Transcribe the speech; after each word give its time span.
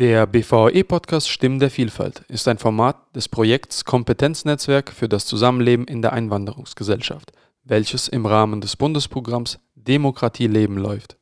Der 0.00 0.26
BVE-Podcast 0.26 1.28
Stimmen 1.28 1.58
der 1.58 1.68
Vielfalt 1.68 2.20
ist 2.28 2.48
ein 2.48 2.56
Format 2.56 2.96
des 3.14 3.28
Projekts 3.28 3.84
Kompetenznetzwerk 3.84 4.92
für 4.92 5.10
das 5.10 5.26
Zusammenleben 5.26 5.86
in 5.86 6.00
der 6.00 6.14
Einwanderungsgesellschaft, 6.14 7.32
welches 7.64 8.08
im 8.08 8.24
Rahmen 8.24 8.62
des 8.62 8.76
Bundesprogramms 8.76 9.58
Demokratie 9.74 10.46
leben 10.46 10.78
läuft. 10.78 11.18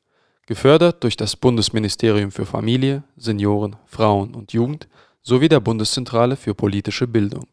Gefördert 0.46 1.02
durch 1.02 1.16
das 1.16 1.34
Bundesministerium 1.34 2.30
für 2.30 2.46
Familie, 2.46 3.02
Senioren, 3.16 3.74
Frauen 3.84 4.36
und 4.36 4.52
Jugend 4.52 4.86
sowie 5.22 5.48
der 5.48 5.58
Bundeszentrale 5.58 6.36
für 6.36 6.54
politische 6.54 7.08
Bildung. 7.08 7.48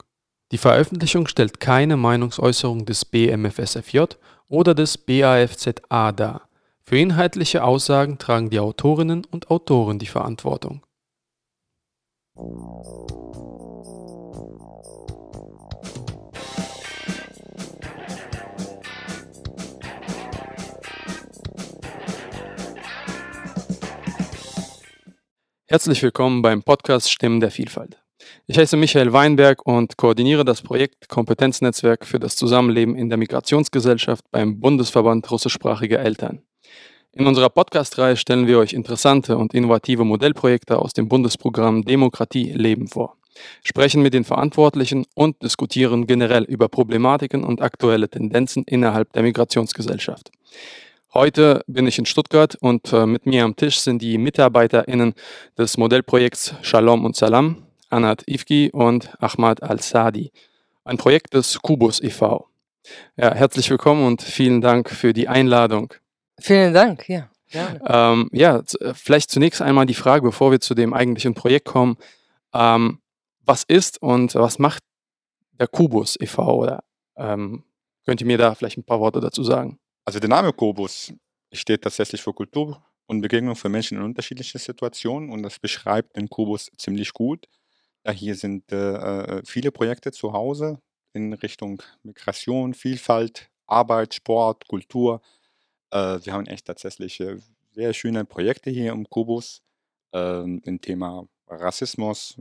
Die 0.52 0.60
Veröffentlichung 0.60 1.26
stellt 1.26 1.60
keine 1.60 1.98
Meinungsäußerung 1.98 2.86
des 2.86 3.04
BMFSFJ 3.04 4.04
oder 4.48 4.76
des 4.76 5.00
BAFZA 5.00 6.12
dar. 6.12 6.48
Für 6.84 7.00
inhaltliche 7.00 7.64
Aussagen 7.64 8.20
tragen 8.20 8.52
die 8.52 8.60
Autorinnen 8.60 9.26
und 9.26 9.50
Autoren 9.50 9.98
die 9.98 10.05
Verantwortung. 10.05 10.84
Herzlich 12.38 12.52
willkommen 26.04 26.42
beim 26.42 26.62
Podcast 26.62 27.09
Stimmen 27.09 27.40
der 27.40 27.52
Vielfalt. 27.52 28.04
Ich 28.48 28.58
heiße 28.58 28.76
Michael 28.76 29.14
Weinberg 29.14 29.66
und 29.66 29.95
koordiniere 29.95 30.44
das 30.44 30.62
Projekt 30.62 31.08
Kompetenznetzwerk 31.08 32.06
für 32.06 32.20
das 32.20 32.36
Zusammenleben 32.36 32.98
in 32.98 33.08
der 33.08 33.17
Migrationsgesellschaft 33.17 34.26
beim 34.31 34.59
Bundesverband 34.59 35.31
russischsprachiger 35.31 36.00
Eltern. 36.00 36.42
In 37.18 37.28
unserer 37.28 37.50
Podcast-Reihe 37.50 38.18
stellen 38.18 38.46
wir 38.46 38.60
euch 38.60 38.74
interessante 38.74 39.38
und 39.38 39.54
innovative 39.54 40.04
Modellprojekte 40.04 40.78
aus 40.78 40.92
dem 40.92 41.08
Bundesprogramm 41.08 41.86
Demokratie 41.86 42.52
leben 42.52 42.90
vor, 42.90 43.16
sprechen 43.64 44.02
mit 44.02 44.14
den 44.14 44.26
Verantwortlichen 44.26 45.06
und 45.14 45.42
diskutieren 45.42 46.08
generell 46.08 46.44
über 46.44 46.67
Problematiken 46.67 47.45
und 47.45 47.62
aktuelle 47.62 48.09
Tendenzen 48.09 48.66
innerhalb 48.66 49.14
der 49.14 49.23
Migrationsgesellschaft. 49.23 50.30
Heute 51.14 51.64
bin 51.67 51.88
ich 51.88 51.98
in 51.98 52.06
Stuttgart 52.06 52.58
und 52.59 52.92
äh, 52.92 53.06
mit 53.06 53.26
mir 53.26 53.45
am 53.45 53.56
Tisch 53.56 53.80
sind 53.80 54.02
die 54.02 54.17
MitarbeiterInnen 54.17 55.14
des 55.58 55.78
Modellprojekts 55.78 56.56
Shalom 56.64 57.06
und 57.06 57.16
Salam, 57.16 57.64
Anat 57.89 58.23
Ifki 58.28 58.72
und 58.73 59.09
Ahmad 59.23 59.64
Al-Sadi, 59.64 60.34
ein 60.84 60.98
Projekt 60.98 61.34
des 61.34 61.59
Kubus 61.61 62.04
e.V. 62.04 62.50
Ja, 63.16 63.34
herzlich 63.34 63.70
willkommen 63.70 64.06
und 64.06 64.22
vielen 64.22 64.59
Dank 64.59 64.89
für 64.89 65.14
die 65.14 65.30
Einladung. 65.30 65.94
Vielen 66.39 66.73
Dank, 66.73 67.08
ja. 67.08 67.30
Ähm, 67.53 68.30
ja, 68.33 68.61
äh, 68.80 68.94
vielleicht 68.94 69.31
zunächst 69.31 69.61
einmal 69.61 69.86
die 69.86 69.94
Frage, 69.94 70.23
bevor 70.23 70.52
wir 70.52 70.59
zu 70.59 70.73
dem 70.73 70.94
eigentlichen 70.94 71.33
Projekt 71.33 71.67
kommen. 71.67 71.97
Ähm, 72.53 73.00
was 73.42 73.64
ist 73.64 74.02
und 74.02 74.36
was 74.36 74.59
macht 74.59 74.83
der 75.59 75.67
Kubus 75.67 76.17
e.V.? 76.19 76.44
Oder 76.44 76.83
ähm, 77.16 77.64
könnt 78.05 78.22
ihr 78.22 78.27
mir 78.27 78.38
da 78.38 78.55
vielleicht 78.55 78.77
ein 78.77 78.83
paar 78.83 79.00
Worte 79.00 79.19
dazu 79.19 79.44
sagen? 79.44 79.80
Also 80.03 80.19
der 80.19 80.30
Name 80.30 80.52
Kubus 80.53 81.14
steht 81.53 81.83
tatsächlich 81.83 82.22
für 82.22 82.33
Kultur 82.33 82.83
und 83.08 83.22
Begegnung 83.22 83.55
für 83.55 83.70
Menschen 83.70 83.97
in 83.97 84.03
unterschiedlichen 84.03 84.58
Situationen 84.58 85.30
und 85.30 85.44
das 85.44 85.59
beschreibt 85.59 86.16
den 86.17 86.30
Kubus 86.30 86.72
ziemlich 86.77 87.14
gut. 87.14 87.47
Ja, 88.05 88.11
hier 88.11 88.36
sind 88.36 88.72
äh, 88.72 89.38
äh 89.38 89.42
viele 89.45 89.72
Projekte 89.72 90.11
zu 90.11 90.33
Hause 90.33 90.80
in 91.14 91.33
Richtung 91.33 91.81
Migration, 92.03 92.73
Vielfalt, 92.73 93.49
Arbeit, 93.67 94.14
Sport, 94.14 94.67
Kultur. 94.67 95.22
Äh, 95.91 96.19
wir 96.23 96.33
haben 96.33 96.45
echt 96.47 96.66
tatsächlich 96.67 97.19
äh, 97.19 97.38
sehr 97.73 97.94
schöne 97.94 98.25
Projekte 98.25 98.69
hier 98.69 98.91
im 98.94 99.09
Kubus 99.09 99.61
ähm, 100.14 100.61
im 100.66 100.81
Thema 100.81 101.27
Rassismus, 101.47 102.38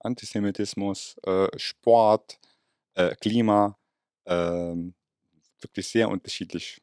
Antisemitismus, 0.00 1.16
äh, 1.24 1.48
Sport, 1.58 2.38
äh, 2.94 3.14
Klima. 3.16 3.78
Ähm, 4.26 4.94
wirklich 5.60 5.88
sehr 5.88 6.08
unterschiedlich. 6.10 6.82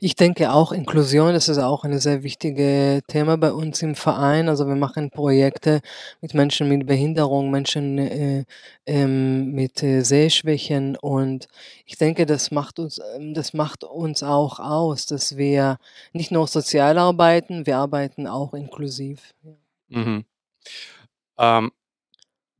Ich 0.00 0.16
denke 0.16 0.52
auch, 0.52 0.72
Inklusion, 0.72 1.34
das 1.34 1.48
ist 1.48 1.58
auch 1.58 1.84
ein 1.84 1.98
sehr 1.98 2.22
wichtiges 2.22 3.02
Thema 3.06 3.36
bei 3.36 3.52
uns 3.52 3.82
im 3.82 3.94
Verein. 3.94 4.48
Also 4.48 4.66
wir 4.66 4.76
machen 4.76 5.10
Projekte 5.10 5.80
mit 6.20 6.34
Menschen 6.34 6.68
mit 6.68 6.86
Behinderung, 6.86 7.50
Menschen 7.50 7.98
äh, 7.98 8.44
ähm, 8.86 9.52
mit 9.52 9.82
äh, 9.82 10.02
Sehschwächen 10.02 10.96
und 10.96 11.48
ich 11.84 11.96
denke, 11.98 12.26
das 12.26 12.50
macht 12.50 12.78
uns, 12.78 13.00
ähm, 13.16 13.34
das 13.34 13.52
macht 13.52 13.84
uns 13.84 14.22
auch 14.22 14.58
aus, 14.58 15.06
dass 15.06 15.36
wir 15.36 15.78
nicht 16.12 16.30
nur 16.30 16.46
sozial 16.46 16.98
arbeiten, 16.98 17.66
wir 17.66 17.76
arbeiten 17.78 18.26
auch 18.26 18.54
inklusiv. 18.54 19.34
Mhm. 19.88 20.24
Ähm, 21.38 21.72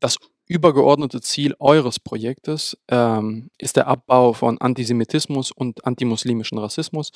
das 0.00 0.18
übergeordnete 0.46 1.20
Ziel 1.20 1.54
eures 1.58 1.98
Projektes 1.98 2.76
ähm, 2.88 3.50
ist 3.58 3.76
der 3.76 3.86
Abbau 3.86 4.32
von 4.32 4.58
Antisemitismus 4.60 5.50
und 5.52 5.86
antimuslimischen 5.86 6.58
Rassismus. 6.58 7.12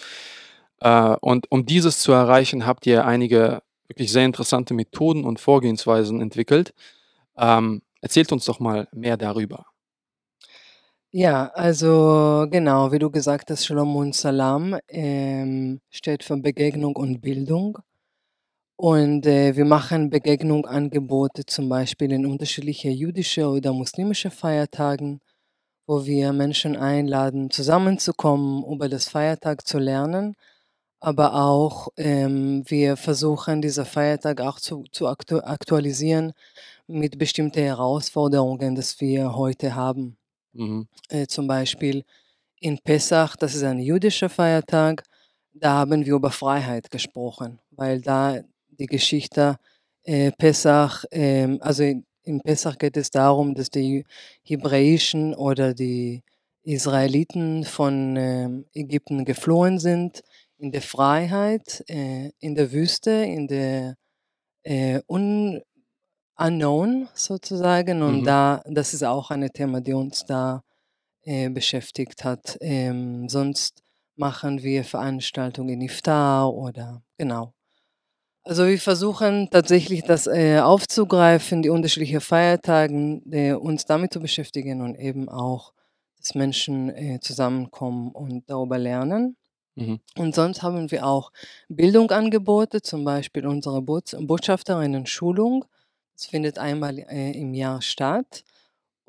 Äh, 0.81 1.16
und 1.21 1.50
um 1.50 1.66
dieses 1.66 2.00
zu 2.00 2.12
erreichen, 2.12 2.66
habt 2.66 2.87
ihr 2.87 3.05
einige 3.05 3.62
wirklich 3.89 4.12
sehr 4.12 4.25
interessante 4.25 4.75
Methoden 4.75 5.25
und 5.25 5.41
Vorgehensweisen 5.41 6.21
entwickelt. 6.21 6.75
Ähm, 7.37 7.83
erzählt 8.00 8.33
uns 8.33 8.44
doch 8.44 8.61
mal 8.61 8.89
mehr 8.93 9.16
darüber. 9.16 9.66
Ja, 11.10 11.50
also 11.55 12.47
genau, 12.50 12.93
wie 12.93 12.99
du 12.99 13.10
gesagt 13.10 13.50
hast, 13.50 13.65
Shalom 13.65 13.97
und 13.97 14.15
Salam 14.15 14.78
ähm, 14.89 15.81
steht 15.89 16.22
für 16.22 16.37
Begegnung 16.37 16.97
und 16.97 17.22
Bildung. 17.22 17.78
Und 18.81 19.27
äh, 19.27 19.56
wir 19.56 19.65
machen 19.65 20.09
Begegnungsangebote 20.09 21.44
zum 21.44 21.69
Beispiel 21.69 22.12
in 22.12 22.25
unterschiedliche 22.25 22.91
jüdische 22.91 23.49
oder 23.49 23.72
muslimische 23.72 24.31
Feiertagen, 24.31 25.21
wo 25.89 26.06
wir 26.06 26.33
Menschen 26.33 26.77
einladen, 26.77 27.50
zusammenzukommen, 27.50 28.65
über 28.72 28.89
das 28.89 29.09
Feiertag 29.09 29.66
zu 29.66 29.78
lernen. 29.78 30.37
Aber 31.00 31.34
auch 31.34 31.89
ähm, 31.97 32.62
wir 32.69 32.97
versuchen, 32.97 33.62
dieser 33.62 33.84
Feiertag 33.84 34.41
auch 34.41 34.61
zu, 34.61 34.84
zu 34.93 35.09
aktu 35.09 35.39
aktualisieren 35.41 36.33
mit 36.87 37.19
bestimmten 37.19 37.60
Herausforderungen, 37.60 38.77
die 38.77 39.00
wir 39.00 39.34
heute 39.34 39.75
haben. 39.75 40.19
Mhm. 40.53 40.87
Äh, 41.09 41.27
zum 41.27 41.49
Beispiel 41.49 42.05
in 42.60 42.78
Pessach, 42.78 43.37
das 43.37 43.56
ist 43.56 43.65
ein 43.65 43.81
jüdischer 43.81 44.28
Feiertag, 44.28 45.03
da 45.53 45.72
haben 45.75 46.06
wir 46.06 46.15
über 46.15 46.31
Freiheit 46.31 46.93
gesprochen, 46.93 47.59
weil 47.72 48.00
da 48.00 48.41
die 48.78 48.87
Geschichte 48.87 49.56
äh, 50.05 50.33
Pessach, 50.33 51.05
äh, 51.11 51.59
also 51.61 51.83
in, 51.83 52.05
in 52.22 52.41
Pessach 52.41 52.78
geht 52.78 52.97
es 52.97 53.11
darum, 53.11 53.55
dass 53.55 53.71
die 53.71 54.05
Hebräischen 54.43 55.34
oder 55.34 55.75
die 55.75 56.22
Israeliten 56.62 57.65
von 57.65 58.16
äh, 58.16 58.49
Ägypten 58.75 59.25
geflohen 59.25 59.78
sind 59.78 60.22
in 60.59 60.72
der 60.72 60.83
Freiheit, 60.83 61.84
äh, 61.89 62.31
in 62.41 62.55
der 62.55 62.72
Wüste, 62.72 63.11
in 63.11 63.49
der 63.49 63.97
äh, 64.65 65.00
un 65.06 65.62
unknown 66.37 67.09
sozusagen. 67.15 68.03
Und 68.03 68.21
mhm. 68.21 68.25
da, 68.25 68.62
das 68.66 68.95
ist 68.95 69.05
auch 69.05 69.31
ein 69.31 69.49
Thema, 69.53 69.81
die 69.81 69.93
uns 69.93 70.25
da 70.25 70.62
äh, 71.22 71.49
beschäftigt 71.49 72.25
hat. 72.25 72.56
Ähm, 72.60 73.28
sonst 73.28 73.83
machen 74.16 74.62
wir 74.62 74.84
Veranstaltungen 74.84 75.71
in 75.71 75.81
Iftar 75.83 76.53
oder 76.53 77.03
genau. 77.16 77.53
Also 78.48 78.66
wir 78.66 78.78
versuchen 78.81 79.50
tatsächlich 79.50 80.04
das 80.04 80.26
äh, 80.26 80.59
aufzugreifen, 80.59 81.60
die 81.60 81.69
unterschiedlichen 81.69 82.22
Feiertage, 82.22 83.20
äh, 83.31 83.53
uns 83.53 83.84
damit 83.84 84.14
zu 84.14 84.20
beschäftigen 84.20 84.81
und 84.81 84.98
eben 84.98 85.28
auch, 85.28 85.75
dass 86.16 86.34
Menschen 86.34 86.88
äh, 86.88 87.20
zusammenkommen 87.20 88.10
und 88.10 88.48
darüber 88.48 88.78
lernen. 88.78 89.36
Mhm. 89.75 90.00
Und 90.16 90.34
sonst 90.34 90.62
haben 90.62 90.91
wir 90.91 91.04
auch 91.04 91.31
Bildungsangebote, 91.69 92.81
zum 92.81 93.04
Beispiel 93.04 93.47
unsere 93.47 93.82
Bots 93.82 94.16
Botschafterinnen-Schulung. 94.19 95.66
Das 96.15 96.25
findet 96.25 96.59
einmal 96.59 97.00
äh, 97.00 97.33
im 97.33 97.53
Jahr 97.53 97.83
statt, 97.83 98.45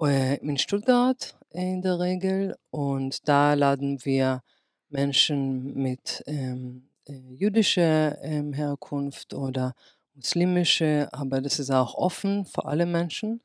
äh, 0.01 0.35
in 0.39 0.57
Stuttgart 0.57 1.37
in 1.51 1.81
der 1.81 1.97
Regel. 1.97 2.57
Und 2.71 3.25
da 3.29 3.53
laden 3.53 4.03
wir 4.03 4.43
Menschen 4.89 5.75
mit 5.75 6.25
ähm, 6.27 6.88
äh, 6.88 6.88
jüdische 7.13 8.17
ähm, 8.21 8.53
Herkunft 8.53 9.33
oder 9.33 9.73
muslimische, 10.15 11.09
aber 11.11 11.41
das 11.41 11.59
ist 11.59 11.71
auch 11.71 11.95
offen 11.95 12.45
für 12.45 12.65
alle 12.65 12.85
Menschen, 12.85 13.41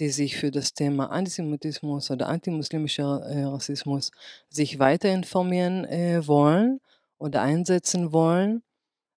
die 0.00 0.08
sich 0.08 0.36
für 0.36 0.50
das 0.50 0.74
Thema 0.74 1.10
Antisemitismus 1.10 2.10
oder 2.10 2.28
antimuslimischer 2.28 3.22
äh, 3.26 3.44
Rassismus 3.44 4.10
sich 4.48 4.78
weiter 4.78 5.12
informieren 5.12 5.84
äh, 5.84 6.26
wollen 6.26 6.80
oder 7.18 7.42
einsetzen 7.42 8.12
wollen. 8.12 8.62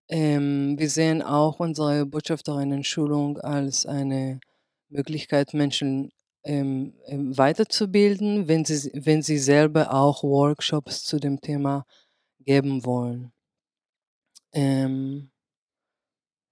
Ähm, 0.10 0.78
wir 0.78 0.90
sehen 0.90 1.22
auch 1.22 1.60
unsere 1.60 2.06
Botschafterinnen-Schulung 2.06 3.40
als 3.40 3.86
eine 3.86 4.40
Möglichkeit, 4.90 5.54
Menschen 5.54 6.12
ähm, 6.44 6.94
ähm, 7.06 7.38
weiterzubilden, 7.38 8.48
wenn 8.48 8.66
sie, 8.66 8.92
wenn 8.94 9.22
sie 9.22 9.38
selber 9.38 9.94
auch 9.94 10.24
Workshops 10.24 11.04
zu 11.06 11.20
dem 11.20 11.40
Thema 11.42 11.86
geben 12.40 12.86
wollen. 12.86 13.32
Ähm, 14.54 15.32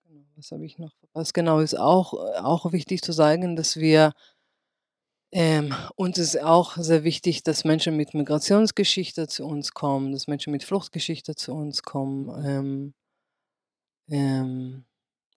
genau, 0.03 0.25
was 0.36 0.51
habe 0.51 0.65
ich 0.65 0.77
noch 0.77 0.92
was 1.13 1.33
genau 1.33 1.59
ist 1.59 1.77
auch 1.77 2.13
auch 2.13 2.71
wichtig 2.71 3.01
zu 3.01 3.12
sagen, 3.12 3.56
dass 3.56 3.77
wir 3.77 4.13
ähm, 5.33 5.74
uns 5.95 6.18
ist 6.18 6.42
auch 6.42 6.75
sehr 6.75 7.06
wichtig, 7.06 7.44
dass 7.44 7.63
Menschen 7.63 7.95
mit 7.95 8.13
Migrationsgeschichte 8.13 9.27
zu 9.27 9.45
uns 9.45 9.71
kommen, 9.71 10.12
dass 10.12 10.27
Menschen 10.27 10.51
mit 10.51 10.63
Fluchtgeschichte 10.63 11.36
zu 11.36 11.53
uns 11.53 11.83
kommen. 11.83 12.30
Ähm 12.45 12.94
ähm, 14.09 14.83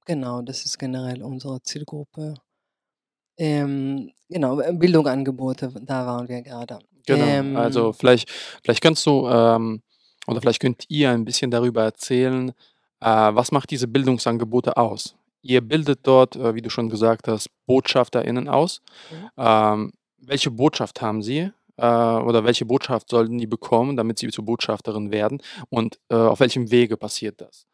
genau, 0.04 0.42
das 0.42 0.64
ist 0.64 0.78
generell 0.78 1.22
unsere 1.22 1.62
Zielgruppe. 1.62 2.34
Ähm, 3.38 4.10
genau, 4.28 4.60
äh, 4.60 4.72
Bildungsangebote, 4.72 5.72
da 5.82 6.06
waren 6.06 6.28
wir 6.28 6.42
gerade. 6.42 6.80
Genau, 7.06 7.58
also 7.58 7.88
Ähm 7.88 7.94
vielleicht 7.94 8.30
vielleicht 8.64 8.80
kannst 8.80 9.06
du, 9.06 9.28
ähm 9.28 9.82
oder 10.26 10.40
vielleicht 10.40 10.60
könnt 10.60 10.84
ihr 10.88 11.10
ein 11.10 11.24
bisschen 11.24 11.50
darüber 11.50 11.82
erzählen, 11.82 12.50
äh, 13.00 13.06
was 13.06 13.52
macht 13.52 13.70
diese 13.70 13.88
Bildungsangebote 13.88 14.76
aus? 14.76 15.14
Ihr 15.42 15.60
bildet 15.60 16.00
dort, 16.04 16.36
äh, 16.36 16.54
wie 16.54 16.62
du 16.62 16.70
schon 16.70 16.88
gesagt 16.88 17.28
hast, 17.28 17.48
BotschafterInnen 17.66 18.48
aus. 18.48 18.80
Mhm. 19.10 19.30
Ähm, 19.36 19.92
welche 20.18 20.50
Botschaft 20.50 21.02
haben 21.02 21.22
sie, 21.22 21.50
äh, 21.76 21.86
oder 21.86 22.44
welche 22.44 22.64
Botschaft 22.64 23.10
sollten 23.10 23.36
die 23.38 23.46
bekommen, 23.46 23.96
damit 23.96 24.18
sie 24.18 24.28
zu 24.28 24.42
Botschafterin 24.44 25.10
werden 25.10 25.42
und, 25.68 25.98
auf 26.08 26.40
welchem 26.40 26.70
Wege 26.70 26.96
passiert 26.96 27.40
das? 27.40 27.66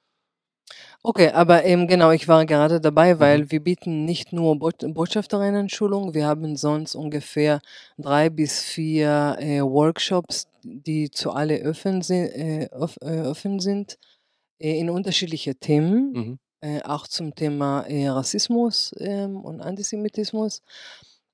Okay, 1.03 1.31
aber 1.31 1.65
eben 1.65 1.87
genau, 1.89 2.11
ich 2.11 2.29
war 2.29 2.45
gerade 2.45 2.81
dabei, 2.81 3.15
Mhm. 3.15 3.21
weil 3.21 3.51
wir 3.51 3.61
bieten 3.61 4.05
nicht 4.05 4.33
nur 4.35 4.59
Bot 4.59 4.85
Botschafterinnen-Schulung, 4.87 6.13
wir 6.13 6.27
haben 6.27 6.57
sonst 6.57 6.95
ungefähr 6.95 7.61
3 7.99 8.29
bis 8.29 8.61
4, 8.63 9.37
äh, 9.41 9.61
Workshops, 9.63 10.47
die 10.65 11.11
zu 11.11 11.33
alle 11.33 11.63
offen 11.69 12.03
si 12.03 12.15
äh, 12.15 12.65
äh, 13.03 13.21
offen 13.23 13.61
sind, 13.61 13.99
äh, 14.61 14.79
in 14.79 14.91
unterschiedliche 14.91 15.55
Themen, 15.57 16.13
Mhm. 16.13 16.39
äh, 16.63 16.83
auch 16.83 17.07
zum 17.09 17.35
Thema, 17.35 17.83
äh, 17.89 18.09
Rassismus, 18.09 18.95
ähm, 18.99 19.41
und 19.45 19.61
Antisemitismus. 19.61 20.63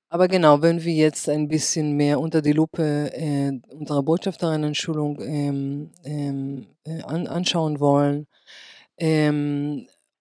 Aber 0.09 0.27
genau, 0.29 0.61
wenn 0.61 0.83
wir 0.83 0.93
jetzt 0.93 1.27
ein 1.29 1.47
bisschen 1.49 1.93
mehr 1.97 2.19
unter 2.21 2.41
die 2.41 2.53
Lupe, 2.53 3.11
äh, 3.13 3.51
unsere 3.73 4.03
Botschafterinnen-Schulung, 4.03 5.19
ähm, 5.21 5.91
ähm, 6.05 6.67
äh, 6.85 7.01
an 7.03 7.27
anschauen 7.27 7.79
wollen, 7.79 8.27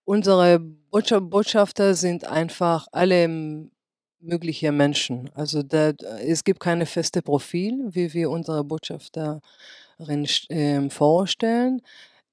unsere 0.05 0.58
Botscha 0.61 1.20
Botschafter 1.20 1.94
sind 1.94 2.25
einfach 2.25 2.87
alle 2.93 3.29
mögliche 4.26 4.73
Menschen. 4.73 5.31
Also, 5.34 5.62
da 5.62 5.90
es 6.20 6.44
gibt 6.44 6.61
keine 6.61 6.87
feste 6.87 7.23
Profil, 7.23 7.87
wie 7.90 8.12
wir 8.14 8.31
unsere 8.31 8.64
Botschafterin 8.64 9.40
ähm, 10.50 10.90
vorstellen, 10.90 11.82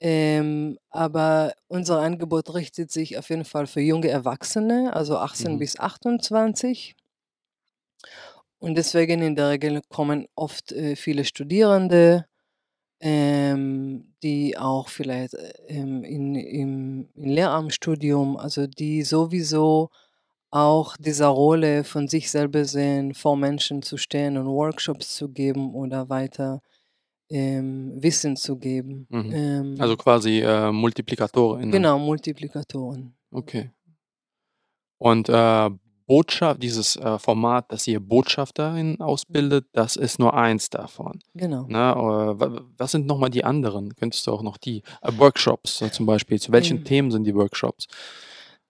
ähm, 0.02 0.78
aber 0.90 1.54
unser 1.68 2.02
Angebot 2.02 2.54
richtet 2.54 2.92
sich 2.92 3.18
auf 3.18 3.30
jeden 3.30 3.46
Fall 3.46 3.68
für 3.68 3.82
junge 3.82 4.10
Erwachsene, 4.10 4.94
also 4.96 5.18
18 5.18 5.58
Mhm. 5.58 5.60
bis 5.60 5.80
28. 5.80 6.96
Und 8.60 8.76
deswegen 8.76 9.22
in 9.22 9.36
der 9.36 9.50
Regel 9.50 9.82
kommen 9.90 10.28
oft, 10.36 10.72
äh, 10.72 10.96
viele 10.96 11.26
Studierende, 11.26 12.26
ähm, 13.02 14.14
die 14.24 14.58
auch 14.58 14.90
vielleicht, 14.90 15.36
äh, 15.36 15.54
ähm, 15.70 16.04
in 16.04 16.36
im 16.36 17.10
im 17.16 17.30
Lehramtsstudium 17.32 18.38
also, 18.38 18.68
die 18.68 19.04
sowieso 19.04 19.90
auch 20.54 20.96
dieser 20.98 21.28
Rolle 21.28 21.84
von 21.84 22.08
sich 22.08 22.30
selber 22.30 22.66
sehen, 22.66 23.14
vor 23.16 23.36
Menschen 23.38 23.82
zu 23.82 23.98
stehen 23.98 24.38
und 24.38 24.46
Workshops 24.48 25.16
zu 25.16 25.30
geben 25.30 25.74
oder 25.74 26.10
weiter, 26.10 26.62
ähm, 27.30 27.94
Wissen 28.04 28.36
zu 28.38 28.58
geben. 28.58 29.08
Mhm. 29.10 29.78
Also, 29.80 29.94
Ähm 29.94 29.98
quasi, 29.98 30.42
äh, 30.42 30.72
MultiplikatorInnen. 30.72 31.72
Genau, 31.72 31.98
Multiplikatoren. 32.00 33.16
Okay. 33.32 33.72
Und, 35.02 35.30
äh, 35.30 35.70
Botscha 36.06 36.54
dieses, 36.54 36.98
äh, 36.98 37.18
Format, 37.18 37.72
dass 37.72 37.88
ihr 37.88 38.00
BotschafterInnen 38.02 39.00
ausbildet, 39.00 39.68
das 39.72 39.96
ist 39.96 40.20
nur 40.20 40.34
eins 40.34 40.70
davon, 40.70 41.20
Genau. 41.34 41.66
ne? 41.68 41.78
Äh, 41.94 42.40
wa 42.40 42.62
was 42.78 42.92
sind 42.92 43.08
noch 43.08 43.18
mal 43.18 43.30
die 43.30 43.46
anderen? 43.46 43.96
Könntest 43.96 44.28
du 44.28 44.32
auch 44.32 44.44
noch 44.44 44.58
die 44.58 44.84
äh, 45.02 45.12
Workshops 45.18 45.82
zum 45.92 46.06
Beispiel. 46.06 46.40
Zu 46.42 46.52
welchen 46.52 46.80
Ähm 46.80 46.84
Themen 46.84 47.12
sind 47.12 47.24
die 47.24 47.34
Workshops? 47.34 47.88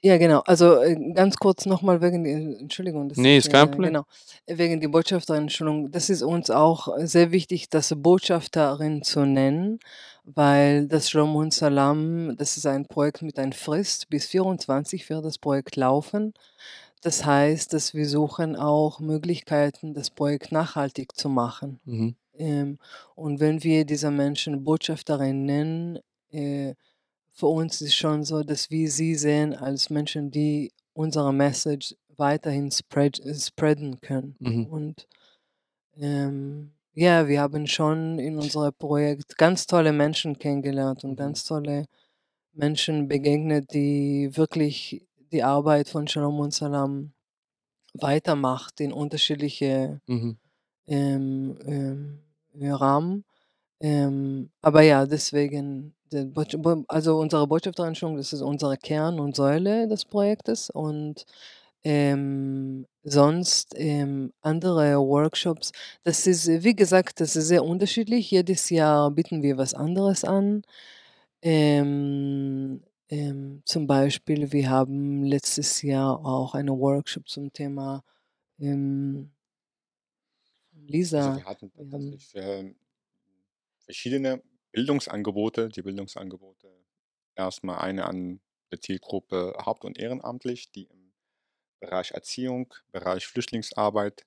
Ja, 0.05 0.17
genau. 0.17 0.41
Also, 0.45 0.81
äh, 0.81 0.95
ganz 1.13 1.37
kurz 1.37 1.65
noch 1.65 1.81
mal 1.81 2.01
wegen 2.01 2.25
äh, 2.25 2.59
Entschuldigung, 2.59 3.07
dass 3.07 3.17
Ne, 3.17 3.37
ich, 3.37 3.45
ist 3.45 3.51
kein 3.51 3.71
Problem. 3.71 3.93
genau, 3.93 4.05
wegen 4.47 4.81
die 4.81 4.89
Botschafterinnen-Schulung. 4.89 5.91
Das 5.91 6.09
ist 6.09 6.21
uns 6.23 6.49
auch 6.49 6.89
sehr 6.97 7.31
wichtig, 7.31 7.69
das 7.69 7.93
Botschafterin 7.95 9.03
zu 9.03 9.25
nennen, 9.25 9.79
weil 10.25 10.87
das 10.89 11.09
Shalom 11.09 11.35
und 11.37 11.53
Salam, 11.53 12.35
das 12.37 12.57
ist 12.57 12.65
ein 12.65 12.85
Projekt 12.85 13.21
mit 13.21 13.39
einer 13.39 13.53
Frist. 13.53 14.09
Bis 14.09 14.25
24 14.27 15.09
wird 15.09 15.23
das 15.23 15.37
Projekt 15.37 15.77
laufen. 15.77 16.33
Das 17.01 17.25
heißt, 17.25 17.71
dass 17.73 17.93
wir 17.93 18.07
suchen 18.07 18.55
auch 18.57 18.99
Möglichkeiten, 18.99 19.93
das 19.93 20.09
Projekt 20.09 20.51
nachhaltig 20.51 21.15
zu 21.15 21.29
machen. 21.29 21.79
Mhm. 21.85 22.15
Ähm, 22.37 22.77
und 23.15 23.39
wenn 23.39 23.63
wir 23.63 23.85
diese 23.85 24.11
Menschen 24.11 24.63
Botschafterin 24.65 25.45
nennen, 25.45 25.99
äh, 26.31 26.73
für 27.33 27.47
uns 27.47 27.81
ist 27.81 27.95
schon 27.95 28.23
so, 28.23 28.43
dass 28.43 28.69
wir 28.71 28.89
sie 28.91 29.15
sehen 29.15 29.55
als 29.55 29.89
Menschen, 29.89 30.31
die 30.31 30.71
unsere 30.93 31.33
Message 31.33 31.95
weiterhin 32.17 32.71
spread 32.71 33.19
äh, 33.21 33.35
spreaden 33.35 33.99
können. 34.01 34.37
Mhm. 34.39 34.65
Und, 34.65 35.07
ähm, 35.97 36.71
ja, 36.93 37.27
wir 37.27 37.41
haben 37.41 37.67
schon 37.67 38.19
in 38.19 38.37
unserem 38.37 38.73
Projekt 38.73 39.37
ganz 39.37 39.67
tolle 39.67 39.93
Menschen 39.93 40.37
kennengelernt 40.39 41.03
und 41.03 41.11
Mhm. 41.11 41.15
ganz 41.17 41.43
tolle 41.45 41.85
Menschen 42.53 43.07
begegnet, 43.09 43.73
die 43.73 44.29
wirklich 44.35 45.05
die 45.31 45.43
Arbeit 45.43 45.89
von 45.89 46.07
Shalom 46.07 46.39
und 46.39 46.53
Salam 46.53 47.13
weitermacht 47.95 48.79
in 48.81 48.93
unterschiedliche, 48.93 50.01
Mhm. 50.07 50.37
ähm, 50.87 51.57
ähm, 51.65 52.19
Rahmen. 52.73 53.25
Ähm, 53.81 54.49
aber 54.61 54.81
ja, 54.81 55.05
deswegen 55.05 55.93
also, 56.87 57.17
unsere 57.19 57.47
Botschafterinnen-Schulung, 57.47 58.17
das 58.17 58.33
ist 58.33 58.41
unsere 58.41 58.77
Kern 58.77 59.19
und 59.19 59.35
Säule 59.35 59.87
des 59.87 60.05
Projektes 60.05 60.69
und, 60.69 61.25
ähm, 61.83 62.85
sonst, 63.03 63.73
ähm, 63.77 64.31
andere 64.41 64.97
Workshops 64.99 65.71
das 66.03 66.27
ist, 66.27 66.47
wie 66.63 66.75
gesagt, 66.75 67.19
das 67.19 67.35
ist 67.35 67.47
sehr 67.49 67.63
unterschiedlich. 67.65 68.31
Jedes 68.31 68.69
Jahr 68.69 69.11
bieten 69.11 69.41
wir 69.43 69.57
was 69.57 69.73
anderes 69.73 70.23
an. 70.23 70.63
Ähm, 71.43 72.81
ähm, 73.09 73.61
zum 73.65 73.87
Beispiel, 73.87 74.51
wir 74.53 74.69
haben 74.69 75.23
letztes 75.25 75.81
Jahr 75.83 76.25
auch 76.25 76.55
einen 76.55 76.69
Workshop 76.79 77.27
zum 77.29 77.53
Thema, 77.53 78.03
ähm 78.59 79.31
Also, 80.75 80.89
Lisa, 80.91 81.35
wir 81.35 81.45
hatten 81.45 81.71
wir 81.75 81.85
haben 81.91 82.05
tatsächlich, 82.09 82.31
ähm, 82.35 82.75
verschiedene 83.85 84.41
Bildungsangebote. 84.71 85.69
Die 85.69 85.81
Bildungsangebote 85.81 86.71
erst 87.35 87.63
mal 87.63 87.77
eine 87.79 88.05
an 88.05 88.41
der 88.71 88.81
Zielgruppe 88.81 89.55
haupt 89.65 89.85
und 89.85 89.97
ehrenamtlich, 89.99 90.71
die 90.71 90.83
im 90.85 91.13
Bereich 91.79 92.11
Erziehung, 92.11 92.73
Bereich 92.91 93.27
Flüchtlingsarbeit, 93.27 94.25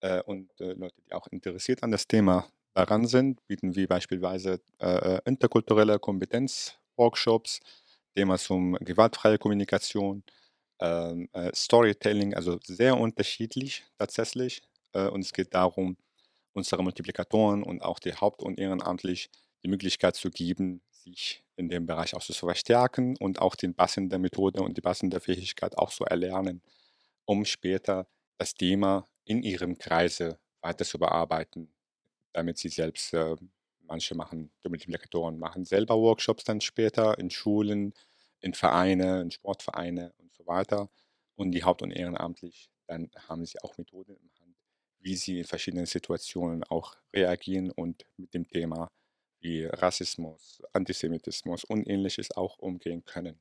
äh, 0.00 0.22
und, 0.22 0.50
äh, 0.60 0.72
Leute, 0.72 1.00
die 1.06 1.12
auch 1.12 1.26
interessiert 1.28 1.82
an 1.82 1.90
das 1.90 2.06
Thema 2.06 2.46
daran 2.74 3.06
sind, 3.06 3.46
bieten 3.46 3.74
wir 3.74 3.88
beispielsweise, 3.88 4.60
äh, 4.80 5.16
äh, 5.16 5.20
interkulturelle 5.24 5.98
Kompetenz-Workshops, 5.98 7.60
Thema 8.14 8.38
zum 8.38 8.74
gewaltfreie 8.80 9.38
Kommunikation, 9.38 10.22
ähm, 10.80 11.28
äh, 11.32 11.50
Storytelling, 11.54 12.34
also 12.34 12.58
sehr 12.64 12.98
unterschiedlich 12.98 13.84
tatsächlich. 13.98 14.62
Äh, 14.92 15.08
und 15.08 15.22
es 15.22 15.32
geht 15.32 15.54
darum, 15.54 15.96
unsere 16.56 16.82
Multiplikatoren 16.82 17.62
und 17.62 17.82
auch 17.82 17.98
die 17.98 18.14
haupt 18.14 18.42
und 18.42 18.58
ehrenamtlich 18.58 19.30
die 19.62 19.68
Möglichkeit 19.68 20.16
zu 20.16 20.30
geben, 20.30 20.82
sich 20.90 21.44
in 21.56 21.68
dem 21.68 21.86
Bereich 21.86 22.14
auch 22.14 22.22
zu 22.22 22.32
verstärken 22.32 23.16
und 23.18 23.40
auch 23.40 23.54
die 23.54 23.68
passende 23.68 24.18
Methode 24.18 24.62
und 24.62 24.76
die 24.76 24.80
passende 24.80 25.20
Fähigkeit 25.20 25.76
auch 25.78 25.90
zu 25.90 26.04
erlernen, 26.04 26.62
um 27.26 27.44
später 27.44 28.06
das 28.38 28.54
Thema 28.54 29.06
in 29.24 29.42
ihrem 29.42 29.78
Kreise 29.78 30.38
weiter 30.60 30.84
zu 30.84 30.98
bearbeiten, 30.98 31.72
damit 32.32 32.58
sie 32.58 32.68
selbst, 32.68 33.12
äh 33.14 33.36
manche 33.88 34.16
machen 34.16 34.50
die 34.64 34.68
Multiplikatoren 34.68 35.38
machen 35.38 35.64
selber 35.64 35.96
Workshops 35.96 36.42
dann 36.42 36.60
später 36.60 37.18
in 37.20 37.30
Schulen, 37.30 37.94
in 38.40 38.52
Vereine, 38.52 39.20
in 39.20 39.30
Sportvereine 39.30 40.12
und 40.18 40.34
so 40.34 40.44
weiter. 40.46 40.90
Und 41.36 41.52
die 41.52 41.62
haupt 41.62 41.82
und 41.82 41.92
ehrenamtlich, 41.92 42.68
dann 42.88 43.10
haben 43.28 43.46
sie 43.46 43.60
auch 43.62 43.78
Methoden 43.78 44.16
Hand, 44.16 44.35
wie 45.06 45.16
sie 45.16 45.38
in 45.40 45.44
verschiedenen 45.46 45.86
Situationen 45.86 46.64
auch 46.64 46.96
reagieren 47.14 47.70
und 47.70 48.06
mit 48.18 48.34
dem 48.34 48.48
Thema 48.48 48.90
wie 49.40 49.64
Rassismus, 49.66 50.62
Antisemitismus 50.74 51.64
und 51.64 51.88
Ähnliches 51.88 52.32
auch 52.32 52.58
umgehen 52.58 53.04
können. 53.04 53.40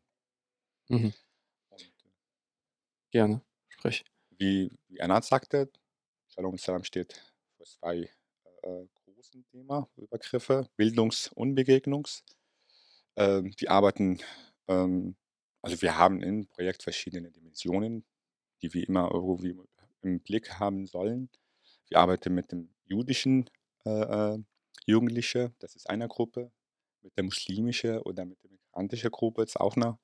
Mhm. 0.90 1.14
Und, 1.70 1.94
Gerne, 3.12 3.42
sprich. 3.70 4.04
Wie 4.38 4.72
wie 4.88 5.02
Anat 5.02 5.26
sagte, 5.26 5.72
Shalom 6.28 6.58
Salam 6.58 6.84
steht 6.84 7.14
für 7.58 7.64
2, 7.64 8.10
äh, 8.64 8.82
äh, 8.84 8.88
großen 9.06 9.46
Thema 9.52 9.90
Übergriffe, 9.96 10.70
Bildungs 10.78 11.30
und 11.34 11.56
Begegnungs. 11.56 12.24
Ähm, 13.18 13.52
die 13.60 13.70
arbeiten, 13.70 14.20
ähm, 14.68 15.16
Also 15.64 15.82
wir 15.82 15.98
haben 15.98 16.22
im 16.24 16.48
Projekt 16.48 16.84
verschiedene 16.84 17.32
Dimensionen, 17.32 18.06
die 18.62 18.74
wir 18.74 18.88
immer 18.88 19.12
irgendwie 19.14 19.58
im 20.04 20.22
Blick 20.22 20.60
haben 20.60 20.88
sollen. 20.88 21.30
Wir 21.90 22.00
arbeiten 22.00 22.34
mit 22.34 22.52
dem 22.52 22.70
jüdischen 22.86 23.50
äh, 23.86 23.90
äh, 24.36 24.40
Jugendliche, 24.86 25.54
das 25.60 25.76
ist 25.76 25.90
eine 25.90 26.08
Gruppe, 26.08 26.52
mit 27.02 27.16
der 27.18 27.24
muslimischen 27.24 28.00
oder 28.00 28.26
mit 28.26 28.42
der 28.44 28.52
migrantischen 28.52 29.12
Gruppe 29.12 29.44
ist 29.44 29.60
auch 29.60 29.76
eine, 29.76 29.98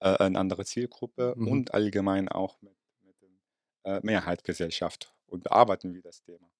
äh, 0.00 0.16
eine 0.18 0.38
andere 0.38 0.64
Zielgruppe 0.64 1.34
Mhm. 1.36 1.48
und 1.48 1.74
allgemein 1.74 2.28
auch 2.28 2.60
mit, 2.62 2.76
mit 3.02 3.16
der 3.22 3.96
äh, 3.96 4.00
Mehrheitsgesellschaft 4.02 5.14
und 5.26 5.44
bearbeiten 5.44 5.94
wir 5.94 6.02
das 6.02 6.22
Thema. 6.22 6.50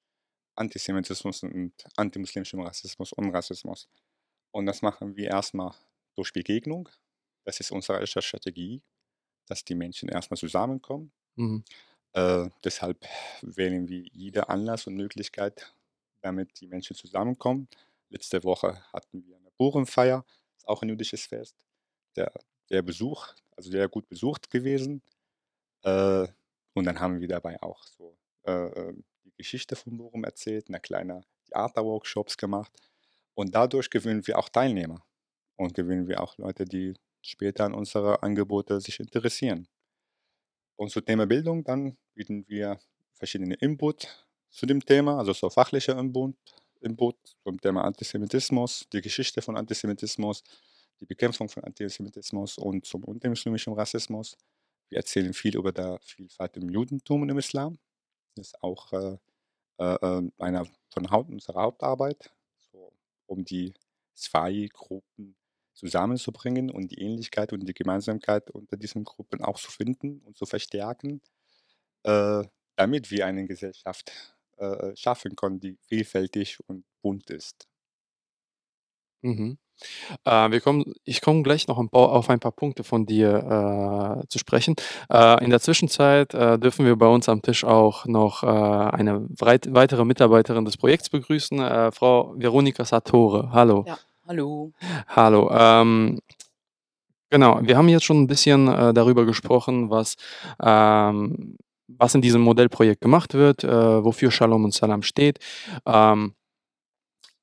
Antisemitismus 0.57 1.43
und 1.43 1.73
antimuslimischem 1.97 2.61
Rassismus 2.61 3.13
und 3.13 3.31
Rassismus. 3.31 3.89
Und 4.53 4.67
das 4.67 4.81
machen 4.83 5.17
wir 5.17 5.29
erstmal 5.29 5.75
durch 6.15 6.33
Begegnung. 6.33 6.89
Das 7.45 7.61
ist 7.61 7.71
unsere 7.73 8.01
erste 8.01 8.23
Strategie, 8.23 8.83
dass 9.47 9.65
die 9.65 9.75
Menschen 9.75 10.09
erstmal 10.09 10.39
zusammenkommen. 10.39 11.13
Mhm. 11.37 11.63
Äh, 12.17 12.49
deshalb 12.65 13.05
wählen 13.43 13.89
wir 13.91 14.01
jede 14.11 14.49
Anlass 14.49 14.87
und 14.87 14.97
Möglichkeit, 14.97 15.75
damit 16.23 16.59
die 16.63 16.67
Menschen 16.67 16.97
zusammenkommen. 16.97 17.69
Letzte 18.09 18.43
Woche 18.43 18.83
hatten 18.91 19.23
wir 19.27 19.37
eine 19.37 19.51
Burenfeier, 19.59 20.25
ist 20.57 20.67
auch 20.67 20.81
ein 20.81 20.89
jüdisches 20.89 21.27
Fest. 21.27 21.55
Der, 22.17 22.33
der 22.71 22.81
Besuch, 22.81 23.35
also 23.55 23.71
sehr 23.71 23.87
gut 23.89 24.09
besucht 24.09 24.51
gewesen. 24.51 25.03
Äh, 25.83 26.27
und 26.73 26.85
dann 26.85 27.01
haben 27.01 27.21
wir 27.21 27.29
dabei 27.29 27.63
auch 27.63 27.85
so 27.85 28.17
äh, 28.47 28.67
äh, 28.69 28.95
die 29.25 29.35
Geschichte 29.37 29.77
von 29.77 29.99
Bochum 29.99 30.25
erzählt, 30.25 30.69
eine 30.69 30.81
kleine 30.81 31.23
Theaterworkshops 31.51 32.39
gemacht. 32.39 32.73
Und 33.35 33.55
dadurch 33.55 33.91
gewinnen 33.91 34.27
wir 34.27 34.39
auch 34.39 34.49
Teilnehmer 34.49 35.05
und 35.57 35.75
gewinnen 35.75 36.09
wir 36.09 36.23
auch 36.23 36.39
Leute, 36.39 36.65
die 36.65 36.95
später 37.21 37.67
an 37.67 37.75
unsere 37.75 38.23
Angebote 38.23 38.81
sich 38.81 39.01
interessieren. 39.01 39.69
Und 40.77 40.91
zum 40.91 41.05
Thema 41.05 41.27
Bildung, 41.27 41.63
dann 41.63 41.99
bieten 42.17 42.45
wir 42.49 42.81
verschiedene 43.15 43.55
Input 43.55 44.09
zu 44.51 44.67
dem 44.67 44.85
Thema, 44.85 45.19
also 45.19 45.33
so 45.33 45.51
fachlicher 45.51 45.97
Input, 45.99 46.35
Input 46.81 47.17
zum 47.45 47.61
Thema 47.61 47.85
Antisemitismus, 47.85 48.89
die 48.93 49.03
Geschichte 49.03 49.43
von 49.43 49.57
Antisemitismus, 49.57 50.43
die 51.01 51.07
Bekämpfung 51.07 51.49
von 51.49 51.63
Antisemitismus 51.63 52.59
und 52.59 52.87
zum 52.87 53.07
antimuslimischen 53.09 53.75
Rassismus. 53.75 54.37
Wir 54.89 54.99
erzählen 54.99 55.33
viel 55.35 55.57
über 55.57 55.73
die 55.73 55.97
Vielfalt 56.01 56.57
im 56.57 56.71
Judentum 56.71 57.23
und 57.23 57.29
im 57.29 57.39
Islam. 57.39 57.79
Das 58.35 58.49
ist 58.49 58.63
auch 58.63 58.93
äh, 58.93 59.19
äh, 59.79 60.23
einer 60.39 60.67
von 60.89 61.11
Haupt, 61.11 61.31
unserer 61.31 61.63
Hauptarbeit, 61.63 62.31
so, 62.73 62.93
um 63.27 63.45
die 63.45 63.75
zwei 64.15 64.69
Gruppen 64.73 65.37
zusammenzubringen 65.75 66.71
und 66.71 66.89
die 66.93 67.01
Ähnlichkeit 67.03 67.53
und 67.53 67.67
die 67.67 67.75
Gemeinsamkeit 67.75 68.51
unter 68.51 68.79
diesen 68.79 69.05
Gruppen 69.05 69.43
auch 69.43 69.59
zu 69.59 69.71
finden 69.71 70.21
und 70.21 70.37
zu 70.37 70.47
verstärken, 70.47 71.21
äh, 72.07 72.45
damit 72.77 73.11
wir 73.11 73.27
eine 73.27 73.47
Gesellschaft 73.47 74.13
äh, 74.59 74.95
schaffen 74.97 75.35
können, 75.35 75.61
die 75.61 75.77
vielfältig 75.89 76.59
und 76.67 76.85
bunt 77.03 77.31
ist. 77.31 77.67
Mhm. 79.23 79.59
Äh, 80.25 80.51
wir 80.51 80.61
kommen, 80.61 80.95
ich 81.05 81.21
komme 81.21 81.43
gleich 81.43 81.69
noch 81.69 81.79
ein 81.79 81.89
paar, 81.89 82.13
auf 82.13 82.31
ein 82.31 82.41
paar 82.41 82.53
Punkte 82.53 82.85
von 82.85 83.07
dir 83.07 84.23
äh, 84.23 84.29
zu 84.29 84.39
sprechen. 84.39 84.77
Äh, 85.11 85.45
in 85.45 85.51
der 85.51 85.61
Zwischenzeit 85.61 86.33
äh, 86.33 86.59
dürfen 86.59 86.87
wir 86.87 86.97
bei 86.97 87.09
uns 87.09 87.29
am 87.29 87.43
Tisch 87.43 87.65
auch 87.65 88.07
noch 88.07 88.43
äh, 88.43 88.47
eine 88.47 89.27
weit, 89.41 89.75
weitere 89.75 90.05
Mitarbeiterin 90.05 90.65
des 90.65 90.77
Projekts 90.77 91.11
begrüßen, 91.11 91.59
äh, 91.61 91.93
Frau 91.93 92.35
Veronika 92.37 92.85
Sartore. 92.85 93.51
Hallo. 93.53 93.85
Ja, 93.87 93.99
hallo. 94.27 94.73
Hallo. 95.09 95.51
Ähm, 95.53 96.21
genau, 97.29 97.59
wir 97.63 97.77
haben 97.77 97.89
jetzt 97.89 98.05
schon 98.05 98.23
ein 98.23 98.29
bisschen 98.29 98.69
äh, 98.69 98.95
darüber 98.95 99.27
gesprochen, 99.27 99.91
was, 99.91 100.17
ähm, 100.63 101.59
was 101.89 102.15
in 102.15 102.23
diesem 102.23 102.43
Modellprojekt 102.43 103.01
gemacht 103.01 103.35
wird, 103.35 103.65
äh, 103.65 104.05
wofür 104.05 104.31
Shalom 104.31 104.65
und 104.65 104.75
Salam 104.75 105.03
steht. 105.03 105.39
Ähm, 105.87 106.35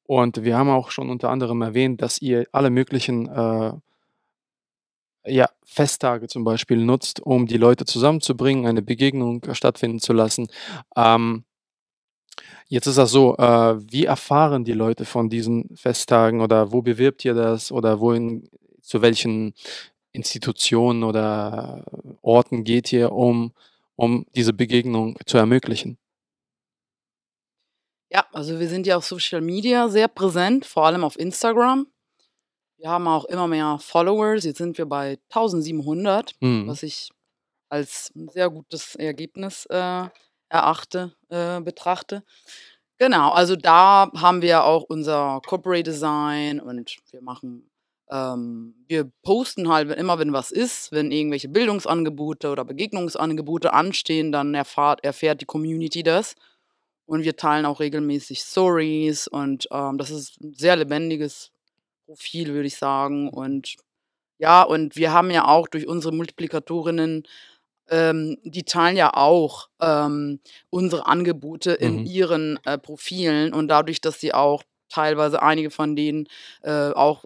und 0.05 0.43
wir 0.43 0.57
haben 0.57 0.69
auch 0.69 0.91
schon 0.91 1.09
unter 1.09 1.29
anderem 1.29 1.61
erwähnt, 1.61 2.01
dass 2.01 2.21
ihr 2.21 2.45
alle 2.51 2.69
möglichen 2.69 3.27
äh, 3.27 3.73
ja, 5.25 5.49
Festtage 5.63 6.27
zum 6.27 6.43
Beispiel 6.43 6.77
nutzt, 6.77 7.21
um 7.21 7.47
die 7.47 7.57
Leute 7.57 7.85
zusammenzubringen, 7.85 8.67
eine 8.67 8.81
Begegnung 8.81 9.41
stattfinden 9.53 9.99
zu 9.99 10.13
lassen. 10.13 10.47
Ähm, 10.95 11.45
jetzt 12.67 12.87
ist 12.87 12.97
das 12.97 13.11
so, 13.11 13.37
äh, 13.37 13.91
wie 13.91 14.05
erfahren 14.05 14.65
die 14.65 14.73
Leute 14.73 15.05
von 15.05 15.29
diesen 15.29 15.75
Festtagen 15.75 16.41
oder 16.41 16.71
wo 16.71 16.81
bewirbt 16.81 17.23
ihr 17.23 17.33
das 17.33 17.71
oder 17.71 18.01
wohin, 18.01 18.49
zu 18.81 19.01
welchen 19.01 19.53
Institutionen 20.11 21.03
oder 21.03 21.85
Orten 22.21 22.63
geht 22.65 22.91
ihr, 22.91 23.13
um, 23.13 23.53
um 24.03 24.25
diese 24.35 24.53
Begegnung 24.53 25.17
zu 25.25 25.37
ermöglichen? 25.37 25.97
Ja, 28.11 28.25
also 28.31 28.59
wir 28.59 28.67
sind 28.67 28.85
ja 28.85 28.97
auf 28.97 29.05
Social 29.05 29.41
Media 29.41 29.89
sehr 29.89 30.07
präsent, 30.07 30.65
vor 30.65 30.85
allem 30.85 31.03
auf 31.03 31.17
Instagram. 31.17 31.87
Wir 32.77 32.89
haben 32.89 33.07
auch 33.07 33.25
immer 33.25 33.47
mehr 33.47 33.79
Followers. 33.79 34.43
Jetzt 34.43 34.57
sind 34.59 34.77
wir 34.77 34.85
bei 34.85 35.17
1700, 35.29 36.35
Mhm. 36.41 36.67
was 36.67 36.83
ich 36.83 37.09
als 37.69 38.11
ein 38.15 38.29
sehr 38.29 38.49
gutes 38.49 38.95
Ergebnis 38.95 39.65
äh, 39.67 40.07
erachte, 40.49 41.15
äh, 41.29 41.59
betrachte. 41.61 42.23
Genau, 42.99 43.31
also 43.31 43.55
da 43.55 44.11
haben 44.15 44.43
wir 44.43 44.63
auch 44.65 44.83
unser 44.83 45.41
Corporate 45.45 45.83
Design 45.83 46.59
und 46.59 46.95
wir 47.11 47.21
machen, 47.23 47.71
ähm, 48.11 48.75
wir 48.87 49.09
posten 49.23 49.69
halt 49.69 49.89
immer, 49.91 50.19
wenn 50.19 50.33
was 50.33 50.51
ist, 50.51 50.91
wenn 50.91 51.11
irgendwelche 51.11 51.49
Bildungsangebote 51.49 52.49
oder 52.51 52.65
Begegnungsangebote 52.65 53.73
anstehen, 53.73 54.31
dann 54.31 54.53
erfahrt, 54.55 55.03
erfährt 55.03 55.41
die 55.41 55.45
Community 55.45 56.03
das. 56.03 56.35
Und 57.05 57.23
wir 57.23 57.35
teilen 57.35 57.65
auch 57.65 57.79
regelmäßig 57.81 58.39
Stories 58.41 59.27
und 59.27 59.67
ähm, 59.71 59.97
das 59.97 60.09
ist 60.09 60.39
ein 60.41 60.53
sehr 60.53 60.77
lebendiges 60.77 61.51
Profil, 62.05 62.53
würde 62.53 62.67
ich 62.67 62.77
sagen. 62.77 63.29
Und 63.29 63.75
ja, 64.39 64.63
und 64.63 64.95
wir 64.95 65.13
haben 65.13 65.31
ja 65.31 65.47
auch 65.47 65.67
durch 65.67 65.87
unsere 65.87 66.13
Multiplikatorinnen, 66.13 67.23
ähm, 67.89 68.37
die 68.43 68.63
teilen 68.63 68.97
ja 68.97 69.13
auch 69.13 69.69
ähm, 69.81 70.39
unsere 70.69 71.07
Angebote 71.07 71.73
in 71.73 71.99
Mhm. 71.99 72.05
ihren 72.05 72.59
äh, 72.65 72.77
Profilen 72.77 73.53
und 73.53 73.67
dadurch, 73.67 74.01
dass 74.01 74.19
sie 74.19 74.33
auch 74.33 74.63
teilweise 74.89 75.41
einige 75.41 75.71
von 75.71 75.95
denen 75.95 76.27
äh, 76.63 76.91
auch 76.91 77.25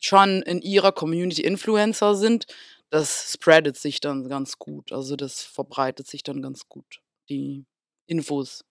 schon 0.00 0.42
in 0.42 0.62
ihrer 0.62 0.92
Community 0.92 1.42
Influencer 1.42 2.14
sind, 2.14 2.46
das 2.88 3.32
spreadet 3.32 3.76
sich 3.76 4.00
dann 4.00 4.28
ganz 4.28 4.58
gut. 4.58 4.92
Also 4.92 5.16
das 5.16 5.42
verbreitet 5.42 6.06
sich 6.08 6.22
dann 6.22 6.42
ganz 6.42 6.68
gut, 6.68 7.00
die 7.28 7.64
Infos. 8.06 8.64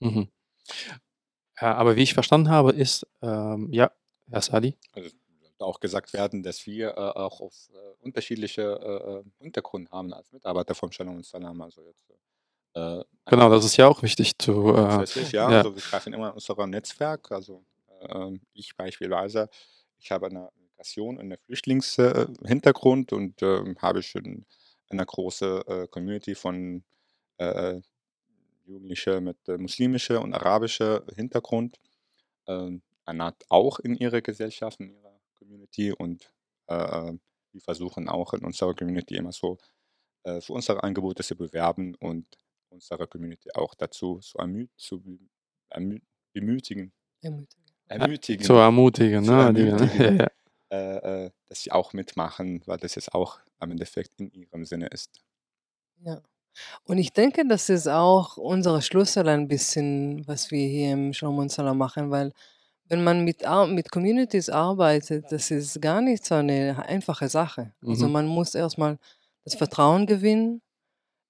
Mhm. 0.00 0.28
Ja, 1.60 1.74
aber 1.74 1.94
wie 1.94 2.02
ich 2.02 2.14
verstanden 2.14 2.50
habe, 2.50 2.72
ist, 2.72 3.06
ähm, 3.20 3.68
ja, 3.72 3.92
Herr 4.30 4.42
Sadi? 4.42 4.76
Also 4.92 5.10
sollte 5.62 5.64
auch 5.64 5.80
gesagt 5.80 6.12
werden, 6.12 6.42
dass 6.42 6.66
wir 6.66 6.90
äh, 6.90 7.00
auch 7.00 7.40
auf 7.40 7.54
äh, 7.72 8.04
unterschiedliche 8.04 8.62
äh, 8.62 9.18
äh, 9.18 9.24
Hintergrund 9.38 9.90
haben 9.90 10.12
als 10.12 10.32
Mitarbeiter 10.32 10.74
von 10.74 10.92
Shalom 10.92 11.16
und 11.16 11.26
Salam. 11.26 11.60
Also 11.60 11.82
jetzt 11.82 12.10
äh, 12.74 13.04
Genau, 13.26 13.50
das 13.50 13.64
ist 13.64 13.76
ja 13.76 13.86
auch 13.86 14.02
wichtig 14.02 14.38
zu. 14.38 14.70
Äh, 14.70 14.72
Grundsätzlich, 14.72 15.32
ja. 15.32 15.50
ja. 15.50 15.58
Also 15.58 15.74
wir 15.74 15.82
greifen 15.82 16.12
immer 16.12 16.28
in 16.28 16.34
unser 16.34 16.66
Netzwerk. 16.66 17.30
Also 17.30 17.64
äh, 18.00 18.38
ich 18.54 18.76
beispielsweise, 18.76 19.48
ich 19.98 20.10
habe 20.10 20.26
eine 20.26 20.50
Migration 20.82 21.16
und 21.16 21.20
einen 21.20 21.38
Flüchtlingshintergrund 21.38 23.12
und 23.12 23.42
äh, 23.42 23.74
habe 23.78 24.02
schon 24.02 24.44
eine 24.90 25.06
große 25.06 25.64
äh, 25.66 25.88
Community 25.88 26.34
von 26.34 26.82
äh, 27.38 27.80
Jugendlichen 28.66 29.24
mit 29.24 29.36
äh, 29.48 29.58
muslimischer 29.58 30.20
und 30.20 30.34
arabischer 30.34 31.04
Hintergrund. 31.14 31.78
Ähm, 32.46 32.82
Anat 33.04 33.44
auch 33.48 33.80
in 33.80 33.96
ihrer 33.96 34.20
Gesellschaft, 34.20 34.78
in 34.80 34.90
ihrer 34.90 35.18
Community 35.38 35.92
und 35.92 36.32
äh, 36.68 36.74
äh, 36.74 37.18
wir 37.52 37.60
versuchen 37.60 38.08
auch 38.08 38.32
in 38.34 38.44
unserer 38.44 38.74
Community 38.74 39.16
immer 39.16 39.32
so 39.32 39.58
äh, 40.24 40.40
für 40.40 40.52
unsere 40.52 40.82
Angebote 40.82 41.22
zu 41.22 41.36
bewerben 41.36 41.94
und 41.96 42.26
unsere 42.70 43.06
Community 43.06 43.50
auch 43.54 43.74
dazu 43.74 44.18
zu, 44.20 44.38
ermü 44.38 44.68
zu 44.76 45.02
ermü 45.70 46.00
bemütigen, 46.32 46.92
Ermutigen. 47.20 47.62
ermutigen, 47.88 48.44
zu 48.44 48.54
ermutigen, 48.54 49.24
zu 49.24 49.32
ne? 49.32 49.42
Ermutigen. 49.42 49.98
ja, 49.98 50.12
ja. 50.24 50.41
Äh, 50.72 51.26
äh, 51.26 51.30
dass 51.48 51.62
sie 51.62 51.72
auch 51.72 51.92
mitmachen, 51.94 52.62
weil 52.66 52.78
das 52.78 52.96
jetzt 52.96 53.14
auch 53.14 53.40
am 53.60 53.72
Endeffekt 53.72 54.18
in 54.20 54.30
ihrem 54.32 54.64
Sinne 54.64 54.88
ist. 54.88 55.20
Ja. 56.04 56.20
Und 56.84 56.98
ich 56.98 57.12
denke, 57.12 57.46
das 57.48 57.68
ist 57.70 57.88
auch 57.88 58.36
unsere 58.38 58.82
Schlüssel 58.82 59.28
ein 59.28 59.48
bisschen, 59.48 60.26
was 60.28 60.50
wir 60.50 60.66
hier 60.68 60.92
im 60.92 61.12
Salam 61.14 61.78
machen, 61.78 62.10
weil 62.10 62.32
wenn 62.88 63.04
man 63.04 63.24
mit, 63.24 63.42
mit 63.68 63.90
Communities 63.92 64.50
arbeitet, 64.50 65.32
das 65.32 65.50
ist 65.50 65.80
gar 65.82 66.00
nicht 66.02 66.24
so 66.26 66.36
eine 66.36 66.84
einfache 66.86 67.28
Sache. 67.28 67.74
Also 67.86 68.06
Mhm. 68.06 68.12
man 68.12 68.26
muss 68.26 68.54
erstmal 68.54 68.98
das 69.44 69.54
Vertrauen 69.56 70.06
gewinnen, 70.06 70.62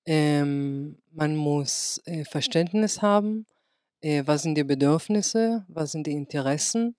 ähm, 0.06 0.98
man 1.12 1.36
muss 1.36 2.00
äh, 2.06 2.24
Verständnis 2.24 3.02
haben, 3.02 3.46
äh, 4.02 4.24
was 4.26 4.42
sind 4.42 4.56
die 4.56 4.64
Bedürfnisse, 4.64 5.64
was 5.68 5.92
sind 5.92 6.06
die 6.06 6.12
Interessen. 6.12 6.96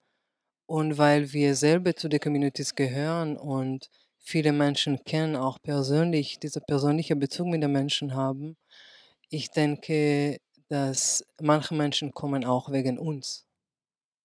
Und 0.74 0.98
weil 0.98 1.32
wir 1.34 1.56
selber 1.56 1.96
zu 1.96 2.10
den 2.10 2.20
Communities 2.20 2.74
gehören 2.74 3.38
und 3.38 3.92
viele 4.18 4.52
Menschen 4.52 5.04
kennen, 5.04 5.36
auch 5.36 5.62
persönlich, 5.62 6.40
dieser 6.40 6.62
persönliche 6.62 7.16
Bezug 7.16 7.46
mit 7.46 7.62
den 7.62 7.72
Menschen 7.72 8.16
haben. 8.16 8.58
Ich 9.30 9.52
denke, 9.52 10.40
dass 10.70 11.24
manche 11.40 11.76
Menschen 11.76 12.12
kommen 12.12 12.44
auch 12.44 12.72
wegen 12.72 12.98
uns 12.98 13.46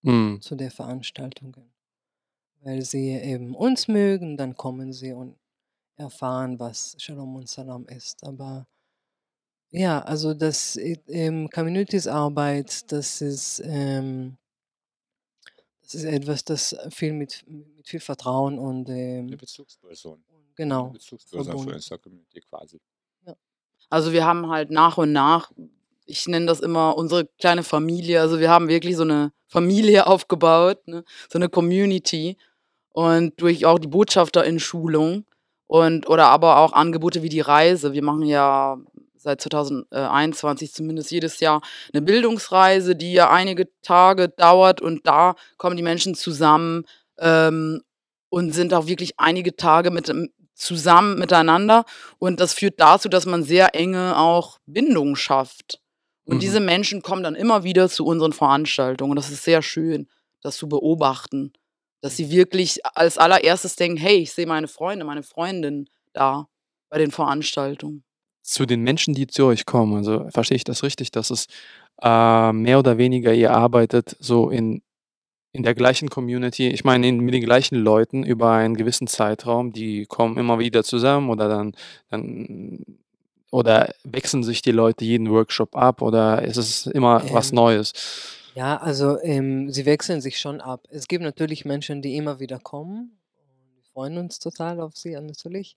Mhm. 0.02 0.40
zu 0.40 0.57
den 0.57 0.71
Veranstaltungen, 0.71 1.75
weil 2.62 2.83
sie 2.83 3.11
eben 3.11 3.55
uns 3.55 3.88
mögen, 3.88 4.37
dann 4.37 4.57
kommen 4.57 4.93
sie 4.93 5.12
und 5.12 5.37
erfahren, 5.97 6.59
was 6.61 6.97
Shalom 6.99 7.37
und 7.37 7.49
Salam 7.49 7.87
ist. 7.88 8.25
Aber 8.25 8.67
ja, 9.71 10.00
also 10.02 10.35
das 10.35 10.78
ähm, 11.09 11.49
Communitiesarbeit, 11.50 12.90
das 12.93 13.21
ist, 13.21 13.62
ähm 13.64 14.38
das 15.92 15.95
ist 15.95 16.04
etwas, 16.04 16.45
das 16.45 16.76
viel 16.90 17.12
mit 17.14 17.45
mit 17.49 17.88
viel 17.88 18.00
Vertrauen 18.00 18.59
und, 18.59 18.88
ähm 18.90 19.37
Bezugsperson. 19.38 20.18
'Ne 20.18 20.54
genau, 20.57 20.90
Bezugsperson 20.90 21.59
für 21.59 21.71
unsere 21.71 21.99
Community 21.99 22.40
quasi. 22.42 22.78
Ja. 23.26 23.35
Also, 23.90 24.12
wir 24.12 24.26
haben 24.26 24.49
halt 24.50 24.71
nach 24.71 24.99
und 24.99 25.12
nach 25.12 25.52
ich 26.07 26.26
nenne 26.28 26.47
das 26.47 26.61
immer 26.61 26.97
unsere 26.99 27.26
kleine 27.40 27.62
Familie. 27.64 28.21
Also, 28.23 28.40
wir 28.40 28.50
haben 28.50 28.68
wirklich 28.68 28.97
so 28.97 29.04
'ne 29.04 29.33
Familie 29.49 30.07
aufgebaut, 30.09 30.87
ne, 30.88 31.04
so 31.30 31.38
'ne 31.38 31.49
Community 31.50 32.37
und 32.92 33.40
durch 33.42 33.66
auch 33.66 33.78
die 33.80 33.88
BotschafterInnen-Schulung 33.88 35.26
und 35.68 36.09
oder 36.11 36.28
aber 36.28 36.59
auch 36.59 36.73
Angebote 36.75 37.23
wie 37.25 37.30
die 37.30 37.40
Reise. 37.42 37.92
Wir 37.95 38.04
machen 38.04 38.25
ja 38.25 38.78
seit 39.18 39.40
2021 39.42 40.72
zumindest 40.75 41.10
jedes 41.10 41.40
Jahr 41.40 41.60
'ne 41.94 42.02
Bildungsreise, 42.02 42.96
die 42.96 43.12
ja 43.14 43.30
einige 43.30 43.68
Tage 43.82 44.28
dauert 44.30 44.80
und 44.82 45.06
da 45.06 45.34
kommen 45.58 45.76
die 45.76 45.82
Menschen 45.82 46.14
zusammen, 46.14 46.84
ähm, 47.18 47.82
und 48.30 48.52
sind 48.54 48.75
auch 48.75 48.87
wirklich 48.88 49.14
einige 49.18 49.56
Tage 49.56 49.90
mit 49.90 50.08
m 50.10 50.28
zusammen 50.54 51.18
miteinander 51.18 51.84
und 52.18 52.40
das 52.40 52.52
führt 52.54 52.80
dazu, 52.80 53.08
dass 53.08 53.26
man 53.26 53.44
sehr 53.44 53.75
enge 53.76 54.18
auch 54.18 54.58
Bindungen 54.66 55.16
schafft. 55.16 55.80
Und 56.25 56.40
diese 56.42 56.60
Mhm. 56.60 56.66
Menschen 56.66 57.02
kommen 57.02 57.22
dann 57.22 57.37
immer 57.37 57.62
wieder 57.64 57.88
zu 57.88 58.04
unseren 58.04 58.32
Veranstaltungen. 58.32 59.14
Das 59.16 59.30
ist 59.30 59.44
sehr 59.44 59.62
schön, 59.62 60.08
das 60.42 60.56
zu 60.58 60.68
beobachten, 60.68 61.52
dass 62.02 62.16
sie 62.16 62.30
wirklich 62.30 62.80
als 62.96 63.18
Allererstes 63.18 63.76
denken: 63.76 63.96
„Hey, 63.98 64.18
ich 64.18 64.32
sehe 64.32 64.46
meine 64.46 64.68
Freunde, 64.68 65.04
meine 65.04 65.22
Freundin 65.22 65.88
da 66.12 66.48
bei 66.90 66.98
den 66.98 67.12
Veranstaltungen.“ 67.12 68.02
Zu 68.42 68.64
den 68.66 68.83
Menschen, 68.83 69.14
die 69.14 69.26
zu 69.26 69.45
euch 69.47 69.66
kommen, 69.66 69.97
also 69.99 70.26
verstehe 70.30 70.57
ich 70.57 70.64
das 70.64 70.83
richtig, 70.83 71.11
dass 71.11 71.30
es, 71.30 71.47
äh, 72.02 72.52
mehr 72.52 72.78
oder 72.78 72.97
weniger 72.99 73.35
ihr 73.35 73.52
arbeitet 73.52 74.16
so 74.21 74.50
in 74.50 74.83
in 75.52 75.62
der 75.64 75.75
gleichen 75.75 76.11
Community 76.11 76.68
ich 76.68 76.85
meine, 76.85 77.09
in 77.09 77.21
mit 77.21 77.35
den 77.35 77.42
gleichen 77.45 77.76
Leuten 77.76 78.25
über 78.25 78.52
einen 78.52 78.76
gewissen 78.76 79.07
Zeitraum, 79.09 79.73
die 79.73 80.07
kommen 80.07 80.38
immer 80.38 80.59
wieder 80.61 80.85
zusammen 80.85 81.30
oder 81.30 81.49
dann 81.49 81.75
dann 82.11 82.85
oder 83.50 83.95
wechseln 84.04 84.42
sich 84.45 84.62
die 84.62 84.73
Leute 84.73 85.04
jeden 85.04 85.30
Workshop 85.30 85.76
ab 85.76 86.02
oder 86.02 86.42
ist 86.42 86.57
es 86.59 86.87
immer 86.87 87.25
was 87.30 87.52
Ähm, 87.52 87.54
Neues? 87.54 87.92
ja, 88.54 88.78
also, 88.78 89.21
ähm, 89.23 89.71
sie 89.73 89.87
wechseln 89.87 90.21
sich 90.21 90.40
schon 90.40 90.61
ab. 90.61 90.87
Es 90.90 91.09
gibt 91.09 91.25
natürlich 91.25 91.64
Menschen, 91.64 92.02
die 92.02 92.16
immer 92.16 92.40
wieder 92.40 92.59
kommen 92.61 93.18
wir 93.76 93.85
freuen 93.92 94.18
uns 94.18 94.38
total 94.40 94.80
auf 94.80 94.97
sie, 94.97 95.12
natürlich. 95.12 95.76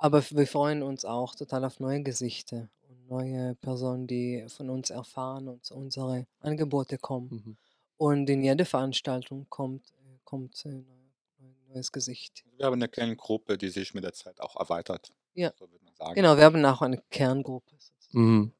Aber 0.00 0.18
f 0.18 0.34
wir 0.34 0.46
freuen 0.46 0.82
uns 0.82 1.04
auch 1.04 1.34
total 1.34 1.64
auf 1.64 1.80
neue 1.80 2.02
Gesichter 2.02 2.68
und 2.88 3.08
neue 3.08 3.54
Personen, 3.56 4.06
die 4.06 4.44
von 4.48 4.68
uns 4.68 4.90
erfahren 4.90 5.48
und 5.48 5.64
zu 5.64 5.74
unsere 5.74 6.26
Angebote 6.40 6.98
kommen. 6.98 7.28
Mhm. 7.30 7.56
Und 7.96 8.28
in 8.28 8.42
jede 8.42 8.66
Veranstaltung 8.66 9.46
kommt 9.48 9.86
äh, 9.92 10.18
kommt, 10.24 10.64
äh, 10.66 10.68
neu 10.68 11.48
neues 11.74 11.92
Gesicht. 11.92 12.44
Wir 12.58 12.66
haben 12.66 12.78
'ne 12.78 12.88
kleine 12.88 13.16
Gruppe, 13.16 13.56
die 13.56 13.68
sich 13.70 13.94
mit 13.94 14.04
der 14.04 14.12
Zeit 14.12 14.40
auch 14.40 14.56
erweitert, 14.56 15.12
Ja. 15.34 15.52
so 15.58 15.70
würde 15.70 15.84
man 15.84 15.94
sagen. 15.94 16.14
Genau, 16.14 16.36
wir 16.36 16.44
haben 16.44 16.64
auch 16.64 16.82
eine 16.82 16.98
Kerngruppe 17.10 17.74
sozusagen. 17.78 18.18
Mhm. 18.24 18.52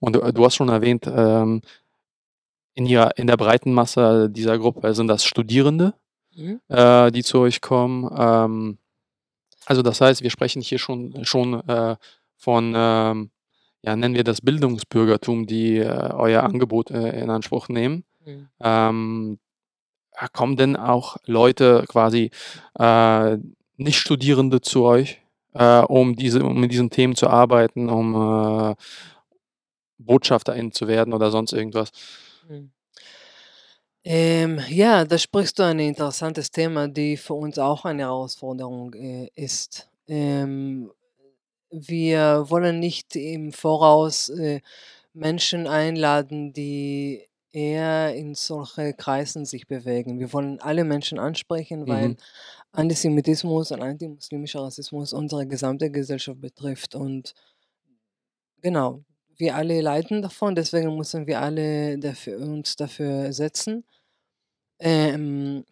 Und 0.00 0.16
du 0.16 0.32
du 0.32 0.44
hast 0.44 0.56
schon 0.56 0.68
erwähnt, 0.70 1.06
ähm, 1.08 1.62
in 2.74 2.86
ihrer 2.86 3.16
in 3.18 3.26
der 3.26 3.36
breiten 3.36 3.72
Masse 3.72 4.30
dieser 4.30 4.58
Gruppe 4.58 4.94
sind 4.94 5.08
das 5.08 5.24
Studierende, 5.24 5.94
Mhm. 6.36 6.60
äh, 6.68 7.10
die 7.12 7.22
zu 7.24 7.40
euch 7.40 7.60
kommen. 7.60 8.08
Ähm, 8.16 8.78
also 9.66 9.82
das 9.82 10.00
heißt, 10.00 10.22
wir 10.22 10.30
sprechen 10.30 10.62
hier 10.62 10.78
schon 10.78 11.24
schon, 11.24 11.66
äh, 11.68 11.96
von, 12.36 12.72
ähm, 12.76 13.30
ja, 13.82 13.96
nennen 13.96 14.14
wir 14.14 14.24
das 14.24 14.40
Bildungsbürgertum, 14.40 15.46
die, 15.46 15.78
äh, 15.78 16.10
euer 16.14 16.42
Angebot, 16.42 16.90
äh, 16.90 17.20
in 17.20 17.30
Anspruch 17.30 17.68
nehmen. 17.68 18.04
Mhm. 18.24 18.48
Ähm, 18.60 19.38
äh, 20.12 20.28
kommen 20.32 20.56
denn 20.56 20.76
auch 20.76 21.16
Leute 21.26 21.84
quasi, 21.88 22.30
äh, 22.78 23.38
Nicht-Studierende 23.76 24.60
zu 24.60 24.84
euch, 24.84 25.20
äh, 25.54 25.80
um 25.80 26.14
diese 26.16 26.44
um 26.44 26.60
mit 26.60 26.72
diesen 26.72 26.90
Themen 26.90 27.16
zu 27.16 27.28
arbeiten, 27.28 27.88
um, 27.88 28.76
BotschafterInnen 29.98 30.72
zu 30.72 30.88
werden 30.88 31.14
oder 31.14 31.30
sonst 31.30 31.52
irgendwas? 31.52 31.90
Mhm. 32.48 32.72
Ähm, 34.04 34.60
ja, 34.68 35.04
da 35.04 35.16
sprichst 35.18 35.58
du 35.58 35.62
ein 35.62 35.78
interessantes 35.78 36.50
Thema, 36.50 36.88
die 36.88 37.16
für 37.16 37.34
uns 37.34 37.58
auch 37.58 37.84
eine 37.84 38.02
Herausforderung, 38.02 38.94
äh, 38.94 39.28
ist. 39.36 39.88
Ähm, 40.08 40.90
wir 41.70 42.46
wollen 42.48 42.80
nicht 42.80 43.16
im 43.16 43.52
Voraus, 43.52 44.30
äh, 44.30 44.60
Menschen 45.14 45.66
einladen, 45.68 46.52
die 46.54 47.28
eher 47.52 48.14
in 48.16 48.34
solche 48.34 48.94
Kreisen 48.94 49.46
sich 49.46 49.66
bewegen. 49.68 50.18
Wir 50.20 50.32
wollen 50.32 50.60
alle 50.60 50.84
Menschen 50.84 51.18
ansprechen, 51.18 51.88
weil 51.88 52.10
Mhm. 52.10 52.16
Antisemitismus 52.72 53.72
und 53.72 53.82
antimuslimischer 53.82 54.62
Rassismus 54.62 55.12
unsere 55.14 55.46
gesamte 55.46 55.90
Gesellschaft 55.90 56.40
betrifft 56.40 56.94
und 56.96 57.34
genau, 58.62 59.04
wir 59.42 59.56
alle 59.56 59.82
leiden 59.82 60.22
davon, 60.22 60.56
deswegen 60.56 60.96
müssen 60.96 61.28
wir 61.28 61.42
alle 61.42 61.98
dafür 61.98 62.40
uns 62.40 62.76
dafür 62.76 63.32
setzen. 63.34 63.84
Ähm, 64.80 65.64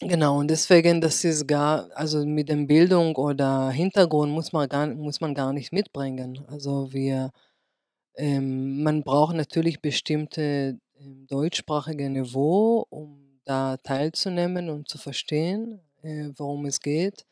genau, 0.00 0.38
und 0.40 0.48
deswegen, 0.50 1.00
das 1.00 1.24
ist 1.24 1.48
gar 1.48 1.90
also 1.96 2.26
mit 2.26 2.48
dem 2.50 2.66
Bildung 2.68 3.16
oder 3.16 3.70
Hintergrund 3.70 4.32
muss 4.32 4.52
man 4.52 4.68
gar 4.68 4.86
muss 4.88 5.20
man 5.20 5.34
gar 5.34 5.52
nicht 5.52 5.72
mitbringen. 5.72 6.44
Also 6.48 6.92
wir 6.92 7.30
ähm, 8.16 8.82
man 8.82 9.02
braucht 9.04 9.34
natürlich 9.36 9.80
bestimmte, 9.82 10.78
ähm, 11.00 11.26
deutschsprachige 11.28 12.08
Niveau, 12.10 12.86
um 12.90 13.40
da 13.44 13.76
teilzunehmen 13.78 14.70
und 14.70 14.88
zu 14.88 14.98
verstehen, 14.98 15.80
äh, 16.02 16.30
worum 16.36 16.66
es 16.66 16.80
geht. 16.80 17.24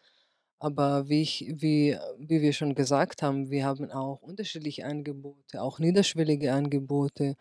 Aber 0.63 1.09
wie 1.09 1.23
ich 1.23 1.45
wie 1.63 1.99
wie 2.19 2.41
wir 2.43 2.53
schon 2.53 2.75
gesagt 2.77 3.23
haben, 3.23 3.51
wir 3.51 3.65
haben 3.67 3.91
auch 3.91 4.23
unterschiedliche 4.23 4.85
Angebote, 4.87 5.61
auch 5.61 5.79
niederschwellige 5.81 6.53
Angebote, 6.53 7.37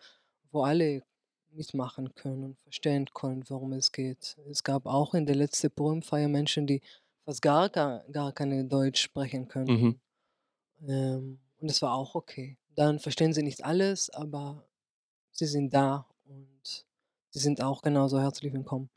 wo 0.50 0.64
alle 0.64 1.02
mitmachen 1.50 2.14
können 2.14 2.44
und 2.44 2.58
verstehen 2.60 3.06
können, 3.14 3.44
worum 3.48 3.72
es 3.74 3.92
geht. 3.92 4.36
Es 4.50 4.64
gab 4.64 4.86
auch 4.86 5.14
in 5.14 5.26
der 5.26 5.36
letzte 5.36 5.70
Purimfeier 5.70 6.28
Menschen, 6.28 6.66
die 6.66 6.80
fast 7.24 7.42
gar 7.42 7.68
gar 7.70 8.00
gar 8.10 8.32
keine 8.32 8.64
Deutsch 8.66 9.00
sprechen 9.02 9.46
Mhm. 9.68 9.94
könnten. 9.96 10.00
Ähm, 10.86 11.40
und 11.60 11.70
das 11.70 11.82
war 11.82 11.94
auch 11.94 12.14
okay. 12.16 12.58
Dann 12.74 13.00
verstehen 13.00 13.32
sie 13.34 13.42
nicht 13.44 13.64
alles, 13.64 14.10
aber 14.10 14.66
sie 15.32 15.46
sind 15.46 15.74
da 15.74 16.08
und 16.26 16.86
sie 17.30 17.40
sind 17.40 17.62
auch 17.62 17.82
genauso 17.82 18.20
herzlich 18.20 18.52
willkommen. 18.54 18.90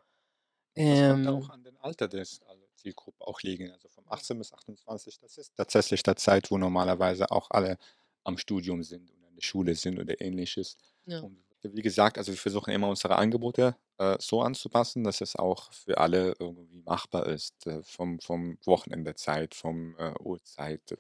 Das 0.88 1.04
könnte 1.04 1.32
auch 1.32 1.50
Ähm 1.50 1.52
an 1.52 1.64
dem 1.64 1.78
Alter 1.78 2.10
also 2.48 2.68
Zielgruppe 2.76 3.26
auch 3.28 3.42
liegen. 3.42 3.72
Also 3.72 3.88
18 4.10 4.38
bis 4.38 4.54
28, 4.54 5.20
das 5.20 5.38
ist 5.38 5.56
tatsächlich 5.56 6.04
der 6.04 6.16
Zeit, 6.16 6.52
wo 6.52 6.58
normalerweise 6.58 7.32
auch 7.32 7.50
alle 7.52 7.78
am 8.24 8.38
Studium 8.38 8.84
sind 8.84 9.10
oder 9.12 9.28
in 9.30 9.36
der 9.36 9.42
Schule 9.42 9.76
sind 9.76 10.00
oder 10.00 10.20
Ähnliches. 10.22 10.78
Ja. 11.06 11.20
Und 11.22 11.38
wie 11.62 11.82
gesagt, 11.82 12.18
also 12.18 12.32
wir 12.32 12.38
versuchen 12.38 12.72
immer 12.72 12.90
unsere 12.90 13.16
Angebote, 13.18 13.76
äh, 13.98 14.18
so 14.20 14.42
anzupassen, 14.42 15.04
dass 15.04 15.22
es 15.22 15.36
auch 15.36 15.72
für 15.74 15.98
alle 15.98 16.36
irgendwie 16.40 16.82
machbar 16.84 17.26
ist, 17.28 17.66
äh, 17.68 17.82
vom 17.84 18.20
vom 18.20 18.58
Wochenendezeit, 18.66 19.56
vom, 19.56 19.96
äh, 19.98 20.14
Uhrzeit, 20.20 20.98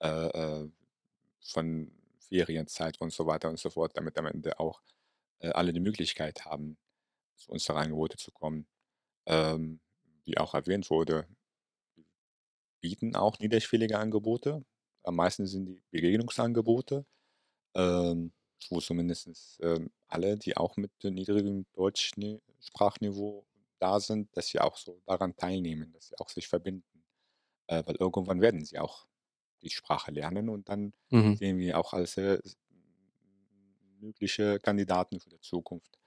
äh, 0.00 0.08
äh, 0.08 0.68
von 1.42 1.92
Ferienzeit 2.20 3.00
und 3.00 3.12
so 3.12 3.26
weiter 3.26 3.48
und 3.50 3.58
so 3.58 3.70
fort, 3.70 3.96
damit 3.96 4.18
am 4.18 4.26
Ende 4.26 4.58
auch, 4.60 4.82
äh, 5.40 5.50
alle 5.50 5.72
die 5.72 5.80
Möglichkeit 5.80 6.44
haben, 6.46 6.78
zu 7.36 7.52
unseren 7.52 7.76
Angebote 7.78 8.16
zu 8.18 8.32
kommen. 8.32 8.66
Ähm, 9.26 9.80
wie 10.24 10.38
auch 10.38 10.54
erwähnt 10.54 10.90
wurde 10.90 11.26
bieten 12.82 13.16
auch 13.16 13.40
niederschwellige 13.40 13.98
Angebote. 14.00 14.64
Am 15.04 15.16
meisten 15.16 15.46
sind 15.48 15.66
die 15.66 15.82
Begegnungsangebote, 15.92 17.06
ähm, 17.74 18.32
wo 18.70 18.80
zumindest, 18.80 19.58
ähm, 19.62 19.90
alle, 20.08 20.38
die 20.38 20.56
auch 20.56 20.76
mit 20.76 20.92
niedrigem 21.04 21.66
Deutschni 21.74 22.40
Sprachniveau 22.60 23.46
da 23.80 24.00
sind, 24.00 24.36
dass 24.36 24.48
sie 24.48 24.60
auch 24.60 24.76
so 24.76 25.02
daran 25.06 25.36
teilnehmen, 25.36 25.92
dass 25.92 26.08
sie 26.08 26.18
auch 26.18 26.28
sich 26.30 26.48
verbinden. 26.48 27.04
Äh, 27.68 27.84
weil 27.86 27.96
irgendwann 27.96 28.40
werden 28.42 28.64
sie 28.64 28.78
auch 28.78 29.06
die 29.62 29.70
Sprache 29.70 30.12
lernen 30.12 30.48
und 30.50 30.68
dann 30.70 30.94
Mhm. 31.10 31.38
sehen 31.38 31.58
wir 31.58 31.78
auch 31.78 31.92
als, 31.94 32.16
äh, 32.18 32.40
mögliche 34.00 34.58
Kandidaten 34.58 35.20
für 35.20 35.30
die 35.30 35.40
Zukunft. 35.40 35.98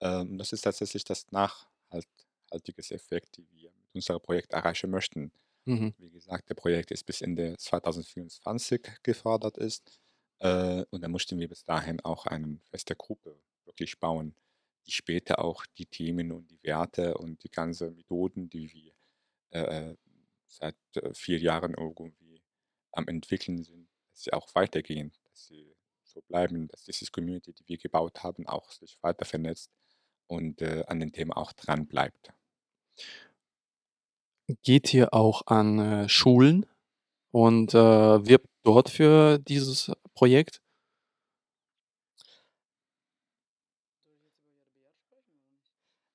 Ähm, 0.00 0.38
das 0.38 0.52
ist 0.52 0.62
tatsächlich 0.62 1.04
das 1.04 1.30
nachhalt 1.32 2.08
haltiges 2.52 2.90
Effekt, 2.92 3.38
die 3.38 3.48
wir 3.52 3.72
mit 3.72 3.94
unserem 3.94 4.20
Projekt 4.22 4.52
erreichen 4.52 4.90
möchten. 4.90 5.32
Mhm. 5.68 5.94
Wie 5.98 6.10
gesagt, 6.10 6.48
der 6.48 6.54
Projekt 6.54 6.90
ist 6.90 7.04
bis 7.04 7.20
Ende 7.20 7.56
2024 7.56 8.80
gefordert 9.02 9.58
ist. 9.58 10.00
Äh, 10.38 10.84
und 10.90 11.02
dann 11.02 11.10
mussten 11.10 11.38
wir 11.38 11.48
bis 11.48 11.64
dahin 11.64 12.00
auch 12.00 12.26
eine 12.26 12.58
feste 12.70 12.96
Gruppe 12.96 13.38
wirklich 13.64 13.98
bauen, 13.98 14.34
die 14.86 14.92
später 14.92 15.40
auch 15.40 15.66
die 15.76 15.86
Themen 15.86 16.32
und 16.32 16.50
die 16.50 16.62
Werte 16.62 17.18
und 17.18 17.42
die 17.44 17.50
ganzen 17.50 17.94
Methoden, 17.94 18.48
die 18.48 18.72
wir 18.72 18.92
äh 19.50 19.94
seit 20.48 20.76
äh, 20.94 21.12
vier 21.14 21.38
Jahren 21.38 21.74
irgendwie 21.74 22.42
am 22.92 23.06
entwickeln 23.06 23.62
sind, 23.62 23.88
dass 24.10 24.22
sie 24.24 24.32
auch 24.32 24.54
weitergehen, 24.54 25.12
dass 25.28 25.46
sie 25.46 25.74
so 26.02 26.22
bleiben, 26.22 26.68
dass 26.68 26.84
diese 26.84 27.10
Community, 27.10 27.52
die 27.52 27.68
wir 27.68 27.78
gebaut 27.78 28.22
haben, 28.22 28.46
auch 28.46 28.70
sich 28.70 28.96
weiter 29.02 29.26
vernetzt 29.26 29.70
und 30.26 30.62
äh, 30.62 30.84
an 30.86 31.00
den 31.00 31.12
Themen 31.12 31.32
auch 31.32 31.52
dran 31.52 31.86
bleibt. 31.86 32.32
Geht 34.62 34.92
ihr 34.94 35.12
auch 35.14 35.42
an 35.46 35.78
äh, 35.78 36.08
Schulen 36.08 36.66
und 37.32 37.74
äh, 37.74 37.78
wirbt 37.78 38.48
dort 38.64 38.90
für 38.90 39.38
dieses 39.38 39.92
Projekt? 40.14 40.60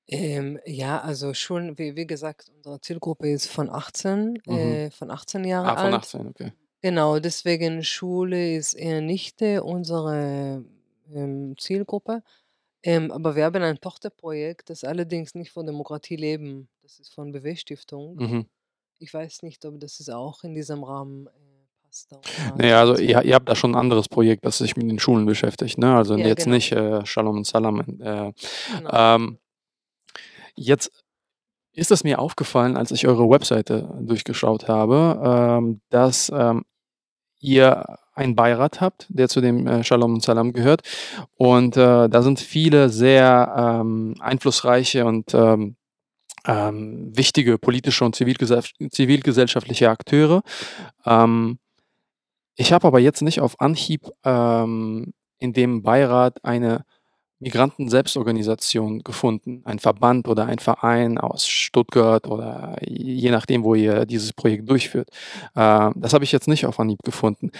Ähm, 0.07 0.59
ja, 0.65 0.99
also 1.01 1.33
schon, 1.33 1.77
wie, 1.77 1.95
wie 1.95 2.05
gesagt, 2.07 2.49
unsere 2.55 2.81
Zielgruppe 2.81 3.29
ist 3.31 3.47
von 3.47 3.69
18, 3.69 4.35
Mhm. 4.45 4.79
äh, 4.87 4.91
von 4.91 5.09
18 5.11 5.45
Jahre 5.45 5.71
Ah, 5.71 5.77
von 5.77 5.93
alt. 5.93 5.93
18, 5.93 6.27
okay. 6.27 6.53
Genau, 6.81 7.19
deswegen 7.19 7.83
Schule 7.83 8.55
ist 8.57 8.73
eher 8.75 9.01
nicht 9.01 9.41
äh, 9.41 9.59
unsere 9.59 10.65
ähm, 11.13 11.55
Zielgruppe. 11.59 12.23
Ähm, 12.83 13.11
aber 13.11 13.35
wir 13.35 13.45
haben 13.45 13.63
ein 13.63 13.79
Tochterprojekt, 13.81 14.69
das 14.71 14.83
allerdings 14.85 15.35
nicht 15.35 15.51
von 15.51 15.65
Demokratie 15.67 16.17
leben. 16.17 16.69
Das 16.83 16.99
ist 16.99 17.13
von 17.13 17.31
BW-Stiftung. 17.31 18.15
Mhm. 18.17 18.45
Ich 18.99 19.13
weiß 19.13 19.43
nicht, 19.43 19.63
ob 19.65 19.79
das 19.79 20.01
ist 20.01 20.09
auch 20.09 20.43
in 20.43 20.53
diesem 20.53 20.83
Rahmen 20.83 21.27
äh, 21.27 21.29
passt. 21.81 22.13
Naja, 22.57 22.81
also 22.81 22.97
ihr, 23.01 23.23
ihr 23.23 23.35
habt 23.35 23.47
da 23.47 23.55
schon 23.55 23.71
ein 23.71 23.79
anderes 23.79 24.09
Projekt, 24.09 24.45
das 24.45 24.57
sich 24.57 24.75
mit 24.75 24.89
den 24.89 24.99
Schulen 24.99 25.25
beschäftigt, 25.25 25.77
ne? 25.77 25.95
Also 25.95 26.17
Ja, 26.17 26.27
jetzt 26.27 26.43
genau. 26.43 26.55
nicht 26.55 26.73
äh, 26.73 27.05
Shalom 27.05 27.37
und 27.37 27.47
Salam. 27.47 27.79
Äh, 28.01 28.33
Genau. 28.77 28.89
ähm, 28.91 29.37
Jetzt 30.55 30.91
ist 31.71 31.89
es 31.89 32.03
mir 32.03 32.19
aufgefallen, 32.19 32.77
als 32.77 32.91
ich 32.91 33.07
eure 33.07 33.27
Webseite 33.29 33.89
durchgeschaut 34.01 34.67
habe, 34.67 35.19
ähm, 35.59 35.81
dass 35.89 36.31
ähm, 36.35 36.63
ihr 37.39 37.97
einen 38.13 38.35
Beirat 38.35 38.79
habt, 38.79 39.07
der 39.09 39.29
zu 39.29 39.41
dem 39.41 39.65
äh, 39.65 39.83
Shalom 39.83 40.13
und 40.15 40.21
Salam 40.21 40.53
gehört. 40.53 40.81
Und 41.37 41.77
äh, 41.77 42.07
da 42.09 42.21
sind 42.21 42.39
viele 42.39 42.89
sehr 42.89 43.79
ähm, 43.81 44.15
einflussreiche 44.19 45.05
und 45.05 45.33
ähm, 46.45 47.15
wichtige 47.15 47.57
politische 47.57 48.05
und 48.05 48.15
zivilgesell 48.15 48.63
zivilgesellschaftliche 48.89 49.89
Akteure. 49.89 50.41
Ähm, 51.05 51.59
ich 52.55 52.71
habe 52.71 52.87
aber 52.87 52.99
jetzt 52.99 53.21
nicht 53.21 53.41
auf 53.41 53.59
Anhieb 53.59 54.09
ähm, 54.23 55.13
in 55.39 55.53
dem 55.53 55.81
Beirat 55.81 56.43
eine 56.43 56.85
Migranten-Selbstorganisation 57.39 59.03
gefunden, 59.03 59.61
ein 59.65 59.79
Verband 59.79 60.27
oder 60.27 60.45
ein 60.45 60.59
Verein 60.59 61.17
aus 61.17 61.47
Stuttgart 61.47 62.25
oder 62.27 62.77
je 62.81 63.31
nachdem, 63.31 63.63
wo 63.63 63.75
ihr 63.75 64.05
dieses 64.05 64.33
Projekt 64.33 64.69
durchführt. 64.69 65.09
Äh, 65.55 65.91
das 65.95 66.13
habe 66.13 66.23
ich 66.23 66.31
jetzt 66.31 66.47
nicht 66.47 66.65
auf 66.65 66.79
Anhieb 66.79 66.99
gefunden. 67.03 67.51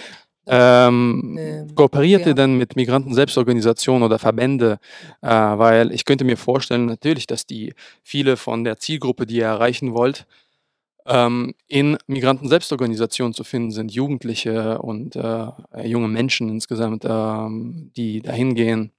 Ähm, 0.46 1.38
Ähm, 1.38 1.74
kooperiert 1.74 2.22
ihr 2.22 2.28
ja. 2.28 2.34
denn 2.34 2.56
mit 2.58 2.76
Migranten-Selbstorganisationen 2.76 4.02
oder 4.02 4.18
Verbände? 4.18 4.78
Äh, 5.22 5.28
weil 5.28 5.92
ich 5.92 6.04
könnte 6.04 6.24
mir 6.24 6.36
vorstellen, 6.36 6.86
natürlich, 6.86 7.26
dass 7.26 7.46
die 7.46 7.74
viele 8.02 8.36
von 8.36 8.64
der 8.64 8.76
Zielgruppe, 8.78 9.26
die 9.26 9.36
ihr 9.36 9.46
erreichen 9.46 9.94
wollt, 9.94 10.26
ähm, 11.06 11.54
in 11.68 11.98
Migranten-Selbstorganisationen 12.06 13.34
zu 13.34 13.44
finden 13.44 13.72
sind, 13.72 13.92
Jugendliche 13.92 14.78
und 14.80 15.16
äh, 15.16 15.46
junge 15.84 16.08
Menschen 16.08 16.48
insgesamt, 16.50 17.04
ähm, 17.06 17.92
die 17.96 18.22
dahin 18.22 18.54
gehen 18.54 18.92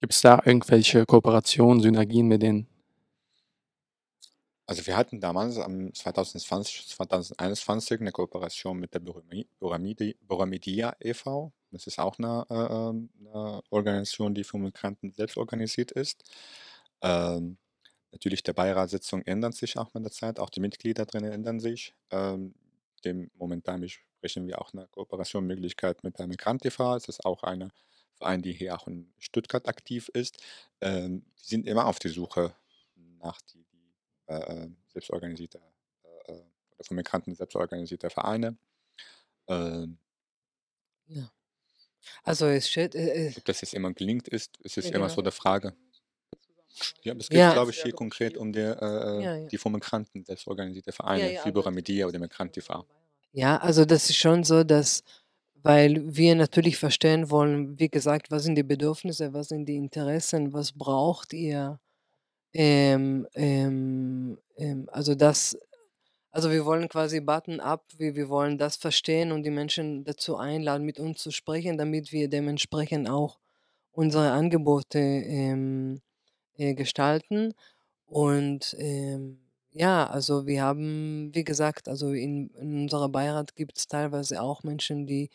Gibt 0.00 0.12
es 0.12 0.20
da 0.22 0.40
irgendwelche 0.44 1.06
Kooperationen, 1.06 1.80
Synergien 1.80 2.26
mit 2.26 2.42
denen? 2.42 2.66
Also 4.70 4.86
wir 4.86 4.96
hatten 4.98 5.18
damals 5.20 5.56
am 5.58 5.94
2020, 5.94 6.88
2021 6.88 8.00
eine 8.00 8.12
Kooperation 8.12 8.78
mit 8.78 8.92
der 8.92 9.00
Borami- 9.00 9.46
Boramidia 10.26 10.94
e.V. 11.00 11.52
Das 11.70 11.86
ist 11.86 11.98
auch 11.98 12.18
eine, 12.18 12.44
äh, 12.50 12.54
ähm, 12.54 13.08
eine 13.20 13.62
Organisation, 13.70 14.34
die 14.34 14.44
für 14.44 14.58
Migranten 14.58 15.12
selbst 15.12 15.38
organisiert 15.38 15.90
ist. 15.92 16.22
Ähm, 17.02 17.56
natürlich, 18.12 18.42
der 18.42 18.52
Beiratssitzung 18.54 19.22
ändert 19.22 19.54
sich 19.54 19.78
auch 19.78 19.94
mit 19.94 20.04
der 20.04 20.12
Zeit, 20.12 20.38
auch 20.40 20.50
die 20.50 20.60
Mitglieder 20.60 21.06
drin 21.06 21.24
ändern 21.24 21.60
sich. 21.60 21.94
Ähm, 22.10 22.54
dem 23.04 23.30
momentan 23.36 23.80
besprechen 23.80 24.46
wir 24.48 24.60
auch 24.60 24.72
eine 24.74 24.86
Kooperationsmöglichkeit 24.88 26.04
mit 26.04 26.18
der 26.18 26.26
Migrant 26.26 26.64
e.V. 26.66 26.96
Es 26.96 27.08
ist 27.08 27.24
auch 27.24 27.42
eine 27.42 27.70
Verein, 28.16 28.42
die 28.42 28.52
hier 28.52 28.74
auch 28.76 28.86
in 28.88 29.12
Stuttgart 29.18 29.68
aktiv 29.68 30.10
ist. 30.12 30.42
Ähm, 30.82 31.24
wir 31.36 31.44
sind 31.44 31.66
immer 31.66 31.86
auf 31.86 31.98
der 32.00 32.10
Suche 32.10 32.54
nach 33.20 33.40
die 33.42 33.64
äh, 34.28 34.34
äh 34.64 34.70
selbstorganisierte 34.88 35.58
äh, 36.04 36.32
äh, 36.32 36.42
oder 36.76 36.84
von 36.84 36.96
Migranten 36.96 37.34
selbstorganisierte 37.34 38.10
Vereine. 38.10 38.56
Ähm, 39.48 39.98
Ja. 41.06 41.30
Also 42.22 42.46
es 42.46 42.68
steht, 42.68 42.94
äh, 42.94 43.28
äh, 43.28 43.34
ob 43.36 43.44
das 43.44 43.60
jetzt 43.62 43.74
immer 43.74 43.92
gelingt 43.92 44.28
ist, 44.28 44.56
ist 44.58 44.78
es 44.78 44.88
Ja, 44.90 44.96
immer 44.96 45.08
so 45.08 45.20
eine 45.20 45.30
Frage. 45.30 45.74
Ja, 47.02 47.12
aber 47.12 47.20
es 47.20 47.28
geht, 47.28 47.38
Ja. 47.38 47.52
glaube 47.52 47.70
ich, 47.72 47.82
hier 47.82 47.92
konkret 47.92 48.36
um 48.36 48.52
die, 48.52 48.60
äh, 48.60 49.48
die 49.48 49.58
von 49.58 49.72
Migranten 49.72 50.24
selbstorganisierte 50.24 50.92
Vereine, 50.92 51.32
ja, 51.32 51.44
wie 51.44 51.48
aber- 51.48 51.52
Boramidia 51.62 52.06
oder 52.06 52.18
Migrant 52.18 52.52
TV. 52.52 52.86
ja, 53.32 53.56
also 53.58 53.84
das 53.84 54.10
ist 54.10 54.16
schon 54.16 54.44
so, 54.44 54.64
dass, 54.64 55.02
weil 55.54 56.14
wir 56.16 56.34
natürlich 56.34 56.76
verstehen 56.78 57.30
wollen, 57.30 57.78
wie 57.78 57.88
gesagt, 57.88 58.30
was 58.30 58.44
sind 58.44 58.54
die 58.54 58.62
Bedürfnisse, 58.62 59.32
was 59.32 59.48
sind 59.48 59.66
die 59.66 59.76
Interessen, 59.76 60.52
was 60.52 60.72
braucht 60.72 61.32
ihr? 61.32 61.80
Ähm, 62.60 63.28
ähm, 63.36 64.36
ähm, 64.56 64.88
also 64.90 65.14
das, 65.14 65.56
also 66.32 66.50
wir 66.50 66.64
wollen 66.66 66.88
quasi 66.88 67.20
button 67.20 67.60
up, 67.60 67.84
wir, 67.98 68.16
wir 68.16 68.28
wollen 68.28 68.58
das 68.58 68.74
verstehen 68.74 69.30
und 69.30 69.44
die 69.44 69.50
Menschen 69.50 70.02
dazu 70.02 70.36
einladen, 70.36 70.84
mit 70.84 70.98
uns 70.98 71.22
zu 71.22 71.30
sprechen, 71.30 71.78
damit 71.78 72.10
wir 72.10 72.28
dementsprechend 72.28 73.08
auch 73.08 73.38
unsere 73.92 74.32
Angebote 74.32 74.98
ähm, 74.98 76.00
äh, 76.56 76.74
gestalten. 76.74 77.54
Und 78.06 78.74
ähm, 78.80 79.38
ja, 79.70 80.08
also 80.08 80.46
wir 80.48 80.62
haben, 80.62 81.30
wie 81.34 81.44
gesagt, 81.44 81.88
also 81.88 82.10
in, 82.12 82.50
in 82.60 82.82
unserer 82.82 83.08
Beirat 83.08 83.54
gibt 83.54 83.78
es 83.78 83.86
teilweise 83.86 84.42
auch 84.42 84.64
Menschen, 84.64 85.06
die 85.06 85.30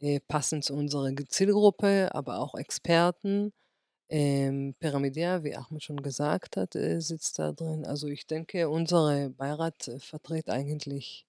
äh, 0.00 0.20
passen 0.20 0.62
zu 0.62 0.74
unserer 0.74 1.12
Zielgruppe, 1.28 2.10
aber 2.14 2.38
auch 2.38 2.54
Experten. 2.54 3.52
Ähm, 4.12 4.74
Pyramidea, 4.80 5.44
wie 5.44 5.54
Ahmed 5.54 5.84
schon 5.84 6.02
gesagt 6.02 6.56
hat, 6.56 6.74
äh, 6.74 7.00
sitzt 7.00 7.38
da 7.38 7.52
drin. 7.52 7.86
Also 7.86 8.08
ich 8.08 8.26
denke, 8.26 8.68
unsere 8.68 9.30
Beirat 9.30 9.86
äh, 9.86 10.00
vertritt 10.00 10.50
eigentlich 10.50 11.26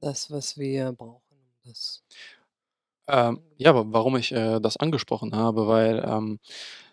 das, 0.00 0.30
was 0.30 0.56
wir 0.56 0.92
brauchen. 0.92 1.20
Das. 1.64 2.02
Ähm, 3.08 3.40
ja, 3.56 3.70
aber 3.70 3.92
warum 3.92 4.16
ich 4.16 4.30
äh, 4.30 4.60
das 4.60 4.76
angesprochen 4.76 5.34
habe, 5.34 5.66
weil 5.66 6.04
ähm, 6.06 6.38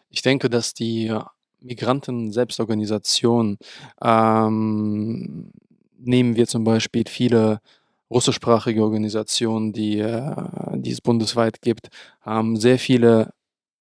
ich 0.10 0.24
denke, 0.24 0.50
dass 0.50 0.74
die 0.74 1.16
Migranten-Selbstorganisation, 1.62 3.60
ähm, 4.02 5.52
nehmen 5.98 6.36
wir 6.36 6.48
zum 6.48 6.64
Beispiel 6.64 7.04
viele 7.08 7.62
russischsprachige 8.10 8.84
Organisationen, 8.84 9.72
die, 9.72 10.00
äh, 10.00 10.36
die 10.76 10.92
es 10.92 11.02
bundesweit 11.02 11.62
gibt, 11.62 11.90
haben 12.22 12.56
sehr 12.58 12.80
viele 12.80 13.34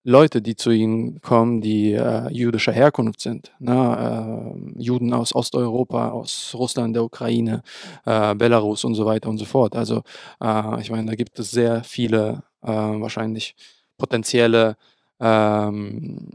Leute, 0.08 0.40
die 0.40 0.56
zu 0.56 0.70
ihnen 0.70 1.20
kommen, 1.20 1.60
die 1.60 1.92
äh, 1.92 2.32
jüdischer 2.32 2.72
Herkunft 2.72 3.20
sind. 3.20 3.52
Ne? 3.58 4.54
Äh, 4.76 4.82
Juden 4.82 5.12
aus 5.12 5.34
Osteuropa, 5.34 6.08
aus 6.08 6.54
Russland, 6.54 6.96
der 6.96 7.04
Ukraine, 7.04 7.62
äh, 8.06 8.34
Belarus 8.34 8.84
und 8.84 8.94
so 8.94 9.04
weiter 9.04 9.28
und 9.28 9.36
so 9.36 9.44
fort. 9.44 9.76
Also 9.76 10.02
äh, 10.42 10.80
ich 10.80 10.90
meine, 10.90 11.10
da 11.10 11.14
gibt 11.14 11.38
es 11.38 11.50
sehr 11.50 11.84
viele 11.84 12.42
äh, 12.62 12.68
wahrscheinlich 12.68 13.54
potenzielle 13.98 14.78
ähm, 15.20 16.30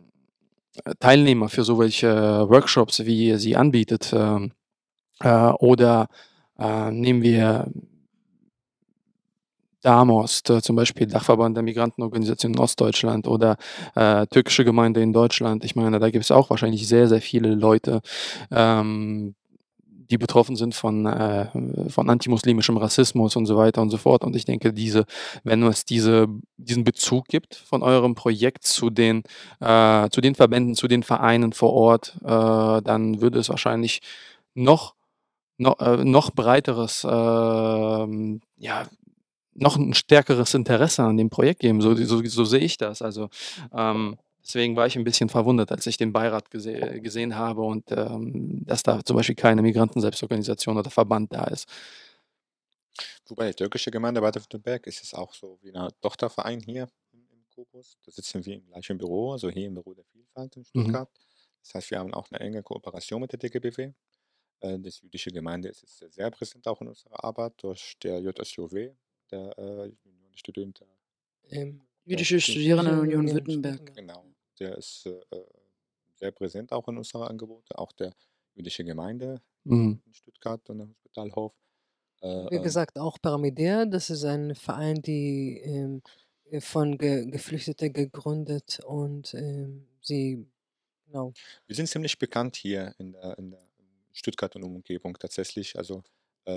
Teilnehmer 1.00 1.50
für 1.50 1.64
solche 1.64 2.48
Workshops, 2.50 3.06
wie 3.06 3.30
ihr 3.30 3.40
sie 3.40 3.56
anbietet. 3.56 4.14
ähm, 4.16 4.52
äh, 5.20 5.52
oder 5.60 6.08
äh, 6.60 6.92
nehmen 6.92 7.24
wir 7.24 7.68
DAMOST, 9.84 10.50
äh, 10.50 10.62
zum 10.62 10.76
Beispiel 10.76 11.08
Dachverband 11.08 11.56
der 11.56 11.64
Migrantenorganisation 11.64 12.54
in 12.54 12.60
Ostdeutschland 12.60 13.28
oder 13.28 13.58
äh, 13.96 14.26
türkische 14.28 14.66
Gemeinde 14.66 15.02
in 15.02 15.14
Deutschland. 15.14 15.64
Ich 15.64 15.76
meine, 15.76 16.00
da 16.00 16.10
gibt 16.10 16.24
es 16.24 16.32
auch 16.32 16.50
wahrscheinlich 16.50 16.88
sehr, 16.88 17.08
sehr 17.08 17.22
viele 17.22 17.54
Leute, 17.54 18.02
ähm, 18.52 19.36
die 20.10 20.18
betroffen 20.18 20.56
sind 20.56 20.76
von, 20.76 21.06
äh, 21.06 21.48
von 21.90 22.10
antimuslimischem 22.10 22.78
Rassismus 22.78 23.36
und 23.36 23.46
so 23.46 23.58
weiter 23.58 23.82
und 23.82 23.90
so 23.90 23.98
fort. 23.98 24.24
Und 24.24 24.36
ich 24.36 24.46
denke, 24.46 24.74
diese, 24.74 25.06
wenn 25.44 25.64
es 25.64 25.86
diese, 25.86 26.28
diesen 26.58 26.84
Bezug 26.84 27.26
gibt 27.28 27.56
von 27.56 27.82
eurem 27.82 28.16
Projekt 28.16 28.64
zu 28.64 28.90
den, 28.90 29.24
äh, 29.60 30.10
zu 30.10 30.22
den 30.22 30.36
Verbänden, 30.36 30.76
zu 30.76 30.88
den 30.88 31.04
Vereinen 31.04 31.54
vor 31.54 31.74
Ort, 31.74 32.16
äh, 32.24 32.82
dann 32.82 33.22
würde 33.22 33.40
es 33.40 33.50
wahrscheinlich 33.50 34.02
noch 34.54 34.94
no 35.58 35.76
äh, 35.80 36.04
noch 36.04 36.32
breiteres, 36.32 37.06
ähm, 37.10 38.42
ja, 38.58 38.88
noch 39.56 39.76
ein 39.78 39.94
stärkeres 39.94 40.54
Interesse 40.54 41.04
an 41.04 41.18
dem 41.18 41.30
Projekt 41.30 41.62
geben. 41.62 41.82
So 41.82 41.96
so 41.96 42.24
so 42.26 42.46
sehe 42.46 42.60
ich 42.62 42.78
das. 42.78 43.02
Also, 43.02 43.30
ähm, 43.74 44.18
deswegen 44.44 44.76
war 44.76 44.88
ich 44.88 44.98
ein 44.98 45.04
bisschen 45.04 45.30
verwundert, 45.30 45.72
als 45.72 45.88
ich 45.88 45.98
den 45.98 46.14
Beirat 46.14 46.52
gese 46.52 47.00
gesehen 47.02 47.36
habe 47.38 47.62
und, 47.64 47.92
ähm, 47.92 48.64
dass 48.66 48.84
da 48.84 49.04
zum 49.04 49.18
Beispiel 49.18 49.36
keine 49.36 49.62
Migrantenselbstorganisation 49.62 50.78
oder 50.78 50.90
Verband 50.90 51.34
da 51.34 51.46
ist. 51.46 51.68
Wobei 53.28 53.48
die 53.50 53.56
türkische 53.56 53.92
Gemeinde 53.92 54.22
Baden-Württemberg 54.22 54.86
ist 54.88 55.04
es 55.04 55.14
auch 55.14 55.34
so 55.34 55.58
wie 55.62 55.74
eine 55.74 55.90
Tochterverein 56.02 56.60
hier 56.62 56.88
im 57.12 57.28
im 57.32 57.46
Kobus. 57.56 57.98
Da 58.04 58.12
sitzen 58.12 58.46
wir 58.46 58.56
im 58.56 58.66
gleichen 58.68 58.98
Büro, 58.98 59.32
also 59.32 59.50
hier 59.50 59.68
im 59.68 59.74
Büro 59.76 59.94
der 59.94 60.06
Vielfalt 60.06 60.56
in 60.58 60.64
Mhm. 60.74 60.82
Stuttgart. 60.82 61.10
Das 61.64 61.74
heißt, 61.76 61.92
wir 61.92 62.00
haben 62.00 62.14
auch 62.14 62.28
eine 62.32 62.40
enge 62.42 62.62
Kooperation 62.64 63.22
mit 63.22 63.32
der 63.32 63.40
DGBW. 63.40 63.94
Äh, 64.62 64.80
das 64.80 65.02
jüdische 65.02 65.32
Gemeinde 65.32 65.70
ist 65.70 65.84
ist 65.84 66.00
sehr 66.14 66.32
präsent 66.32 66.68
auch 66.68 66.82
in 66.82 66.88
unserer 66.90 67.24
Arbeit 67.24 67.54
durch 67.64 67.96
der 68.04 68.20
JSJW, 68.22 68.92
der, 69.34 69.58
äh, 69.58 69.92
der 70.06 70.38
Studenten 70.38 70.86
Ähm, 71.50 71.82
Jüdische 72.06 72.40
Stu 72.42 72.52
Studierendenunion 72.52 73.20
Union 73.22 73.34
Württemberg. 73.34 73.94
Genau, 73.96 74.26
der 74.60 74.78
ist, 74.78 75.06
äh, 75.06 75.12
äh, 75.36 75.46
sehr 76.16 76.32
präsent 76.32 76.72
auch 76.72 76.88
in 76.88 76.98
unseren 76.98 77.24
Angebote, 77.24 77.78
auch 77.78 77.92
der 77.94 78.14
jüdische 78.56 78.84
Gemeinde 78.84 79.42
Mhm. 79.66 80.02
in 80.06 80.14
Stuttgart 80.14 80.70
und 80.70 80.80
im 80.82 80.90
Hospitalhof. 80.92 81.54
Äh, 82.22 82.28
Wie 82.50 82.56
ähm 82.56 82.62
gesagt, 82.62 83.00
auch 83.00 83.18
Paramedea, 83.22 83.86
das 83.86 84.10
ist 84.10 84.24
ein 84.26 84.56
Verein, 84.56 85.02
die, 85.02 85.58
ähm, 85.64 86.02
äh, 86.46 86.62
von 86.62 86.98
Ge 86.98 87.26
Geflüchteten 87.30 87.94
gegründet 87.94 88.80
und, 88.86 89.34
ähm, 89.34 89.88
sie 90.02 90.46
genau. 91.06 91.34
Wir 91.68 91.76
sind 91.76 91.88
ziemlich 91.88 92.18
bekannt 92.20 92.56
hier 92.56 92.96
in 92.98 93.12
der 93.14 93.38
in 93.38 93.52
der 93.52 93.68
Stuttgart 94.14 94.56
und 94.56 94.64
Umgebung 94.64 95.16
tatsächlich. 95.20 95.78
Also, 95.78 96.00
äh, 96.00 96.02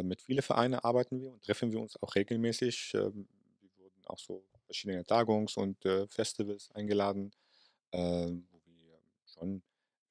mit 0.02 0.22
viele 0.22 0.42
Vereine 0.42 0.84
arbeiten 0.84 1.20
wir 1.20 1.32
und 1.32 1.44
treffen 1.44 1.72
wir 1.72 1.80
uns 1.80 2.00
auch 2.02 2.14
regelmäßig. 2.14 2.92
Ähm, 2.94 3.28
wir 3.60 3.70
wurden 3.78 4.04
auch 4.06 4.18
so 4.18 4.44
verschiedene 4.64 5.04
Tagungs 5.04 5.56
und, 5.56 5.84
äh, 5.84 6.06
Festivals 6.08 6.70
eingeladen, 6.72 7.32
ähm, 7.92 8.48
wo 8.50 8.60
wir 8.66 9.00
schon 9.26 9.62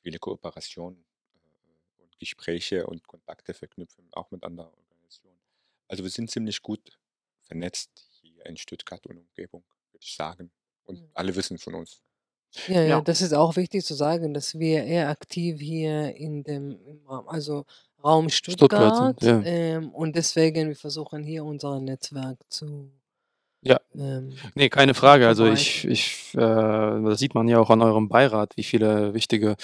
viele 0.02 0.20
Kooperationen, 0.20 1.06
äh, 1.36 2.02
und 2.04 2.18
Gespräche 2.20 2.88
und 2.88 3.08
Kontakte 3.08 3.54
verknüpfen, 3.54 4.10
auch 4.14 4.32
mit 4.32 4.44
anderen 4.44 4.74
Organisationen. 4.74 5.42
Also, 5.88 6.04
wir 6.04 6.12
sind 6.12 6.32
ziemlich 6.32 6.62
gut 6.62 7.00
vernetzt 7.44 8.08
hier 8.22 8.46
in 8.48 8.58
Stuttgart 8.58 9.06
und 9.08 9.18
Umgebung, 9.20 9.66
würde 9.92 10.04
ich 10.06 10.16
sagen. 10.16 10.52
Und 10.84 11.02
Mhm. 11.02 11.16
alle 11.16 11.36
wissen 11.36 11.58
von 11.60 11.76
uns. 11.76 12.02
Ja, 12.68 12.82
ja, 12.82 13.00
Ja. 13.00 13.02
das 13.02 13.22
ist 13.22 13.34
auch 13.34 13.56
wichtig 13.58 13.86
zu 13.86 13.94
sagen, 13.94 14.34
dass 14.34 14.58
wir 14.58 14.84
eher 14.86 15.10
aktiv 15.10 15.60
hier 15.62 16.16
in 16.16 16.44
dem 16.44 16.72
im 16.88 17.06
Raum 17.06 17.28
also 17.28 17.66
Raum 18.06 18.30
Stuttgart 18.30 18.96
Stuttgart, 18.96 19.24
ja. 19.24 19.42
ähm, 19.44 19.90
und 19.90 20.16
deswegen 20.16 20.70
wir 20.70 20.76
versuchen 20.76 21.24
hier 21.24 21.44
unser 21.44 21.80
Netzwerk 21.80 22.38
zu 22.50 22.92
Ja. 23.62 23.80
ähm, 23.96 24.34
Ne, 24.54 24.70
keine 24.70 24.94
Frage. 24.94 25.28
Also, 25.28 25.46
ich 25.48 25.86
ich 25.86 26.34
äh, 26.36 26.38
das 26.38 27.20
sieht 27.20 27.34
man 27.34 27.48
ja 27.48 27.60
auch 27.60 27.72
an 27.72 27.82
eurem 27.82 28.08
Beirat, 28.10 28.54
wie 28.58 28.64
viele 28.64 29.14
wichtige, 29.16 29.56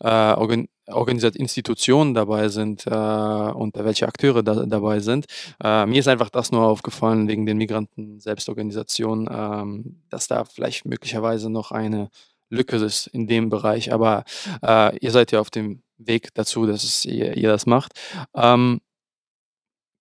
äh, 0.00 0.32
Organ 0.34 0.68
Organisat 0.88 1.36
Institutionen 1.36 2.12
dabei 2.14 2.48
sind, 2.48 2.86
äh, 2.86 2.90
und 2.90 3.76
welche 3.76 4.06
Akteure 4.08 4.42
da 4.42 4.66
dabei 4.66 5.00
sind. 5.00 5.26
Äh, 5.62 5.86
mir 5.86 6.00
ist 6.00 6.08
einfach 6.08 6.30
das 6.30 6.50
nur 6.50 6.62
aufgefallen 6.66 7.28
wegen 7.28 7.46
den 7.46 7.58
Migranten-Selbstorganisationen, 7.58 9.28
ähm, 9.30 10.02
dass 10.10 10.28
da 10.28 10.44
vielleicht 10.44 10.84
möglicherweise 10.86 11.50
noch 11.50 11.70
eine 11.72 12.08
Lücke 12.52 12.76
ist 12.76 13.06
in 13.08 13.26
dem 13.26 13.48
Bereich, 13.48 13.92
aber, 13.92 14.24
äh, 14.62 14.96
ihr 14.98 15.10
seid 15.10 15.32
ja 15.32 15.40
auf 15.40 15.50
dem 15.50 15.82
Weg 15.98 16.34
dazu, 16.34 16.66
dass 16.66 16.84
es 16.84 17.04
ihr 17.04 17.36
ihr 17.36 17.48
das 17.48 17.66
macht. 17.66 17.92
Ähm 18.34 18.80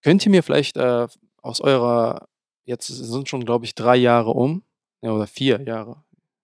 könnt 0.03 0.25
ihr 0.25 0.31
mir 0.31 0.43
vielleicht, 0.43 0.77
äh, 0.77 1.07
aus 1.41 1.61
eurer 1.61 2.27
jetzt 2.65 2.87
sind 2.87 3.29
schon, 3.29 3.45
glaube 3.45 3.65
ich, 3.65 3.75
3 3.75 3.95
Jahre 3.97 4.31
um, 4.31 4.63
ja, 5.01 5.11
oder 5.11 5.27
4 5.27 5.61
Jahre. 5.61 6.03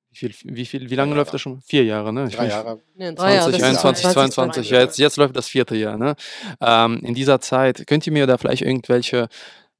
Wie 0.10 0.16
viel 0.18 0.34
wie 0.44 0.66
viel 0.66 0.82
wie 0.90 0.96
3 0.96 0.96
lange 0.96 1.16
läuft 1.16 1.28
Jahre. 1.28 1.32
das 1.34 1.42
schon? 1.42 1.62
4 1.62 1.84
Jahre, 1.86 2.14
ne? 2.14 2.28
Ich 2.28 2.36
3 2.36 2.44
weiß 2.44 2.52
Jahre. 2.52 2.80
Ne, 2.96 3.14
3 3.14 3.36
Jahre, 3.36 3.52
das 3.52 3.62
ist 3.62 3.82
2021, 3.82 4.02
20, 4.02 4.34
22, 4.34 4.70
ja, 4.72 4.80
jetzt 4.80 4.98
jetzt 4.98 5.18
läuft 5.18 5.36
das 5.36 5.48
4. 5.48 5.66
Jahr, 5.74 5.98
ne? 5.98 6.16
Ähm, 6.62 7.02
in 7.04 7.14
dieser 7.14 7.40
Zeit 7.40 7.86
könnt 7.88 8.06
ihr 8.08 8.14
mir 8.14 8.26
da 8.28 8.38
vielleicht 8.38 8.64
irgendwelche 8.64 9.28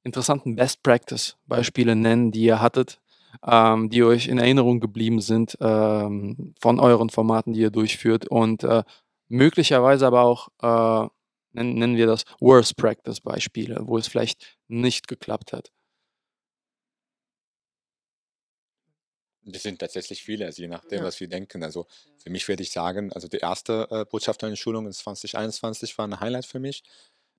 interessanten 0.04 0.54
Best 0.56 0.82
Practice 0.82 1.36
Beispiele 1.46 1.96
nennen, 1.96 2.30
die 2.30 2.42
ihr 2.44 2.60
hattet, 2.60 3.00
ähm, 3.46 3.90
die 3.90 4.02
euch 4.04 4.28
in 4.28 4.38
Erinnerung 4.38 4.80
geblieben 4.80 5.20
sind, 5.20 5.56
ähm, 5.60 6.54
von 6.60 6.80
euren 6.80 7.10
Formaten, 7.10 7.52
die 7.54 7.60
ihr 7.60 7.70
durchführt 7.70 8.26
und, 8.28 8.64
äh, 8.64 8.82
möglicherweise 9.28 10.06
aber 10.06 10.22
auch, 10.22 10.48
äh, 10.62 11.08
nennen 11.52 11.74
nennen 11.78 11.96
wir 11.96 12.06
das 12.06 12.24
Worst 12.40 12.76
Practice 12.76 13.20
Beispiele, 13.20 13.80
wo 13.84 13.98
es 13.98 14.08
vielleicht 14.08 14.58
nicht 14.68 15.08
geklappt 15.08 15.52
hat? 15.52 15.70
Das 19.44 19.62
sind 19.62 19.78
tatsächlich 19.78 20.22
viele, 20.22 20.46
also 20.46 20.60
je 20.62 20.68
nachdem, 20.68 20.98
Ja. 20.98 21.04
was 21.04 21.20
wir 21.20 21.28
denken. 21.28 21.62
Also, 21.62 21.86
für 22.18 22.30
mich 22.30 22.46
würde 22.48 22.62
ich 22.62 22.70
sagen, 22.70 23.12
also 23.12 23.28
die 23.28 23.38
erste, 23.38 23.86
äh, 23.90 24.04
Botschafterinnenschulung 24.04 24.86
in 24.86 24.92
2021 24.92 25.96
war 25.96 26.06
'n 26.06 26.20
Highlight 26.20 26.44
für 26.46 26.58
mich. 26.60 26.82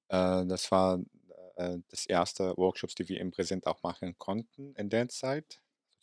Äh, 0.10 0.46
das 0.46 0.72
war, 0.72 1.00
äh, 1.58 1.78
das 1.90 2.06
erste 2.06 2.56
Workshops, 2.58 2.96
die 2.96 3.08
wir 3.10 3.20
im 3.20 3.32
Präsent 3.32 3.68
auch 3.68 3.84
machen 3.84 4.18
konnten 4.18 4.74
in 4.76 4.90
der 4.90 5.10
Zeit. 5.10 5.60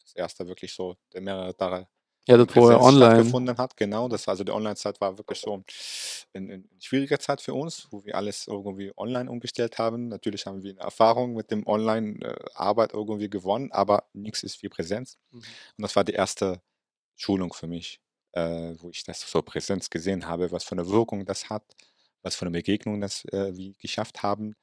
Das 0.07 0.15
erste 0.15 0.47
wirklich 0.47 0.73
so, 0.73 0.95
der 1.13 1.21
mehrere 1.21 1.57
Tage 1.57 1.89
Ja, 2.29 2.37
das 2.37 2.49
vorher 2.49 2.81
Präsenz 2.81 2.83
online. 2.83 3.37
stattgefunden 3.37 3.59
hat. 3.59 3.77
Genau, 3.77 4.09
das 4.09 4.27
war 4.27 4.33
also 4.33 4.45
die 4.45 4.53
Onlinezeit 4.53 5.01
war 5.01 5.19
wirklich 5.19 5.41
so 5.41 5.65
'n 6.35 6.69
schwierige 6.81 7.19
Zeit 7.21 7.41
für 7.43 7.55
uns, 7.55 7.89
wo 7.93 8.05
wir 8.05 8.17
alles 8.17 8.47
irgendwie 8.49 8.93
online 8.97 9.31
umgestellt 9.31 9.79
haben. 9.79 10.09
Natürlich 10.09 10.47
haben 10.47 10.63
wir 10.63 10.75
'ne 10.75 10.81
Erfahrung 10.81 11.35
mit 11.35 11.51
dem 11.53 11.67
Online 11.67 12.21
äh, 12.25 12.37
irgendwie 12.95 13.31
gewonnen, 13.31 13.73
aber 13.73 14.09
nix 14.15 14.43
ist 14.45 14.63
wie 14.63 14.69
Präsenz. 14.71 15.19
Mhm. 15.33 15.57
Und 15.79 15.83
das 15.83 15.97
war 15.97 16.05
die 16.05 16.15
erste 16.15 16.63
Schulung 17.17 17.53
für 17.55 17.69
mich, 17.69 18.01
äh, 18.33 18.75
wo 18.81 18.91
ich 18.91 19.05
das 19.05 19.21
so 19.31 19.43
Präsenz 19.43 19.91
gesehen 19.91 20.27
habe, 20.29 20.53
was 20.53 20.65
für 20.65 20.77
'ne 20.77 20.89
Wirkung 20.91 21.27
das 21.27 21.51
hat, 21.51 21.65
was 22.23 22.37
für 22.37 22.47
'ne 22.47 22.53
Begegnung 22.53 23.01
das, 23.03 23.25
äh, 23.27 23.57
wir 23.57 23.75
geschafft 23.81 24.23
haben, 24.25 24.57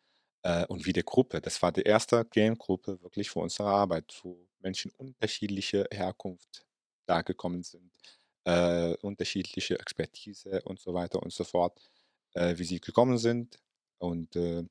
äh, 0.43 0.65
und 0.67 0.85
wie 0.85 0.93
die 0.93 1.03
Gruppe 1.03 1.41
das 1.41 1.61
war 1.61 1.71
die 1.71 1.83
erste 1.83 2.25
Game-Gruppe 2.25 3.01
wirklich 3.01 3.29
für 3.31 3.39
unsere 3.39 3.69
Arbeit, 3.69 4.19
wo 4.23 4.47
Menschen 4.61 4.91
unterschiedlicher 4.97 5.85
Herkunft 5.91 6.65
da 7.07 7.21
gekommen 7.21 7.63
sind, 7.63 7.91
äh, 8.45 8.95
unterschiedliche 9.01 9.79
Expertise 9.79 10.61
und 10.63 10.79
so 10.79 10.93
weiter 10.93 11.21
und 11.23 11.33
so 11.33 11.43
fort, 11.43 11.79
äh, 12.33 12.57
wie 12.57 12.63
sie 12.65 12.79
gekommen 12.81 13.17
sind. 13.17 13.59
Und, 13.99 14.35
äh 14.35 14.65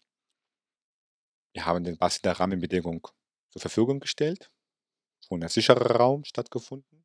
wir 1.54 1.66
haben 1.66 1.84
den 1.84 1.98
passende 1.98 2.38
Rahmenbedingung 2.38 3.06
zur 3.50 3.60
Verfügung 3.60 4.00
gestellt, 4.00 4.50
schon 5.26 5.42
ein 5.42 5.48
sicherer 5.48 5.96
Raum 5.96 6.24
stattgefunden. 6.24 7.04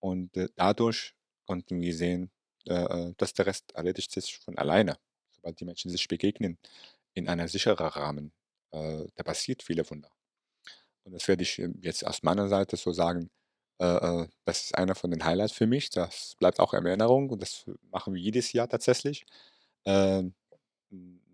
Und, 0.00 0.36
äh, 0.36 0.48
dadurch 0.56 1.14
konnten 1.46 1.80
wir 1.80 1.94
sehen, 1.94 2.30
äh, 2.66 3.12
dass 3.18 3.34
der 3.34 3.46
Rest 3.46 3.72
erledigt 3.74 4.12
sich 4.12 4.38
von 4.38 4.58
alleine, 4.58 4.98
sobald 5.32 5.60
die 5.60 5.64
Menschen 5.64 5.90
sich 5.90 6.08
begegnen 6.08 6.58
in 7.14 7.28
einer 7.28 7.48
sicherer 7.48 7.96
Rahmen. 7.96 8.32
Äh, 8.70 9.06
da 9.16 9.22
passiert 9.22 9.62
viele 9.62 9.88
Wunder. 9.90 10.10
Und 11.04 11.12
das 11.12 11.26
werde 11.28 11.42
ich, 11.42 11.58
ähm, 11.58 11.78
jetzt 11.82 12.06
aus 12.06 12.22
meiner 12.22 12.48
Seite 12.48 12.76
so 12.76 12.92
sagen, 12.92 13.30
äh, 13.80 13.86
äh, 13.86 14.28
das 14.44 14.64
ist 14.64 14.74
einer 14.78 14.94
von 14.94 15.10
den 15.10 15.24
Highlights 15.24 15.52
für 15.52 15.66
mich. 15.66 15.90
Das 15.90 16.36
bleibt 16.38 16.60
auch 16.60 16.74
in 16.74 16.86
Erinnerung 16.86 17.30
und 17.30 17.42
das 17.42 17.64
machen 17.90 18.14
wir 18.14 18.20
jedes 18.20 18.52
Jahr 18.52 18.68
tatsächlich. 18.68 19.26
Hm, 19.86 20.34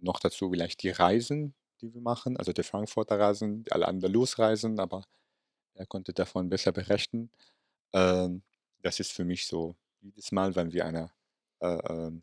noch 0.01 0.21
dazu 0.21 0.51
vielleicht 0.51 0.83
die 0.83 0.91
Reisen, 0.91 1.55
die 1.81 1.93
wir 1.93 2.01
machen, 2.01 2.37
also 2.37 2.53
die 2.53 2.63
Frankfurter 2.63 3.19
Reisen, 3.19 3.65
die 3.65 3.73
Al-Andalus-Reisen, 3.73 4.79
aber 4.81 5.05
er 5.75 5.87
konnte 5.87 6.13
davon 6.13 6.49
besser 6.49 6.73
berichten. 6.73 7.31
Ähm, 7.93 8.43
das 8.83 9.01
ist 9.01 9.13
für 9.13 9.25
mich 9.25 9.47
so 9.47 9.77
jedes 10.01 10.33
Mal, 10.33 10.55
wenn 10.57 10.73
wir 10.73 10.87
eine, 10.87 11.11
äh, 11.61 11.79
ähm 11.89 12.23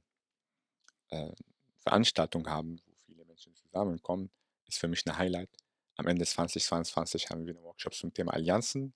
äh, 1.12 1.32
Veranstaltung 1.78 2.48
haben, 2.48 2.80
zusammenkommen, 3.72 4.32
ist 4.68 4.80
für 4.80 4.88
mich 4.90 5.06
'ne 5.06 5.18
Highlight. 5.18 5.50
Am 5.98 6.08
Ende 6.08 6.26
2022 6.26 7.30
haben 7.32 7.46
wir 7.48 7.54
'ne 7.56 7.64
Workshop 7.64 7.94
zum 7.96 8.14
Thema 8.14 8.34
Allianzen 8.34 8.94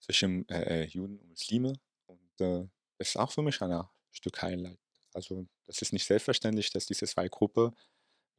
zwischen, 0.00 0.48
äh, 0.48 0.84
äh, 0.84 0.86
Juden 0.86 1.18
und 1.18 1.28
Muslime 1.30 1.74
und, 2.06 2.40
äh, 2.40 2.66
ist 2.98 3.16
auch 3.18 3.32
für 3.32 3.42
mich 3.42 3.60
ein 3.62 3.82
Stück 4.12 4.42
Highlight. 4.42 4.78
Also, 5.14 5.46
das 5.66 5.82
ist 5.82 5.92
nicht 5.92 6.06
selbstverständlich, 6.06 6.70
dass 6.72 6.86
diese 6.86 7.06
2 7.06 7.28
Gruppe 7.28 7.72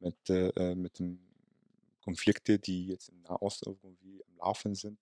mit, 0.00 0.16
äh, 0.30 0.48
äh 0.50 0.74
mit 0.76 0.98
dem 1.00 1.20
Konflikte, 2.02 2.58
die 2.60 2.88
jetzt 2.88 3.10
im 3.10 3.22
Nahost 3.22 3.66
irgendwie 3.66 4.24
am 4.26 4.36
Laufen 4.38 4.74
sind, 4.76 4.98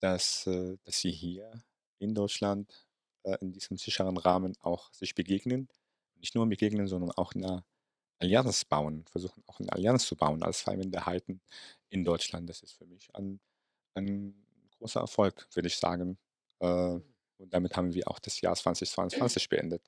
dass, 0.00 0.46
äh 0.48 0.78
dass 0.84 1.00
sie 1.00 1.12
hier 1.12 1.64
in 2.00 2.14
Deutschland, 2.14 2.86
äh, 3.24 3.38
in 3.42 3.52
diesem 3.52 3.76
sicheren 3.78 4.16
Rahmen 4.18 4.56
auch 4.62 4.92
sich 4.94 5.14
begegnen. 5.16 5.68
Nicht 6.16 6.34
nur 6.36 6.46
begegnen, 6.48 6.88
sondern 6.88 7.12
auch 7.12 7.34
'ne 7.34 7.64
Allianz 8.20 8.64
bauen, 8.66 9.04
versuchen 9.10 9.42
auch 9.46 9.60
'ne 9.60 9.72
Allianz 9.72 10.06
zu 10.06 10.16
bauen 10.16 10.42
als 10.42 10.60
2 10.60 10.76
Minderheiten 10.76 11.40
in 11.88 12.04
Deutschland. 12.04 12.48
Das 12.50 12.62
ist 12.62 12.72
für 12.74 12.86
mich 12.86 13.08
ein 13.14 13.40
ein 13.94 14.34
großer 14.78 15.00
Erfolg, 15.00 15.48
würde 15.54 15.68
ich 15.68 15.76
sagen. 15.78 16.18
Äh, 16.60 16.66
und 17.38 17.54
damit 17.54 17.76
haben 17.76 17.94
wir 17.94 18.08
auch 18.10 18.18
das 18.20 18.40
Jahr 18.42 18.56
2022 19.36 19.48
beendet. 19.50 19.82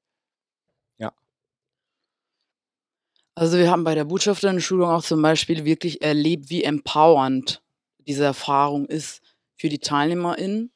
Ja. 0.98 1.12
Also, 3.36 3.56
wir 3.56 3.70
haben 3.70 3.84
bei 3.84 3.94
der 3.94 4.04
Botschafterinnenschulung 4.04 4.90
auch 4.90 5.02
zum 5.04 5.22
Beispiel 5.22 5.64
wirklich 5.64 6.02
erlebt, 6.02 6.50
wie 6.50 6.64
empowernd 6.64 7.62
diese 8.06 8.24
Erfahrung 8.24 8.86
ist 8.86 9.22
für 9.56 9.68
die 9.70 9.78
TeilnehmerInnen, 9.78 10.70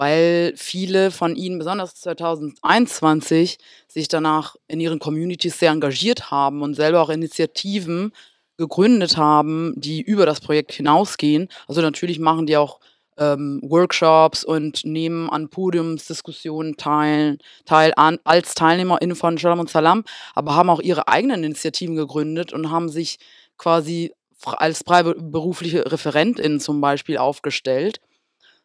weil 0.00 0.54
viele 0.56 1.10
von 1.10 1.36
ihnen, 1.36 1.58
besonders 1.58 1.94
2021, 1.96 3.58
sich 3.86 4.08
danach 4.08 4.56
in 4.66 4.80
ihren 4.80 4.98
Communities 4.98 5.58
sehr 5.58 5.72
engagiert 5.72 6.30
haben 6.30 6.62
und 6.62 6.72
selber 6.72 7.02
auch 7.02 7.10
Initiativen 7.10 8.12
gegründet 8.56 9.18
haben, 9.18 9.74
die 9.76 10.00
über 10.00 10.24
das 10.24 10.40
Projekt 10.40 10.72
hinausgehen. 10.72 11.48
Also, 11.68 11.82
natürlich 11.82 12.18
machen 12.18 12.46
die 12.46 12.56
auch 12.56 12.80
ähm, 13.18 13.60
Workshops 13.62 14.42
und 14.42 14.86
nehmen 14.86 15.28
an 15.28 15.50
Podiumsdiskussionen 15.50 16.78
teil, 16.78 17.36
teil 17.66 17.92
an, 17.96 18.18
als 18.24 18.54
TeilnehmerInnen 18.54 19.16
von 19.16 19.36
Shalom 19.36 19.60
und 19.60 19.68
Salam, 19.68 20.04
aber 20.34 20.54
haben 20.54 20.70
auch 20.70 20.80
ihre 20.80 21.08
eigenen 21.08 21.44
Initiativen 21.44 21.94
gegründet 21.94 22.54
und 22.54 22.70
haben 22.70 22.88
sich 22.88 23.18
quasi 23.58 24.14
als 24.46 24.82
freiberufliche 24.82 25.92
ReferentInnen 25.92 26.58
zum 26.58 26.80
Beispiel 26.80 27.18
aufgestellt. 27.18 28.00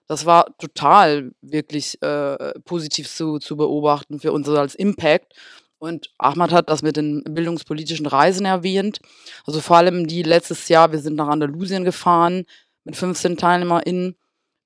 Das 0.08 0.26
war 0.26 0.58
total 0.58 1.32
wirklich 1.42 2.02
äh, 2.02 2.60
positiv 2.62 3.10
zu, 3.10 3.40
zu 3.40 3.58
beobachten 3.58 4.20
für 4.20 4.32
uns 4.32 4.48
als 4.50 4.76
Impact. 4.76 5.34
Und 5.78 6.14
Ahmad 6.18 6.52
hat 6.52 6.70
das 6.70 6.82
mit 6.82 6.98
den 6.98 7.24
bildungspolitischen 7.24 8.06
Reisen 8.06 8.46
erwähnt. 8.46 9.00
Also 9.46 9.62
vor 9.62 9.78
allem 9.78 10.08
die 10.08 10.24
letztes 10.24 10.68
Jahr, 10.70 10.92
wir 10.92 11.00
sind 11.00 11.16
nach 11.16 11.28
Andalusien 11.28 11.84
gefahren 11.84 12.46
mit 12.84 12.96
15 12.96 13.38
TeilnehmerInnen 13.38 14.16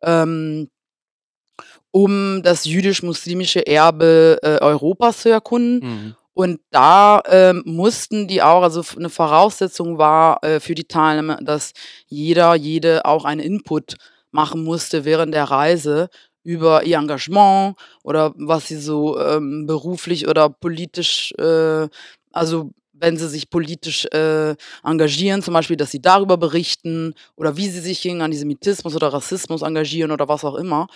ähm, 0.01 0.69
um 1.91 2.41
das 2.43 2.65
jüdisch-muslimische 2.65 3.65
Erbe 3.65 4.37
äh, 4.43 4.59
Europas 4.61 5.21
zu 5.21 5.29
erkunden. 5.29 5.79
Mhm. 5.89 6.15
Und 6.33 6.61
da 6.69 7.21
ähm, 7.27 7.63
mussten 7.65 8.27
die 8.27 8.41
auch, 8.41 8.61
also 8.61 8.83
eine 8.95 9.09
Voraussetzung 9.09 9.97
war 9.97 10.41
äh, 10.43 10.59
für 10.59 10.75
die 10.75 10.85
Teilnehmer, 10.85 11.37
dass 11.41 11.73
jeder, 12.07 12.55
jede 12.55 13.05
auch 13.05 13.25
einen 13.25 13.41
Input 13.41 13.95
machen 14.31 14.63
musste 14.63 15.05
während 15.05 15.33
der 15.33 15.45
Reise 15.45 16.09
über 16.43 16.83
ihr 16.83 16.97
Engagement 16.97 17.75
oder 18.03 18.33
was 18.35 18.67
sie 18.67 18.77
so 18.77 19.19
ähm, 19.19 19.65
beruflich 19.65 20.27
oder 20.27 20.49
politisch, 20.49 21.33
äh, 21.37 21.87
also 22.31 22.71
wenn 22.93 23.17
sie 23.17 23.29
sich 23.29 23.49
politisch 23.49 24.05
äh, 24.07 24.55
engagieren, 24.83 25.41
zum 25.41 25.53
Beispiel, 25.53 25.77
dass 25.77 25.91
sie 25.91 26.01
darüber 26.01 26.37
berichten 26.37 27.13
oder 27.35 27.57
wie 27.57 27.69
sie 27.69 27.79
sich 27.79 28.01
gegen 28.01 28.21
Antisemitismus 28.21 28.95
oder 28.95 29.13
Rassismus 29.13 29.61
engagieren 29.61 30.11
oder 30.11 30.27
was 30.27 30.43
auch 30.43 30.55
immer. 30.55 30.87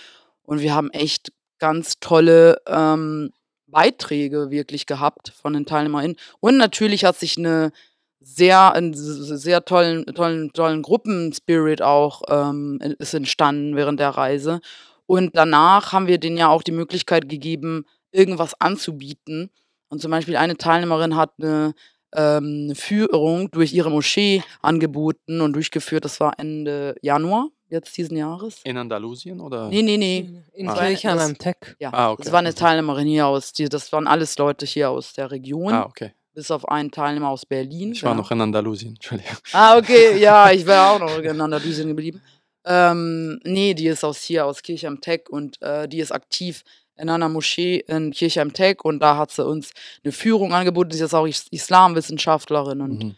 Und 0.42 0.60
wir 0.60 0.74
haben 0.74 0.90
echt 0.90 1.32
ganz 1.58 1.98
tolle 2.00 2.60
ähm, 2.66 3.30
Beiträge 3.66 4.50
wirklich 4.50 4.86
gehabt 4.86 5.32
von 5.40 5.54
den 5.54 5.66
TeilnehmerInnen. 5.66 6.16
Und 6.40 6.56
natürlich 6.56 7.04
hat 7.04 7.16
sich 7.16 7.38
eine 7.38 7.72
sehr, 8.20 8.72
ein 8.74 8.92
sehr 8.94 9.64
tollen, 9.64 10.06
tollen, 10.06 10.52
tollen 10.52 10.82
Gruppenspirit 10.82 11.82
auch 11.82 12.22
ähm, 12.28 12.78
ist 12.98 13.14
entstanden 13.14 13.76
während 13.76 14.00
der 14.00 14.10
Reise. 14.10 14.60
Und 15.06 15.36
danach 15.36 15.92
haben 15.92 16.06
wir 16.06 16.18
denen 16.18 16.38
ja 16.38 16.48
auch 16.48 16.62
die 16.62 16.72
Möglichkeit 16.72 17.28
gegeben, 17.28 17.84
irgendwas 18.12 18.58
anzubieten. 18.60 19.50
Und 19.88 20.00
zum 20.00 20.10
Beispiel 20.10 20.36
eine 20.36 20.56
Teilnehmerin 20.56 21.16
hat 21.16 21.32
eine 21.38 21.74
ähm, 22.14 22.72
Führung 22.74 23.50
durch 23.50 23.74
ihre 23.74 23.90
Moschee 23.90 24.42
angeboten 24.62 25.40
und 25.40 25.52
durchgeführt. 25.52 26.04
Das 26.04 26.20
war 26.20 26.38
Ende 26.38 26.96
Januar 27.02 27.48
jetzt 27.68 27.96
diesen 27.96 28.16
Jahres. 28.16 28.60
In 28.64 28.76
Andalusien 28.78 29.40
oder? 29.40 29.68
Nee, 29.68 29.82
nee, 29.82 29.96
nee. 29.96 30.42
In 30.54 30.68
ah. 30.68 30.74
Kirchheim 30.74 31.18
am 31.18 31.36
Tech. 31.36 31.56
Ja, 31.78 31.90
ah, 31.92 32.12
okay. 32.12 32.22
das 32.22 32.32
war 32.32 32.38
eine 32.38 32.54
Teilnehmerin 32.54 33.06
hier 33.06 33.26
aus, 33.26 33.52
die, 33.52 33.68
das 33.68 33.92
waren 33.92 34.06
alles 34.06 34.38
Leute 34.38 34.64
hier 34.64 34.90
aus 34.90 35.12
der 35.12 35.30
Region. 35.30 35.72
Ah, 35.72 35.84
okay. 35.84 36.12
Bis 36.34 36.50
auf 36.50 36.68
einen 36.68 36.90
Teilnehmer 36.90 37.28
aus 37.28 37.46
Berlin. 37.46 37.92
Ich 37.92 38.02
war 38.02 38.10
ja. 38.10 38.16
noch 38.16 38.30
in 38.30 38.40
Andalusien, 38.40 38.90
Entschuldigung. 38.94 39.36
Ah, 39.52 39.78
okay, 39.78 40.18
ja, 40.18 40.50
ich 40.50 40.66
wäre 40.66 40.88
auch 40.88 40.98
noch 40.98 41.18
in 41.18 41.40
Andalusien 41.40 41.88
geblieben. 41.88 42.20
Ähm, 42.64 43.40
nee, 43.44 43.74
die 43.74 43.86
ist 43.86 44.04
aus 44.04 44.22
hier, 44.22 44.46
aus 44.46 44.62
Kirchheim 44.62 45.00
Tech 45.00 45.28
und 45.28 45.60
äh, 45.62 45.86
die 45.86 46.00
ist 46.00 46.12
aktiv 46.12 46.64
in 46.96 47.08
einer 47.08 47.28
Moschee 47.28 47.84
in 47.86 48.12
Kirchheim 48.12 48.52
Tech 48.52 48.84
und 48.84 49.00
da 49.00 49.16
hat 49.16 49.30
sie 49.30 49.44
uns 49.44 49.72
eine 50.02 50.12
Führung 50.12 50.52
angeboten. 50.52 50.92
Sie 50.92 51.02
ist 51.02 51.14
auch 51.14 51.26
Islamwissenschaftlerin 51.26 52.80
und 52.80 53.04
mhm. 53.04 53.14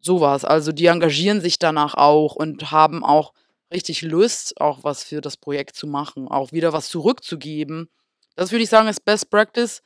sowas. 0.00 0.44
Also 0.44 0.72
die 0.72 0.86
engagieren 0.86 1.40
sich 1.40 1.58
danach 1.58 1.94
auch 1.94 2.36
und 2.36 2.70
haben 2.70 3.04
auch 3.04 3.32
richtig 3.72 4.02
Lust, 4.02 4.60
auch 4.60 4.84
was 4.84 5.04
für 5.04 5.20
das 5.20 5.36
Projekt 5.36 5.76
zu 5.76 5.86
machen, 5.86 6.28
auch 6.28 6.52
wieder 6.52 6.72
was 6.72 6.88
zurückzugeben. 6.88 7.88
Das 8.36 8.52
würde 8.52 8.64
ich 8.64 8.70
sagen, 8.70 8.88
ist 8.88 9.04
Best 9.04 9.30
Practice. 9.30 9.82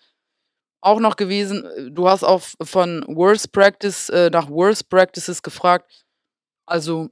Auch 0.84 1.00
noch 1.00 1.16
gewesen, 1.16 1.66
du 1.94 2.10
hast 2.10 2.24
auch 2.24 2.42
von 2.60 3.02
Worst 3.08 3.52
Practice 3.52 4.10
äh, 4.10 4.28
nach 4.28 4.50
Worst 4.50 4.90
Practices 4.90 5.42
gefragt. 5.42 6.04
Also 6.66 7.08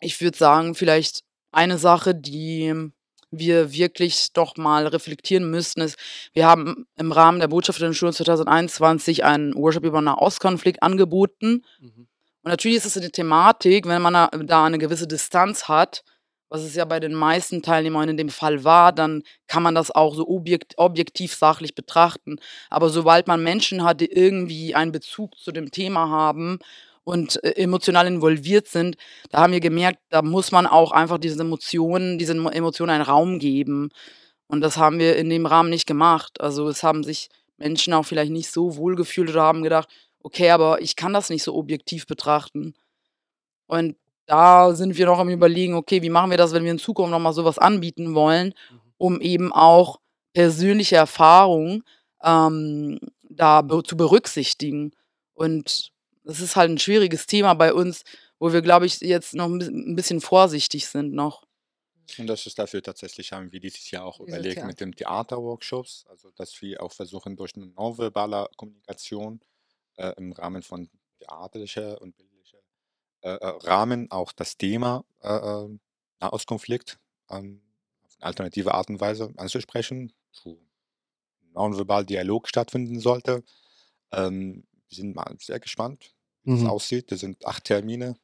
ich 0.00 0.20
würde 0.20 0.36
sagen, 0.36 0.74
vielleicht 0.74 1.22
eine 1.52 1.78
Sache, 1.78 2.12
die 2.12 2.90
wir 3.30 3.72
wirklich 3.72 4.32
doch 4.32 4.56
mal 4.56 4.88
reflektieren 4.88 5.48
müssen, 5.48 5.80
ist, 5.80 5.96
wir 6.32 6.46
haben 6.46 6.88
im 6.96 7.12
Rahmen 7.12 7.38
der 7.38 7.46
Botschaft 7.46 7.80
der 7.80 7.92
Schule 7.92 8.12
2021 8.12 9.24
einen 9.24 9.54
Workshop 9.54 9.84
über 9.84 10.00
Nahostkonflikt 10.00 10.82
angeboten. 10.82 11.64
Mhm. 11.78 12.08
Und 12.42 12.50
natürlich 12.50 12.78
ist 12.78 12.86
es 12.86 12.96
eine 12.96 13.12
Thematik, 13.12 13.86
wenn 13.86 14.02
man 14.02 14.28
da 14.44 14.64
eine 14.64 14.78
gewisse 14.78 15.06
Distanz 15.06 15.68
hat, 15.68 16.02
was 16.48 16.62
es 16.62 16.74
ja 16.74 16.84
bei 16.84 17.00
den 17.00 17.14
meisten 17.14 17.62
Teilnehmern 17.62 18.08
in 18.08 18.16
dem 18.16 18.30
Fall 18.30 18.64
war, 18.64 18.92
dann 18.92 19.22
kann 19.46 19.62
man 19.62 19.74
das 19.74 19.90
auch 19.90 20.14
so 20.14 20.26
objekt, 20.28 20.74
objektiv 20.76 21.34
sachlich 21.34 21.74
betrachten. 21.74 22.38
Aber 22.70 22.88
sobald 22.88 23.26
man 23.26 23.42
Menschen 23.42 23.84
hat, 23.84 24.00
die 24.00 24.10
irgendwie 24.10 24.74
einen 24.74 24.92
Bezug 24.92 25.36
zu 25.38 25.52
dem 25.52 25.70
Thema 25.70 26.08
haben 26.08 26.58
und 27.04 27.42
äh, 27.44 27.52
emotional 27.56 28.06
involviert 28.06 28.66
sind, 28.68 28.96
da 29.30 29.40
haben 29.40 29.52
wir 29.52 29.60
gemerkt, 29.60 30.00
da 30.10 30.22
muss 30.22 30.52
man 30.52 30.66
auch 30.66 30.92
einfach 30.92 31.18
diesen 31.18 31.40
Emotionen, 31.40 32.18
diesen 32.18 32.46
Emotionen 32.46 32.90
einen 32.90 33.04
Raum 33.04 33.38
geben. 33.38 33.90
Und 34.46 34.62
das 34.62 34.78
haben 34.78 34.98
wir 34.98 35.16
in 35.16 35.28
dem 35.28 35.44
Rahmen 35.44 35.70
nicht 35.70 35.86
gemacht. 35.86 36.40
Also 36.40 36.68
es 36.68 36.82
haben 36.82 37.04
sich 37.04 37.28
Menschen 37.58 37.92
auch 37.92 38.04
vielleicht 38.04 38.32
nicht 38.32 38.50
so 38.50 38.76
wohl 38.76 38.96
gefühlt 38.96 39.30
oder 39.30 39.42
haben 39.42 39.62
gedacht, 39.62 39.88
okay, 40.22 40.50
aber 40.50 40.80
ich 40.80 40.96
kann 40.96 41.12
das 41.12 41.28
nicht 41.28 41.42
so 41.42 41.54
objektiv 41.54 42.06
betrachten. 42.06 42.74
Und 43.66 43.96
da 44.28 44.74
sind 44.74 44.98
wir 44.98 45.06
noch 45.06 45.18
am 45.18 45.30
Überlegen, 45.30 45.74
okay, 45.74 46.02
wie 46.02 46.10
machen 46.10 46.30
wir 46.30 46.36
das, 46.36 46.52
wenn 46.52 46.62
wir 46.62 46.70
in 46.70 46.78
Zukunft 46.78 47.10
nochmal 47.10 47.32
sowas 47.32 47.58
anbieten 47.58 48.14
wollen, 48.14 48.48
mhm. 48.48 48.80
um 48.98 49.20
eben 49.22 49.52
auch 49.54 50.00
persönliche 50.34 50.96
Erfahrungen 50.96 51.82
ähm, 52.22 53.00
da 53.30 53.62
be 53.62 53.82
zu 53.82 53.96
berücksichtigen. 53.96 54.92
Und 55.32 55.92
das 56.24 56.40
ist 56.40 56.56
halt 56.56 56.70
ein 56.70 56.78
schwieriges 56.78 57.26
Thema 57.26 57.54
bei 57.54 57.72
uns, 57.72 58.04
wo 58.38 58.52
wir, 58.52 58.60
glaube 58.60 58.84
ich, 58.84 59.00
jetzt 59.00 59.34
noch 59.34 59.46
ein 59.46 59.96
bisschen 59.96 60.20
vorsichtig 60.20 60.86
sind 60.86 61.14
noch. 61.14 61.44
Und 62.18 62.26
das 62.26 62.46
ist 62.46 62.58
dafür 62.58 62.82
tatsächlich, 62.82 63.32
haben 63.32 63.50
wir 63.50 63.60
dieses 63.60 63.90
Jahr 63.90 64.04
auch 64.04 64.20
überlegt 64.20 64.62
mit 64.64 64.80
den 64.80 64.92
Theaterworkshops, 64.92 66.04
also 66.08 66.30
dass 66.32 66.60
wir 66.60 66.82
auch 66.82 66.92
versuchen, 66.92 67.34
durch 67.34 67.56
eine 67.56 67.66
nonverbale 67.66 68.48
Kommunikation 68.56 69.40
äh, 69.96 70.12
im 70.18 70.32
Rahmen 70.32 70.62
von 70.62 70.90
theaterlicher 71.18 72.00
und 72.02 72.14
äh, 73.22 73.30
äh, 73.30 73.46
Rahmen 73.64 74.10
auch 74.10 74.32
das 74.32 74.56
Thema 74.56 75.04
äh, 75.22 75.34
äh 75.34 75.78
Nahostkonflikt 76.20 76.98
ähm, 77.30 77.62
auf 78.02 78.16
eine 78.18 78.26
alternative 78.26 78.74
Art 78.74 78.90
und 78.90 79.00
Weise 79.00 79.32
anzusprechen, 79.36 80.12
wo 80.42 80.58
nonverbal 81.52 82.04
Dialog 82.04 82.48
stattfinden 82.48 83.00
sollte. 83.00 83.44
Ähm, 84.12 84.66
wir 84.88 84.96
sind 84.96 85.14
mal 85.14 85.36
sehr 85.38 85.60
gespannt, 85.60 86.14
wie 86.42 86.54
es 86.54 86.64
aussieht. 86.64 87.12
Das 87.12 87.20
sind 87.20 87.44
acht 87.46 87.64
Termine, 87.64 88.16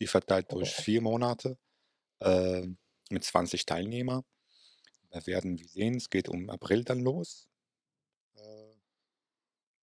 die 0.00 0.06
verteilt 0.06 0.50
durch 0.50 0.70
vier 0.70 1.02
Monate 1.02 1.58
äh, 2.20 2.66
mit 3.10 3.24
20 3.24 3.66
Teilnehmern. 3.66 4.24
Da 5.10 5.26
werden 5.26 5.58
wir 5.58 5.68
sehen, 5.68 5.96
es 5.96 6.08
geht 6.08 6.28
um 6.28 6.48
April 6.50 6.84
dann 6.84 7.00
los. 7.00 7.48
Äh, 8.36 8.74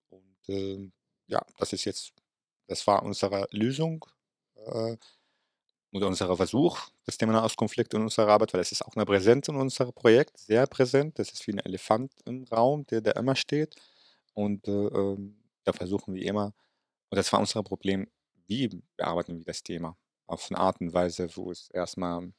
und 0.09 0.49
äh, 0.49 0.91
ja, 1.27 1.45
das 1.57 1.73
ist 1.73 1.85
jetzt, 1.85 2.13
das 2.67 2.87
war 2.87 3.03
unsere 3.03 3.47
Lösung 3.51 4.05
oder 5.91 6.07
unser 6.07 6.35
Versuch, 6.35 6.79
das 7.05 7.17
Thema 7.17 7.33
Nahostkonflikt 7.33 7.93
in 7.93 8.01
unserer 8.01 8.31
Arbeit, 8.31 8.53
weil 8.53 8.61
es 8.61 8.71
ist 8.71 8.85
auch 8.85 8.95
eine 8.95 9.05
Präsenz 9.05 9.47
in 9.47 9.55
unserem 9.55 9.93
Projekt, 9.93 10.37
sehr 10.37 10.67
präsent. 10.67 11.17
Das 11.19 11.31
ist 11.31 11.47
wie 11.47 11.53
ein 11.53 11.59
Elefant 11.59 12.11
im 12.25 12.43
Raum, 12.45 12.85
der 12.87 13.01
da 13.01 13.11
immer 13.11 13.35
steht. 13.35 13.75
Und 14.33 14.67
äh, 14.67 14.71
ähm, 14.71 15.37
da 15.63 15.73
versuchen 15.73 16.13
wir 16.13 16.23
immer 16.25 16.53
und 17.09 17.17
das 17.17 17.31
war 17.31 17.39
unser 17.39 17.63
Problem, 17.63 18.07
wie 18.47 18.69
bearbeiten 18.95 19.37
wir 19.37 19.45
das 19.45 19.63
Thema? 19.63 19.97
Auf 20.25 20.47
eine 20.49 20.59
Art 20.59 20.81
und 20.81 20.93
Weise, 20.93 21.29
wo 21.35 21.51
es 21.51 21.69
erstmal 21.69 22.33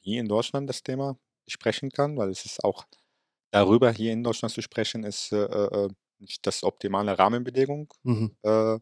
hier 0.00 0.20
in 0.20 0.28
Deutschland 0.28 0.68
das 0.68 0.82
Thema 0.82 1.16
sprechen 1.46 1.90
kann, 1.90 2.16
weil 2.16 2.30
es 2.30 2.44
ist 2.44 2.64
auch 2.64 2.84
darüber 3.50 3.92
hier 3.92 4.12
in 4.12 4.24
Deutschland 4.24 4.52
zu 4.52 4.62
sprechen, 4.62 5.04
ist 5.04 5.32
äh, 5.32 5.44
äh, 5.44 5.88
nicht 6.18 6.46
das 6.46 6.64
optimale 6.64 7.18
Rahmenbedingung. 7.18 7.92
Mhm. 8.02 8.36
Äh, 8.42 8.78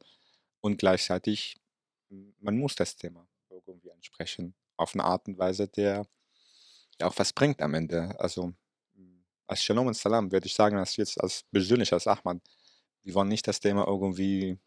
und 0.61 0.79
gleichzeitig, 0.79 1.57
man 2.41 2.59
muss 2.59 2.75
das 2.75 2.97
Thema 2.97 3.27
irgendwie 3.67 3.93
ansprechen, 3.93 4.55
auf 4.77 4.95
eine 4.95 5.05
Art 5.05 5.27
und 5.29 5.39
Weise, 5.39 5.69
der 5.69 6.07
ja 7.01 7.07
auch 7.07 7.19
was 7.19 7.33
bringt 7.33 7.61
am 7.63 7.75
Ende. 7.75 8.19
Also 8.19 8.53
als 9.49 9.63
Shalom 9.65 9.87
und 9.87 9.97
Salam 9.97 10.31
würde 10.31 10.47
ich 10.47 10.55
sagen, 10.55 10.77
dass 10.77 10.97
jetzt 10.97 11.21
als 11.21 11.43
persönlich 11.51 11.93
als 11.93 12.07
Ahmad, 12.07 12.39
wir 13.03 13.15
wollen 13.15 13.29
nicht 13.29 13.47
das 13.49 13.61
Thema 13.61 13.87
irgendwie 13.87 14.59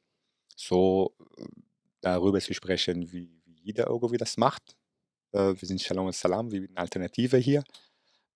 so 0.55 1.15
äh, 1.37 1.45
darüber 2.01 2.39
zu 2.41 2.53
sprechen, 2.53 3.11
wie, 3.11 3.29
wie 3.45 3.59
jeder 3.63 3.87
irgendwie 3.87 4.17
das 4.17 4.37
macht. 4.37 4.75
Äh, 5.33 5.53
wir 5.55 5.67
sind 5.67 5.81
Shalom 5.81 6.07
und 6.07 6.15
Salam, 6.15 6.51
wie 6.51 6.67
eine 6.67 6.77
Alternative 6.77 7.37
hier. 7.37 7.63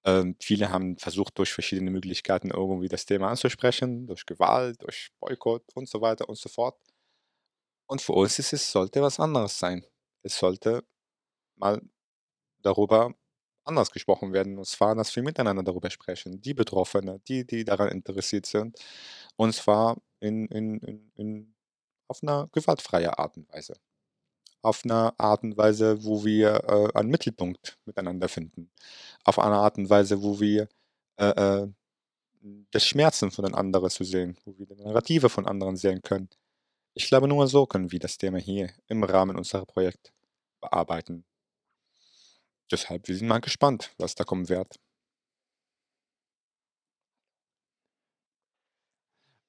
Ähm, 0.06 0.36
viele 0.40 0.70
haben 0.70 0.98
versucht, 0.98 1.38
durch 1.40 1.52
verschiedene 1.52 1.90
Möglichkeiten 1.90 2.52
irgendwie 2.52 2.88
das 2.88 3.06
Thema 3.08 3.30
anzusprechen, 3.30 4.06
durch 4.06 4.26
Gewalt, 4.26 4.82
durch 4.84 5.10
Boykott 5.20 5.64
und 5.74 5.90
so 5.90 6.00
weiter 6.02 6.30
und 6.30 6.38
so 6.38 6.48
fort. 6.48 6.78
Und 7.88 8.02
für 8.02 8.14
uns 8.14 8.40
ist 8.40 8.54
es, 8.54 8.72
sollte 8.72 9.02
was 9.02 9.20
anderes 9.20 9.60
sein. 9.60 9.86
Es 10.24 10.38
sollte 10.38 10.84
mal 11.56 11.82
darüber 12.62 13.14
anders 13.66 13.92
gesprochen 13.92 14.34
werden. 14.34 14.58
Und 14.58 14.66
zwar, 14.66 14.96
dass 14.96 15.16
wir 15.16 15.24
miteinander 15.24 15.64
darüber 15.64 15.90
sprechen. 15.90 16.42
Die 16.42 16.54
Betroffenen, 16.54 17.22
die, 17.28 17.46
die 17.46 17.66
daran 17.66 17.90
interessiert 17.90 18.46
sind. 18.46 18.78
Und 19.36 19.54
zwar 19.54 19.98
in, 20.20 20.48
in, 20.48 20.80
in, 20.80 21.12
in, 21.16 21.56
auf 22.08 22.22
einer 22.24 22.48
gewaltfreie 22.52 23.18
Art 23.18 23.38
und 23.38 23.52
Weise. 23.52 23.76
Auf 24.62 24.84
einer 24.84 25.14
Art 25.20 25.44
und 25.44 25.58
Weise, 25.58 26.04
wo 26.04 26.26
wir 26.26 26.64
äh, 26.68 26.98
einen 26.98 27.10
Mittelpunkt 27.10 27.78
miteinander 27.86 28.30
finden. 28.30 28.72
Auf 29.24 29.40
eine 29.40 29.56
Art 29.56 29.78
und 29.78 29.90
Weise, 29.90 30.22
wo 30.24 30.40
wir 30.40 30.68
äh, 31.18 31.64
äh, 31.64 31.68
das 32.72 32.86
Schmerzen 32.86 33.32
von 33.32 33.46
den 33.46 33.56
anderen 33.56 33.90
zu 33.90 34.04
sehen, 34.04 34.38
wo 34.46 34.58
wir 34.58 34.66
die 34.66 34.76
Narrative 34.76 35.30
von 35.30 35.48
anderen 35.48 35.78
sehen 35.78 36.02
können. 36.02 36.30
Ich 36.98 37.08
glaube, 37.08 37.28
nur 37.28 37.46
so 37.48 37.66
können 37.66 37.92
wir 37.92 38.00
das 38.00 38.18
Thema 38.18 38.38
hier 38.38 38.72
im 38.88 39.04
Rahmen 39.04 39.36
unserer 39.36 39.66
Projekte 39.66 40.12
bearbeiten. 40.62 41.26
Deshalb, 42.72 43.10
wir 43.10 43.18
sind 43.18 43.28
mal 43.28 43.42
gespannt, 43.42 43.94
was 43.98 44.16
da 44.16 44.24
kommen 44.24 44.48
wird. 44.48 44.80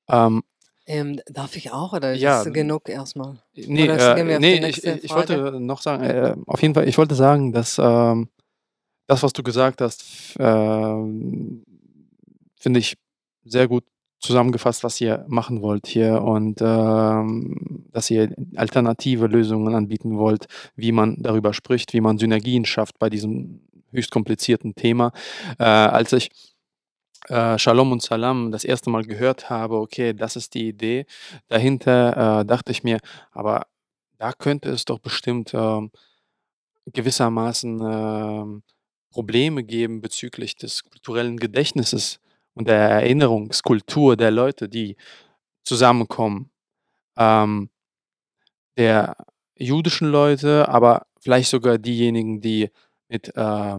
Ähm, 0.09 0.43
ähm, 0.87 1.21
darf 1.27 1.57
ich 1.57 1.71
auch 1.71 1.93
oder 1.93 2.15
ja, 2.15 2.43
ist 2.43 2.53
genug 2.53 2.89
erstmal? 2.89 3.41
Nee, 3.55 3.87
äh, 3.87 4.39
nee 4.41 4.69
ich, 4.69 4.85
ich, 4.85 5.11
wollte 5.11 5.61
noch 5.61 5.83
sagen, 5.83 6.05
äh, 6.05 6.37
auf 6.47 6.61
jeden 6.63 6.75
Fall, 6.75 6.89
ich 6.89 6.99
wollte 6.99 7.15
sagen, 7.15 7.53
dass 7.53 7.79
ähm, 7.79 8.29
das, 9.07 9.23
was 9.23 9.33
du 9.33 9.45
gesagt 9.45 9.81
hast, 9.81 10.37
äh, 10.39 11.05
finde 12.57 12.81
ich 12.81 12.97
sehr 13.45 13.69
gut 13.69 13.85
zusammengefasst, 14.21 14.83
was 14.83 15.01
ihr 15.01 15.25
machen 15.29 15.63
wollt 15.63 15.87
hier 15.87 16.23
und 16.23 16.61
ähm, 16.61 17.85
dass 17.93 18.11
ihr 18.11 18.35
alternative 18.57 19.27
Lösungen 19.27 19.75
anbieten 19.75 20.17
wollt, 20.17 20.47
wie 20.75 20.93
man 20.93 21.17
darüber 21.23 21.53
spricht, 21.53 21.93
wie 21.93 22.01
man 22.01 22.19
Synergien 22.19 22.65
schafft 22.65 22.99
bei 22.99 23.11
diesem 23.11 23.61
höchst 23.91 24.11
komplizierten 24.11 24.75
Thema. 24.75 25.13
Äh, 25.59 25.65
als 25.65 26.13
ich 26.13 26.31
äh, 27.29 27.59
Shalom 27.59 27.93
und 27.93 28.03
Salam 28.03 28.53
das 28.53 28.65
erste 28.65 28.91
Mal 28.91 29.05
gehört 29.05 29.51
habe, 29.51 29.77
okay, 29.77 30.15
das 30.15 30.37
ist 30.37 30.55
die 30.55 30.69
Idee, 30.69 31.07
dahinter 31.49 32.41
äh, 32.41 32.45
dachte 32.45 32.73
ich 32.73 32.85
mir, 32.85 32.99
aber 33.33 33.67
da 34.19 34.33
könnte 34.33 34.71
es 34.71 34.85
doch 34.85 34.99
bestimmt 34.99 35.53
ähm, 35.55 35.91
gewissermaßen 36.87 37.81
ähm, 37.83 38.63
Probleme 39.11 39.65
geben 39.65 40.01
bezüglich 40.01 40.57
des 40.57 40.85
kulturellen 40.85 41.39
Gedächtnisses 41.39 42.21
und 42.57 42.69
der 42.69 42.79
Erinnerungskultur 42.79 44.17
der 44.17 44.31
Leute, 44.31 44.69
die 44.69 44.97
zusammenkommen, 45.63 46.51
ähm, 47.17 47.71
der 48.77 49.17
jüdischen 49.57 50.09
Leute, 50.09 50.69
aber 50.69 51.07
vielleicht 51.21 51.51
sogar 51.51 51.79
diejenigen, 51.79 52.41
die 52.41 52.71
mit 53.09 53.33
äh, 53.37 53.77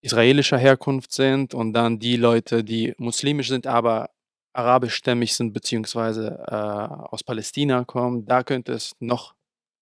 israelischer 0.00 0.58
Herkunft 0.58 1.12
sind 1.12 1.54
und 1.54 1.74
dann 1.74 1.98
die 1.98 2.16
Leute, 2.16 2.64
die 2.64 2.94
muslimisch 2.98 3.48
sind, 3.48 3.66
aber 3.66 4.10
arabischstämmig 4.54 5.34
sind, 5.34 5.52
beziehungsweise 5.52 6.44
äh, 6.48 6.54
aus 6.54 7.22
Palästina 7.24 7.84
kommen, 7.84 8.24
da 8.26 8.42
könnte 8.42 8.72
es 8.72 8.94
noch 9.00 9.34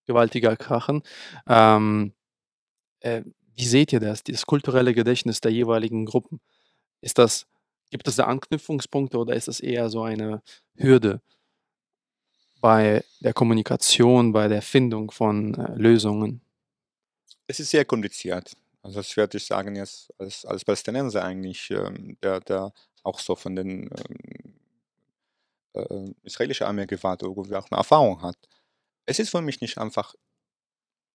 gewaltiger 0.06 0.56
krachen. 0.56 1.02
Ähm, 1.48 2.12
äh, 3.00 3.22
wie 3.56 3.66
seht 3.66 3.92
ihr 3.92 4.00
das, 4.00 4.24
das 4.24 4.46
kulturelle 4.46 4.94
Gedächtnis 4.94 5.40
der 5.40 5.52
jeweiligen 5.52 6.06
Gruppen? 6.06 6.40
Ist 7.00 7.18
das 7.18 7.46
Gibt 7.90 8.06
es 8.06 8.16
da 8.16 8.24
Anknüpfungspunkte 8.24 9.18
oder 9.18 9.34
ist 9.34 9.48
es 9.48 9.60
eher 9.60 9.90
so 9.90 10.02
eine 10.02 10.42
Hürde 10.76 11.20
bei 12.60 13.04
der 13.20 13.32
Kommunikation, 13.32 14.32
bei 14.32 14.48
der 14.48 14.62
Findung 14.62 15.10
von 15.10 15.54
äh, 15.54 15.74
Lösungen? 15.74 16.40
Es 17.46 17.58
ist 17.58 17.70
sehr 17.70 17.84
kompliziert. 17.84 18.56
Also 18.82 19.00
das 19.00 19.16
würde 19.16 19.38
ich 19.38 19.44
sagen 19.44 19.76
jetzt 19.76 20.12
als, 20.18 20.44
als 20.44 20.64
Palästinenser 20.64 21.24
eigentlich, 21.24 21.70
ähm, 21.70 22.16
der, 22.22 22.40
der 22.40 22.72
auch 23.02 23.18
so 23.18 23.34
von 23.34 23.56
den 23.56 23.90
ähm, 23.90 24.54
äh, 25.74 26.12
israelischen 26.22 26.66
Armeegewalt 26.66 27.22
irgendwie 27.22 27.56
auch 27.56 27.70
eine 27.70 27.78
Erfahrung 27.78 28.22
hat. 28.22 28.36
Es 29.06 29.18
ist 29.18 29.30
für 29.30 29.42
mich 29.42 29.60
nicht 29.60 29.78
einfach 29.78 30.14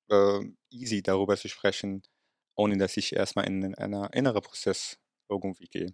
äh, 0.10 0.42
easy 0.70 1.02
darüber 1.02 1.38
zu 1.38 1.48
sprechen, 1.48 2.04
ohne 2.56 2.78
dass 2.78 2.98
ich 2.98 3.16
erstmal 3.16 3.48
in 3.48 3.76
einen 3.76 4.06
inneren 4.12 4.42
Prozess 4.42 4.98
irgendwie 5.30 5.68
gehe. 5.68 5.94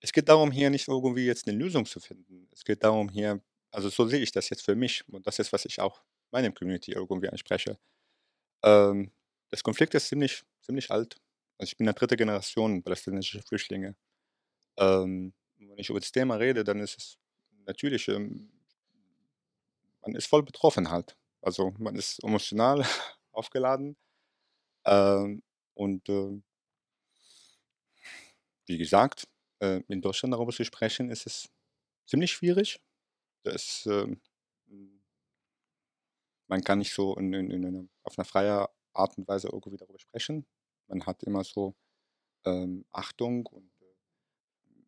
Es 0.00 0.12
geht 0.12 0.28
darum, 0.28 0.50
hier 0.50 0.70
nicht 0.70 0.88
irgendwie 0.88 1.26
jetzt 1.26 1.46
eine 1.46 1.56
Lösung 1.56 1.84
zu 1.86 2.00
finden. 2.00 2.48
Es 2.52 2.64
geht 2.64 2.82
darum, 2.82 3.08
hier, 3.08 3.40
also 3.70 3.88
so 3.88 4.06
sehe 4.06 4.20
ich 4.20 4.32
das 4.32 4.48
jetzt 4.48 4.64
für 4.64 4.74
mich 4.74 5.06
und 5.08 5.26
das 5.26 5.38
ist, 5.38 5.52
was 5.52 5.64
ich 5.66 5.80
auch 5.80 6.02
meinem 6.30 6.54
Community 6.54 6.92
irgendwie 6.92 7.28
anspreche. 7.28 7.78
Ähm, 8.62 9.10
das 9.50 9.62
Konflikt 9.62 9.94
ist 9.94 10.08
ziemlich, 10.08 10.42
ziemlich 10.62 10.90
alt. 10.90 11.16
Also 11.58 11.70
ich 11.72 11.76
bin 11.76 11.86
der 11.86 11.94
dritte 11.94 12.16
Generation 12.16 12.82
palästinensische 12.82 13.42
Flüchtlinge. 13.42 13.96
Ähm, 14.78 15.34
wenn 15.58 15.78
ich 15.78 15.90
über 15.90 16.00
das 16.00 16.12
Thema 16.12 16.36
rede, 16.36 16.64
dann 16.64 16.80
ist 16.80 16.96
es 16.96 17.18
natürlich, 17.66 18.08
ähm, 18.08 18.50
man 20.02 20.14
ist 20.14 20.26
voll 20.26 20.42
betroffen 20.42 20.90
halt. 20.90 21.16
Also 21.42 21.74
man 21.78 21.96
ist 21.96 22.22
emotional 22.24 22.84
aufgeladen. 23.32 23.96
Ähm, 24.86 25.42
und 25.74 26.08
äh, 26.08 26.40
wie 28.66 28.78
gesagt, 28.78 29.26
äh, 29.60 29.82
in 29.88 30.02
Deutschland 30.02 30.34
darüber 30.34 30.52
zu 30.52 30.64
sprechen, 30.64 31.10
ist 31.10 31.26
es 31.26 31.48
ziemlich 32.06 32.32
schwierig. 32.32 32.80
Das, 33.44 33.86
ähm, 33.86 34.20
man 36.48 36.62
kann 36.62 36.78
nicht 36.78 36.92
so 36.92 37.14
in, 37.16 37.32
in, 37.32 37.50
in 37.50 37.64
eine, 37.64 37.88
auf 38.02 38.18
eine 38.18 38.24
freie 38.24 38.68
Art 38.92 39.16
und 39.16 39.28
Weise 39.28 39.48
irgendwie 39.52 39.78
darüber 39.78 39.98
sprechen. 39.98 40.46
Man 40.88 41.06
hat 41.06 41.22
immer 41.22 41.44
so 41.44 41.74
ähm, 42.44 42.84
Achtung 42.92 43.46
und 43.46 43.70
äh, 43.80 43.84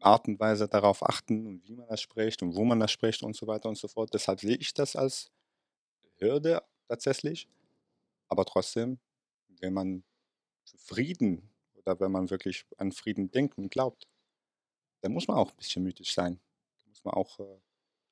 Art 0.01 0.27
und 0.27 0.41
Weise 0.41 0.68
darauf 0.68 1.03
achten 1.03 1.47
und 1.47 1.68
wie 1.68 1.77
man 1.77 1.89
das 1.89 2.01
spricht 2.01 2.43
und 2.43 2.55
wo 2.55 2.64
man 2.64 2.81
das 2.81 2.91
spricht 2.91 3.23
und 3.23 3.37
so 3.37 3.47
weiter 3.47 3.68
und 3.68 3.79
so 3.79 3.89
fort. 3.89 4.12
Deshalb 4.12 4.41
sehe 4.41 4.57
ich 4.57 4.75
das 4.75 4.97
als 4.97 5.31
Hürde 6.18 6.62
tatsächlich. 6.89 7.49
Aber 8.29 8.45
trotzdem, 8.45 8.99
wenn 9.61 9.75
man 9.75 10.05
Frieden 10.77 11.51
oder 11.75 12.01
wenn 12.01 12.12
man 12.12 12.31
wirklich 12.31 12.66
an 12.79 12.93
Frieden 12.93 13.31
denkt 13.31 13.59
und 13.59 13.70
glaubt, 13.70 14.09
da 15.03 15.09
muss 15.09 15.29
man 15.29 15.37
auch 15.37 15.51
ein 15.51 15.57
bisschen 15.57 15.83
mythisch 15.83 16.15
sein. 16.15 16.41
Da 16.79 16.89
muss 16.89 17.05
man 17.05 17.15
auch 17.15 17.39
äh, 17.41 17.61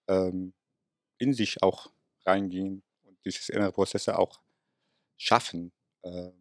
ähm, 0.09 0.53
in 1.19 1.33
sich 1.33 1.63
auch 1.63 1.91
reingehen 2.27 2.83
und 3.05 3.25
dieses 3.25 3.49
innere 3.49 3.73
Prozesse 3.73 4.19
auch 4.19 4.41
schaffen, 5.17 5.73
äh, 6.03 6.33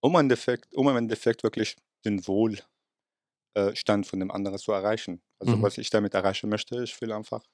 um, 0.00 0.14
im 0.14 0.20
Endeffekt, 0.20 0.74
um 0.74 0.88
im 0.88 0.96
Endeffekt 0.96 1.42
wirklich 1.42 1.76
den 2.04 2.26
Wohlstand 2.26 4.06
von 4.06 4.20
dem 4.20 4.30
anderen 4.30 4.58
zu 4.58 4.72
erreichen. 4.72 5.22
Also 5.38 5.56
mhm. 5.56 5.62
was 5.62 5.78
ich 5.78 5.90
damit 5.90 6.14
erreichen 6.14 6.48
möchte, 6.48 6.82
ich 6.82 7.00
will 7.00 7.12
einfach 7.12 7.46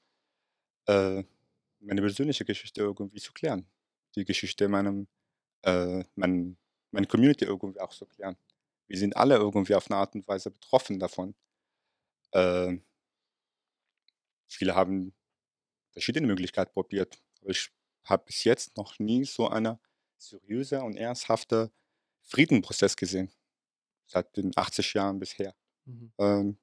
äh, 0.87 1.23
meine 1.81 2.01
persönliche 2.01 2.45
Geschichte 2.45 2.81
irgendwie 2.81 3.21
zu 3.21 3.33
klären. 3.33 3.67
Die 4.15 4.25
Geschichte 4.25 4.69
meinem, 4.69 5.09
äh, 5.63 6.05
mein, 6.15 6.57
meine 6.91 7.07
Community 7.07 7.45
irgendwie 7.45 7.81
auch 7.81 7.93
zu 7.93 8.07
klären 8.07 8.37
wir 8.93 8.99
sind 8.99 9.17
alle 9.17 9.37
irgendwie 9.37 9.75
auf 9.75 9.91
eine 9.91 9.99
Art 9.99 10.15
und 10.15 10.29
Weise 10.29 10.51
betroffen 10.51 10.99
davon. 10.99 11.35
Äh, 12.33 12.77
viele 14.47 14.75
haben 14.75 15.15
verschiedene 15.93 16.27
Möglichkeiten 16.27 16.75
probiert, 16.75 17.19
aber 17.41 17.53
ich 17.53 17.71
habe 18.05 18.25
bis 18.27 18.45
jetzt 18.45 18.77
noch 18.77 18.99
nie 18.99 19.25
so 19.25 19.49
eine 19.49 19.81
seriöse 20.19 20.83
und 20.83 20.97
ernsthafte 20.97 21.73
Friedenprozess 22.21 22.95
gesehen. 22.95 23.33
Seit 24.05 24.37
den 24.37 24.53
80 24.55 24.93
Jahren 24.93 25.19
bisher. 25.19 25.55
Mhm. 25.87 26.13
Ähm, 26.19 26.59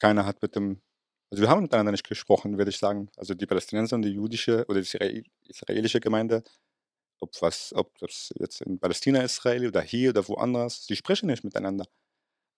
keiner 0.00 0.26
hat 0.26 0.42
mit 0.42 0.56
dem, 0.56 0.82
also 1.30 1.42
wir 1.44 1.48
haben 1.48 1.62
miteinander 1.62 1.92
nicht 1.92 2.08
gesprochen, 2.08 2.58
würde 2.58 2.70
ich 2.70 2.78
sagen. 2.78 3.08
Also 3.16 3.34
die 3.34 3.46
Palästinenser 3.46 3.94
und 3.94 4.02
die 4.02 4.10
jüdische 4.10 4.66
oder 4.66 4.80
die 4.80 5.24
israelische 5.46 6.00
Gemeinde 6.00 6.42
ob 7.22 7.40
was, 7.40 7.72
ob 7.74 7.96
das 7.98 8.32
jetzt 8.38 8.60
in 8.62 8.78
Palästina, 8.78 9.22
Israel 9.22 9.68
oder 9.68 9.80
hier 9.80 10.10
oder 10.10 10.26
woanders, 10.28 10.84
sie 10.86 10.96
sprechen 10.96 11.28
nicht 11.28 11.44
miteinander. 11.44 11.86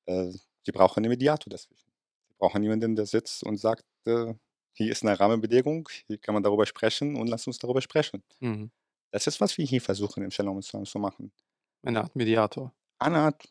Äh, 0.07 0.33
sie 0.63 0.73
brauchen 0.73 1.05
einen 1.05 1.11
Mediator 1.11 1.51
dazwischen. 1.51 1.93
Sie 2.29 2.35
brauchen 2.39 2.63
jemanden, 2.63 2.97
der 2.97 3.07
sitzt 3.07 3.45
und 3.45 3.59
sagt, 3.59 3.85
äh, 4.07 4.35
hier 4.73 4.91
ist 4.91 5.03
eine 5.03 5.19
Rahmenbedingung, 5.21 5.89
hier 6.07 6.19
kann 6.19 6.35
man 6.35 6.43
darüber 6.43 6.67
sprechen 6.67 7.17
und 7.17 7.29
lass 7.29 7.47
uns 7.47 7.59
darüber 7.59 7.83
sprechen. 7.83 8.23
Mhm. 8.41 8.71
Das 9.13 9.27
ist, 9.27 9.41
was 9.41 9.57
wir 9.59 9.67
hier 9.67 9.81
versuchen 9.81 10.25
im 10.25 10.31
Shalom 10.31 10.61
zu 10.63 10.99
machen. 10.99 11.31
Eine 11.83 12.03
Art 12.03 12.17
Mediator. 12.17 12.75
Eine 12.99 13.19
Art, 13.19 13.49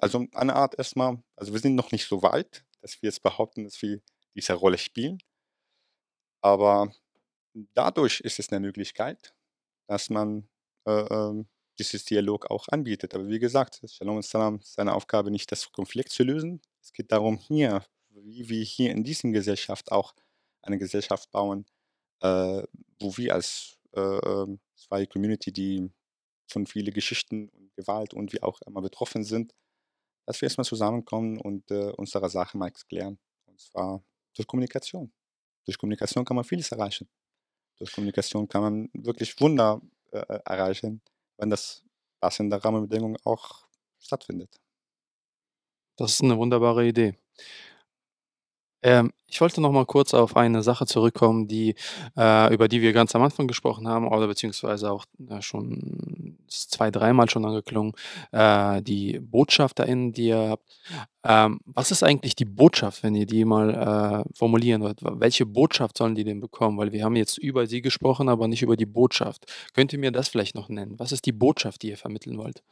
also 0.00 0.26
eine 0.34 0.54
Art 0.54 0.78
erstmal, 0.78 1.22
also 1.34 1.52
wir 1.52 1.60
sind 1.60 1.74
noch 1.74 1.90
nicht 1.90 2.06
so 2.06 2.22
weit, 2.22 2.64
dass 2.82 3.00
wir 3.00 3.08
jetzt 3.08 3.22
behaupten, 3.22 3.64
dass 3.64 3.80
wir 3.80 4.00
diese 4.34 4.52
Rolle 4.52 4.78
spielen. 4.78 5.18
Aber 6.42 6.92
dadurch 7.74 8.20
ist 8.20 8.38
es 8.38 8.50
eine 8.50 8.60
Möglichkeit, 8.60 9.34
dass 9.92 10.08
man 10.08 10.48
äh, 10.86 10.90
ähm, 10.90 11.46
dieses 11.78 12.06
Dialog 12.06 12.50
auch 12.50 12.66
anbietet. 12.68 13.14
Aber 13.14 13.28
wie 13.28 13.38
gesagt, 13.38 13.82
Shalom 13.86 14.16
und 14.16 14.24
Salam 14.24 14.56
ist 14.56 14.72
seine 14.72 14.94
Aufgabe 14.94 15.30
nicht, 15.30 15.52
das 15.52 15.70
Konflikt 15.70 16.10
zu 16.10 16.22
lösen. 16.22 16.62
Es 16.80 16.94
geht 16.94 17.12
darum, 17.12 17.36
hier, 17.36 17.84
wie 18.08 18.48
wir 18.48 18.64
hier 18.64 18.90
in 18.90 19.04
dieser 19.04 19.30
Gesellschaft 19.30 19.92
auch 19.92 20.14
eine 20.62 20.78
Gesellschaft 20.78 21.30
bauen, 21.30 21.66
äh, 22.20 22.62
wo 23.00 23.16
wir 23.18 23.34
als 23.34 23.78
äh, 23.94 24.00
ähm, 24.00 24.60
zwei 24.76 25.04
Community, 25.04 25.52
die 25.52 25.90
von 26.48 26.66
vielen 26.66 26.94
Geschichten 26.94 27.50
und 27.50 27.74
Gewalt 27.74 28.14
und 28.14 28.32
wie 28.32 28.42
auch 28.42 28.62
immer 28.62 28.80
betroffen 28.80 29.24
sind, 29.24 29.52
dass 30.24 30.40
wir 30.40 30.46
erstmal 30.46 30.64
zusammenkommen 30.64 31.38
und 31.38 31.70
äh, 31.70 31.92
unsere 31.98 32.30
Sache 32.30 32.56
mal 32.56 32.70
klären. 32.70 33.18
Und 33.44 33.60
zwar 33.60 34.02
durch 34.34 34.46
Kommunikation. 34.46 35.12
Durch 35.66 35.76
Kommunikation 35.76 36.24
kann 36.24 36.36
man 36.36 36.44
vieles 36.44 36.72
erreichen. 36.72 37.08
Durch 37.82 37.94
Kommunikation 37.94 38.46
kann 38.46 38.62
man 38.62 38.90
wirklich 38.94 39.40
Wunder 39.40 39.80
äh, 40.12 40.18
erreichen, 40.44 41.02
wenn 41.36 41.50
das 41.50 41.82
passende 42.20 42.62
Rahmenbedingungen 42.64 43.16
auch 43.24 43.66
stattfindet. 43.98 44.60
Das 45.96 46.12
ist 46.12 46.22
eine 46.22 46.38
wunderbare 46.38 46.86
Idee. 46.86 47.18
Ähm, 48.82 49.12
ich 49.26 49.40
wollte 49.40 49.60
noch 49.60 49.72
mal 49.72 49.86
kurz 49.86 50.12
auf 50.12 50.36
eine 50.36 50.62
Sache 50.62 50.86
zurückkommen, 50.86 51.48
die 51.48 51.74
äh, 52.16 52.52
über 52.52 52.68
die 52.68 52.82
wir 52.82 52.92
ganz 52.92 53.14
am 53.14 53.22
Anfang 53.22 53.46
gesprochen 53.46 53.88
haben 53.88 54.06
oder 54.08 54.26
beziehungsweise 54.26 54.90
auch 54.90 55.04
äh, 55.28 55.40
schon 55.40 56.36
zwei, 56.48 56.90
dreimal 56.90 57.30
schon 57.30 57.44
angeklungen, 57.46 57.92
äh, 58.32 58.82
die 58.82 59.18
BotschafterInnen, 59.20 60.12
die 60.12 60.26
ihr 60.28 60.48
habt. 60.50 60.64
Ähm, 61.24 61.60
was 61.64 61.90
ist 61.92 62.02
eigentlich 62.02 62.34
die 62.34 62.44
Botschaft, 62.44 63.02
wenn 63.04 63.14
ihr 63.14 63.26
die 63.26 63.44
mal 63.44 64.24
äh, 64.26 64.36
formulieren 64.36 64.82
wollt? 64.82 64.98
Welche 65.00 65.46
Botschaft 65.46 65.96
sollen 65.98 66.14
die 66.14 66.24
denn 66.24 66.40
bekommen? 66.40 66.76
Weil 66.78 66.92
wir 66.92 67.04
haben 67.04 67.16
jetzt 67.16 67.38
über 67.38 67.66
sie 67.66 67.80
gesprochen, 67.82 68.28
aber 68.28 68.48
nicht 68.48 68.62
über 68.62 68.76
die 68.76 68.86
Botschaft. 68.86 69.46
Könnt 69.74 69.92
ihr 69.92 69.98
mir 70.00 70.10
das 70.12 70.28
vielleicht 70.28 70.54
noch 70.56 70.68
nennen? 70.68 70.98
Was 70.98 71.12
ist 71.12 71.24
die 71.26 71.32
Botschaft, 71.32 71.82
die 71.82 71.90
ihr 71.90 71.96
vermitteln 71.96 72.36
wollt? 72.36 72.62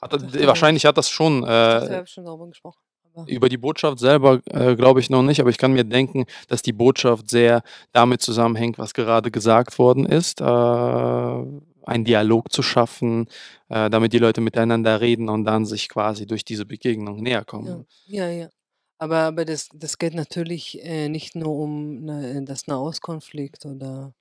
Hat, 0.00 0.12
dachte, 0.12 0.46
wahrscheinlich 0.46 0.84
hat 0.86 0.96
das 0.98 1.08
schon. 1.10 1.38
Ich 1.38 1.46
dachte, 1.48 1.88
wir 1.88 1.94
Äh, 1.94 1.98
haben 1.98 2.06
schon 2.06 2.24
darüber 2.24 2.46
gesprochen. 2.46 2.78
Über 3.26 3.48
die 3.48 3.56
Botschaft 3.56 3.98
selber 3.98 4.40
äh, 4.46 4.74
glaube 4.74 5.00
ich 5.00 5.10
noch 5.10 5.22
nicht, 5.22 5.40
aber 5.40 5.50
ich 5.50 5.58
kann 5.58 5.72
mir 5.72 5.84
denken, 5.84 6.24
dass 6.48 6.62
die 6.62 6.72
Botschaft 6.72 7.30
sehr 7.30 7.62
damit 7.92 8.20
zusammenhängt, 8.22 8.78
was 8.78 8.94
gerade 8.94 9.30
gesagt 9.30 9.78
worden 9.78 10.06
ist. 10.06 10.40
Äh, 10.40 10.44
einen 10.44 12.04
Dialog 12.04 12.50
zu 12.50 12.62
schaffen, 12.62 13.28
äh, 13.68 13.90
damit 13.90 14.12
die 14.12 14.18
Leute 14.18 14.40
miteinander 14.40 15.00
reden 15.00 15.28
und 15.28 15.44
dann 15.44 15.66
sich 15.66 15.88
quasi 15.88 16.26
durch 16.26 16.44
diese 16.44 16.64
Begegnung 16.64 17.22
näher 17.22 17.38
ja, 17.38 17.44
kommen. 17.44 17.86
ja, 18.06 18.28
ja. 18.28 18.48
Aber, 18.98 19.18
aber 19.18 19.44
das, 19.44 19.68
das 19.74 19.98
geht 19.98 20.14
natürlich 20.14 20.82
äh, 20.82 21.08
nicht 21.08 21.34
nur 21.34 21.54
um 21.56 22.04
ne, 22.04 22.42
das 22.44 22.66
Nahostkonflikt 22.66 23.66
oder 23.66 24.14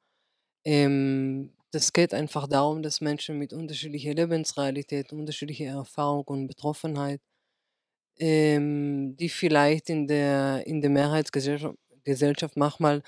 ähm, 0.65 1.51
das 1.71 1.93
geht 1.93 2.13
einfach 2.13 2.47
darum, 2.47 2.83
dass 2.83 3.01
Menschen 3.01 3.39
mit 3.39 3.53
unterschiedlicher 3.53 4.13
Lebensrealität, 4.13 5.11
unterschiedlicher 5.13 5.65
Erfahrung 5.65 6.23
und 6.25 6.47
Betroffenheit, 6.47 7.21
ähm, 8.19 9.15
die 9.17 9.29
vielleicht 9.29 9.89
in 9.89 10.07
der, 10.07 10.65
in 10.67 10.81
der 10.81 10.89
Mehrheitsgesellschaft 10.89 11.75
Gesellschaft 12.05 12.57
manchmal 12.57 13.01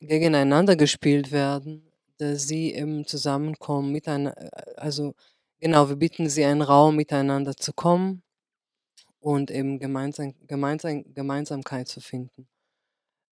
gegeneinander 0.00 0.76
gespielt 0.76 1.32
werden, 1.32 1.90
dass 2.18 2.46
sie 2.48 2.74
eben 2.74 3.06
zusammenkommen, 3.06 3.92
miteinander, 3.92 4.50
also 4.76 5.14
genau, 5.60 5.88
wir 5.88 5.96
bieten 5.96 6.28
sie 6.28 6.44
einen 6.44 6.60
Raum, 6.62 6.96
miteinander 6.96 7.56
zu 7.56 7.72
kommen 7.72 8.22
und 9.20 9.50
eben 9.50 9.78
gemeinsam, 9.78 10.34
gemeinsam, 10.46 11.04
Gemeinsamkeit 11.14 11.88
zu 11.88 12.00
finden. 12.00 12.48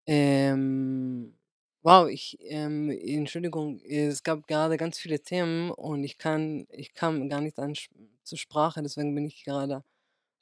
Ähm, 0.06 1.36
wow, 1.82 2.08
ich, 2.08 2.36
ähm, 2.42 2.90
Entschuldigung, 2.90 3.80
es 3.84 4.22
gab 4.22 4.46
gerade 4.46 4.76
ganz 4.76 4.98
viele 4.98 5.20
Themen 5.22 5.70
und 5.70 6.04
ich 6.04 6.18
kann, 6.18 6.66
ich 6.70 6.94
kam 6.94 7.28
gar 7.28 7.40
nicht 7.40 7.58
an 7.58 7.74
zur 8.24 8.38
Sprache, 8.38 8.82
deswegen 8.82 9.14
bin 9.14 9.26
ich 9.26 9.44
gerade 9.44 9.84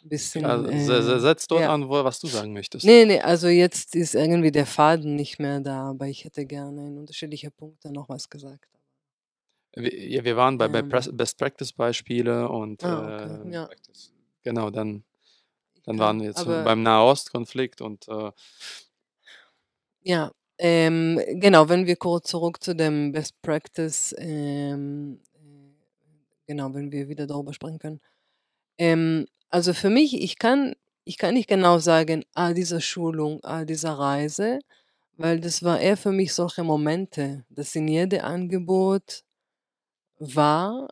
ein 0.04 0.08
bisschen, 0.08 0.42
Ja, 0.42 0.62
se- 0.62 1.16
äh, 1.16 1.20
setz 1.20 1.46
dort 1.46 1.62
ja. 1.62 1.72
an, 1.74 1.88
wo, 1.88 2.04
was 2.04 2.20
du 2.20 2.26
sagen 2.26 2.52
möchtest. 2.52 2.84
Nee, 2.84 3.04
nee, 3.04 3.20
also 3.20 3.48
jetzt 3.48 3.94
ist 3.96 4.14
irgendwie 4.14 4.50
der 4.52 4.66
Faden 4.66 5.16
nicht 5.16 5.38
mehr 5.38 5.60
da, 5.60 5.90
aber 5.90 6.06
ich 6.06 6.24
hätte 6.24 6.46
gerne 6.46 6.86
in 6.88 6.98
unterschiedliche 6.98 7.50
Punkte 7.50 7.92
noch 7.92 8.08
was 8.08 8.28
gesagt. 8.28 8.66
Wir, 9.74 9.94
ja, 10.08 10.24
wir 10.24 10.36
waren 10.36 10.58
bei, 10.58 10.68
bei 10.68 10.78
Ähm, 10.80 10.88
Best 11.16 11.38
Practice 11.38 11.72
Beispiele 11.72 12.48
und 12.48 12.82
ah, 12.84 13.14
okay, 13.42 13.48
äh, 13.48 13.52
ja, 13.52 13.68
genau, 14.42 14.70
dann, 14.70 15.04
dann 15.84 15.98
waren 15.98 16.20
wir 16.20 16.28
jetzt 16.28 16.38
Aber 16.38 16.64
beim 16.64 16.82
Nahostkonflikt 16.82 17.80
und 17.80 18.08
äh, 18.08 18.30
ja, 20.02 20.30
ähm, 20.58 21.20
genau, 21.34 21.68
wenn 21.68 21.86
wir 21.86 21.96
kurz 21.96 22.30
zurück 22.30 22.62
zu 22.62 22.74
dem 22.74 23.12
Best 23.12 23.40
Practice, 23.42 24.14
ähm, 24.18 25.20
äh, 25.34 25.38
genau, 26.46 26.72
wenn 26.74 26.90
wir 26.90 27.08
wieder 27.08 27.26
darüber 27.26 27.52
sprechen 27.52 27.78
können. 27.78 28.00
Ähm, 28.78 29.26
also 29.50 29.72
für 29.74 29.90
mich, 29.90 30.20
ich 30.20 30.38
kann, 30.38 30.74
ich 31.04 31.18
kann 31.18 31.34
nicht 31.34 31.48
genau 31.48 31.78
sagen, 31.78 32.24
ah, 32.34 32.52
diese 32.52 32.80
Schulung, 32.80 33.40
ah, 33.44 33.64
diese 33.64 33.98
Reise, 33.98 34.58
weil 35.16 35.40
das 35.40 35.62
war 35.64 35.80
eher 35.80 35.96
für 35.96 36.12
mich 36.12 36.34
solche 36.34 36.64
Momente, 36.64 37.44
dass 37.50 37.74
in 37.76 37.88
jedem 37.88 38.22
Angebot 38.24 39.24
war. 40.18 40.88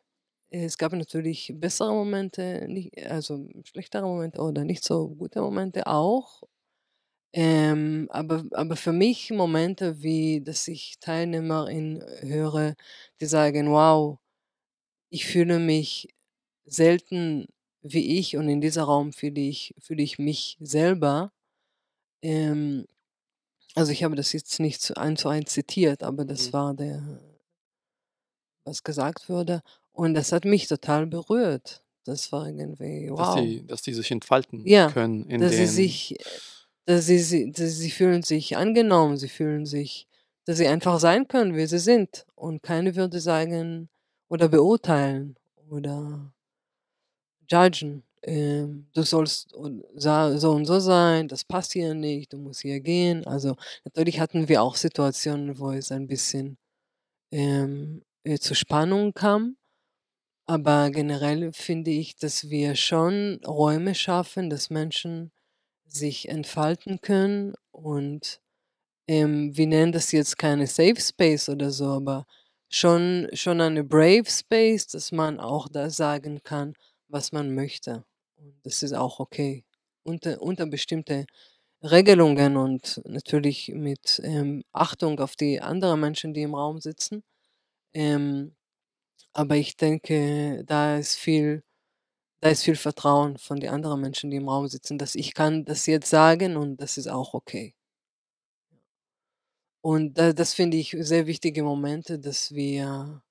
Es 0.51 0.79
gab 0.79 0.93
natürlich 0.93 1.53
bessere 1.57 1.93
Momente, 1.93 2.67
nicht, 2.69 2.97
also 3.07 3.49
schlechtere 3.65 4.05
Momente 4.07 4.41
oder 4.43 4.65
nicht 4.65 4.85
so 4.85 5.09
gute 5.11 5.41
Momente 5.43 5.87
auch. 5.87 6.43
Ähm, 7.35 8.09
aber, 8.11 8.45
aber 8.53 8.77
für 8.77 8.93
mich 8.93 9.31
Momente 9.31 10.03
wie, 10.03 10.41
dass 10.43 10.69
ich 10.69 10.99
TeilnehmerInnen 11.01 12.03
höre, 12.23 12.75
die 13.21 13.27
sagen, 13.27 13.71
wow, 13.73 14.19
ich 15.11 15.27
fühle 15.27 15.59
mich 15.59 16.09
selten 16.67 17.47
wie 17.93 18.18
ich 18.18 18.37
und 18.37 18.49
in 18.49 18.61
diesem 18.61 18.84
Raum 18.84 19.12
fühle 19.12 19.41
ich, 19.41 19.74
fühle 19.78 20.03
ich 20.03 20.18
mich 20.18 20.57
selber. 20.61 21.32
Ähm, 22.22 22.87
also 23.74 23.93
ich 23.93 24.05
habe 24.05 24.16
das 24.16 24.32
jetzt 24.32 24.61
nicht 24.61 24.80
zu 24.80 24.97
eins 24.97 25.20
zu 25.22 25.28
eins 25.28 25.53
zitiert, 25.53 26.03
aber 26.03 26.24
das 26.24 26.49
Mhm. 26.49 26.53
war 26.53 26.74
der, 26.74 27.20
was 28.64 28.82
gesagt 28.82 29.28
wurde. 29.28 29.62
Und 29.93 30.14
das 30.14 30.32
hat 30.32 30.45
mich 30.45 30.66
total 30.68 31.07
berührt. 31.07 31.82
Das 32.05 32.30
war 32.32 32.47
irgendwie, 32.47 33.09
dass 33.09 33.34
wow. 33.34 33.41
die, 33.43 33.66
dass 33.66 33.82
die 33.82 33.95
sich 33.95 34.11
entfalten 34.11 34.66
Ja, 34.66 34.91
können 34.91 35.28
in 35.28 35.41
dass 35.41 35.53
sie 35.53 35.66
sich, 35.66 36.16
dass 36.84 37.07
sie, 37.07 37.18
sie, 37.18 37.51
dass 37.51 37.76
sie 37.78 37.91
fühlen 37.91 38.22
sich 38.22 38.57
angenommen, 38.57 39.16
sie 39.16 39.28
fühlen 39.28 39.66
sich, 39.66 40.07
dass 40.45 40.59
sie 40.59 40.68
einfach 40.68 41.01
sein 41.01 41.26
können, 41.26 41.57
wie 41.57 41.66
sie 41.66 41.78
sind. 41.80 42.26
Und 42.37 42.62
keine 42.62 42.95
würde 42.95 43.20
sagen 43.20 43.89
oder 44.28 44.49
beurteilen 44.49 45.37
oder 45.68 46.32
judgen. 47.49 48.03
Ähm, 48.23 48.87
du 48.95 49.03
sollst 49.03 49.51
so 49.51 50.51
und 50.53 50.65
so 50.65 50.81
sein, 50.81 51.29
das 51.29 51.45
passt 51.45 51.73
hier 51.73 51.95
nicht, 51.95 52.33
du 52.33 52.39
musst 52.39 52.63
hier 52.63 52.81
gehen. 52.81 53.27
Also 53.27 53.57
natürlich 53.85 54.21
hatten 54.21 54.49
wir 54.49 54.63
auch 54.63 54.77
Situationen, 54.77 55.59
wo 55.59 55.71
es 55.73 55.93
ein 55.93 56.07
bisschen 56.09 56.59
ähm, 57.33 58.03
äh, 58.25 58.39
zu 58.39 58.55
Spannung 58.55 59.13
kam. 59.15 59.57
Aber 60.47 60.91
generell 60.91 61.53
finde 61.53 61.91
ich, 61.91 62.17
dass 62.17 62.51
wir 62.51 62.77
schon 62.77 63.41
Räume 63.47 63.95
schaffen, 63.95 64.51
dass 64.51 64.71
Menschen 64.71 65.33
sich 65.87 66.29
entfalten 66.29 67.01
können 67.01 67.55
und 67.73 68.41
ähm, 69.09 69.57
wir 69.57 69.67
nennen 69.67 69.93
das 69.93 70.13
jetzt 70.13 70.39
keine 70.39 70.67
Safe 70.67 71.01
Space 71.01 71.49
oder 71.49 71.71
so, 71.71 71.87
aber 71.87 72.27
schon, 72.69 73.29
schon 73.33 73.61
eine 73.61 73.85
Brave 73.85 74.29
Space, 74.29 74.87
dass 74.89 75.13
man 75.13 75.41
auch 75.41 75.69
da 75.69 75.91
sagen 75.91 76.43
kann, 76.43 76.75
was 77.09 77.33
man 77.33 77.55
möchte. 77.55 78.05
Und 78.37 78.55
das 78.65 78.83
ist 78.83 78.93
auch 78.95 79.21
okay. 79.21 79.65
Unter, 80.05 80.41
unter 80.43 80.67
bestimmte 80.67 81.27
Regelungen 81.83 82.57
und 82.57 83.03
natürlich 83.07 83.69
mit 83.75 84.21
ähm, 84.25 84.65
Achtung 84.73 85.21
auf 85.21 85.37
die 85.37 85.61
anderen 85.61 86.01
Menschen, 86.01 86.35
die 86.35 86.43
im 86.43 86.55
Raum 86.55 86.81
sitzen. 86.81 87.23
Ähm, 87.95 88.55
aber 89.35 89.57
ich 89.57 89.77
denke, 89.77 90.65
da 90.67 90.99
ist 90.99 91.17
viel, 91.17 91.63
da 92.41 92.51
ist 92.51 92.65
viel 92.65 92.77
Vertrauen 92.77 93.39
von 93.39 93.61
den 93.61 93.71
anderen 93.71 94.01
Menschen, 94.01 94.31
die 94.31 94.39
im 94.39 94.49
Raum 94.49 94.69
sitzen, 94.69 94.99
dass 94.99 95.15
ich 95.17 95.35
kann 95.35 95.65
das 95.67 95.87
jetzt 95.87 96.11
sagen 96.11 96.57
und 96.57 96.79
das 96.79 96.99
ist 96.99 97.09
auch 97.09 97.35
okay. 97.35 97.75
Und 99.85 100.19
da, 100.19 100.33
das 100.33 100.53
finde 100.55 100.77
ich 100.77 100.97
sehr 100.99 101.27
wichtige 101.27 101.63
Momente, 101.63 102.19
dass 102.19 102.53
wir, 102.55 103.23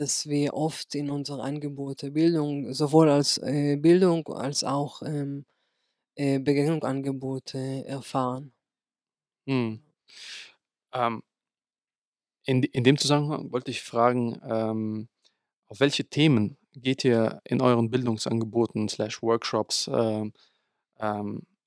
dass 0.00 0.26
wir 0.26 0.54
oft 0.54 0.94
in 0.94 1.10
unsere 1.10 1.42
Angebote 1.42 2.10
Bildung, 2.10 2.72
sowohl 2.72 3.10
als 3.10 3.36
äh, 3.36 3.76
Bildung 3.76 4.26
als 4.28 4.64
auch 4.64 5.02
ähm, 5.02 5.44
äh, 6.14 6.38
Begegnungsangebote 6.38 7.84
erfahren. 7.86 8.50
Hm. 9.46 9.80
Ähm, 10.94 11.22
in, 12.46 12.62
in 12.62 12.82
dem 12.82 12.96
Zusammenhang 12.96 13.52
wollte 13.52 13.70
ich 13.70 13.82
fragen, 13.82 14.40
ähm, 14.42 15.08
auf 15.68 15.80
welche 15.80 16.04
Themen 16.04 16.56
geht 16.72 17.04
ihr 17.04 17.42
in 17.44 17.60
euren 17.60 17.90
Bildungsangeboten 17.90 18.88
slash 18.88 19.22
Workshops 19.22 19.86
ähm, 19.92 20.32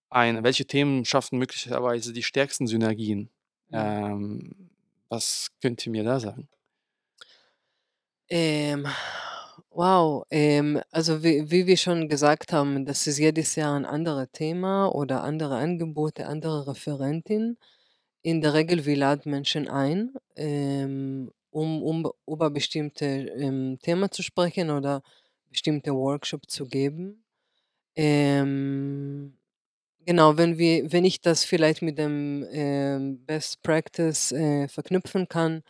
ein? 0.09 0.43
Welche 0.43 0.65
Themen 0.65 1.05
schaffen 1.05 1.37
möglicherweise 1.37 2.13
die 2.13 2.23
stärksten 2.23 2.65
Synergien? 2.65 3.29
Ähm, 3.71 4.71
Was 5.09 5.51
könnt 5.61 5.85
ihr 5.85 5.91
mir 5.91 6.03
da 6.03 6.19
sagen? 6.19 6.47
Ähm, 8.29 8.85
wow, 9.71 10.25
ähm, 10.31 10.81
also 10.91 11.23
wie 11.23 11.49
wie 11.51 11.67
wir 11.67 11.77
schon 11.77 12.07
gesagt 12.09 12.53
haben, 12.53 12.85
das 12.85 13.05
ist 13.07 13.17
jedes 13.19 13.55
Jahr 13.55 13.75
ein 13.75 13.85
anderes 13.85 14.27
Thema 14.31 14.87
oder 14.93 15.23
andere 15.23 15.57
Angebote, 15.57 16.25
andere 16.27 16.67
Referentin. 16.67 17.57
In 18.23 18.41
der 18.41 18.53
Regel, 18.53 18.85
wir 18.85 18.95
laden 18.97 19.31
Menschen 19.31 19.67
ein, 19.69 20.13
ähm, 20.37 21.31
um 21.51 21.83
um 21.83 22.11
über 22.27 22.49
bestimmte, 22.51 23.05
ähm, 23.05 23.79
Thema 23.81 24.09
zu 24.11 24.23
sprechen 24.23 24.71
oder 24.71 25.03
bestimmte 25.49 25.93
Workshop 25.95 26.49
zu 26.49 26.65
geben. 26.67 27.23
Ähm, 27.95 29.37
genau, 30.05 30.37
wenn 30.37 30.57
wir 30.57 30.91
wenn 30.91 31.05
ich 31.05 31.21
das 31.21 31.45
vielleicht 31.45 31.81
mit 31.81 31.97
dem, 31.99 32.45
ähm, 32.51 33.25
Best 33.25 33.63
Practice, 33.63 34.31
äh, 34.33 34.67
verknüpfen 34.69 35.27
kann, 35.29 35.63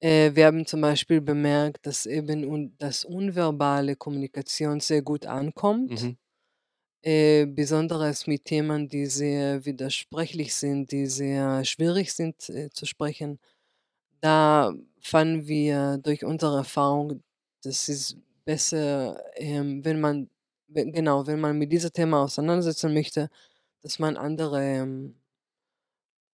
äh, 0.00 0.34
wir 0.34 0.46
haben 0.46 0.66
zum 0.66 0.80
Beispiel 0.80 1.20
bemerkt, 1.20 1.86
dass 1.86 2.06
eben 2.06 2.44
un 2.44 2.76
dass 2.78 3.04
unverbale 3.04 3.96
Kommunikation 3.96 4.80
sehr 4.80 5.02
gut 5.02 5.26
ankommt, 5.26 5.92
Mhm. 5.92 6.16
äh, 7.02 7.46
besonderes 7.46 8.26
mit 8.26 8.44
Themen, 8.46 8.88
die 8.88 9.06
sehr 9.06 9.64
widersprüchlich 9.64 10.54
sind, 10.54 10.92
die 10.92 11.06
sehr 11.06 11.64
schwierig 11.64 12.12
sind, 12.14 12.48
äh, 12.50 12.70
zu 12.70 12.86
sprechen. 12.86 13.40
Da 14.20 14.74
fanden 15.02 15.48
wir 15.48 15.98
durch 16.02 16.24
unsere 16.24 16.58
Erfahrung, 16.58 17.22
das 17.62 17.88
ist 17.88 18.18
besser, 18.44 19.22
ähm, 19.36 19.84
wenn 19.84 20.00
man 20.00 20.30
genau, 20.68 21.26
wenn 21.26 21.40
man 21.40 21.58
mit 21.58 21.72
diesem 21.72 21.92
Thema 21.92 22.24
auseinandersetzen 22.24 22.94
möchte, 22.94 23.30
dass 23.82 23.98
man 24.00 24.16
andere, 24.18 24.62
ähm 24.62 25.16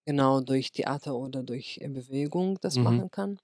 genau, 0.04 0.40
durch 0.40 0.72
Theater 0.72 1.14
oder 1.16 1.42
durch, 1.44 1.78
äh, 1.80 1.88
Bewegung 1.88 2.58
das 2.60 2.80
Mhm. 2.80 2.80
machen 2.80 3.10
kann. 3.10 3.38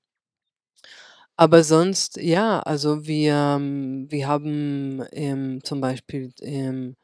Aber 1.38 1.64
sonst, 1.64 2.16
ja, 2.18 2.60
also 2.60 3.06
wir 3.06 3.32
ähm, 3.56 4.06
wir 4.10 4.28
haben, 4.28 5.02
ähm, 5.12 5.60
zum 5.64 5.80
Beispiel, 5.80 6.32
ähm, 6.42 6.96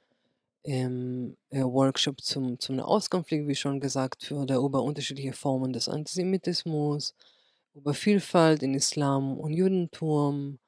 ähm, 0.65 1.37
äh, 1.51 1.63
Workshop 1.63 2.23
zum 2.23 2.59
zum 2.61 2.77
Nahostkonflikt, 2.77 3.49
wie 3.49 3.55
schon 3.57 3.81
gesagt 3.81 4.31
wurde, 4.33 4.57
über 4.57 4.83
unterschiedliche 4.83 5.33
Formen 5.35 5.73
des 5.73 5.89
Antisemitismus, 5.89 7.15
über 7.75 7.95
Vielfalt 7.95 8.63
in 8.63 8.75
Islam 8.75 9.39
und 9.39 9.55
Judentum, 9.55 10.59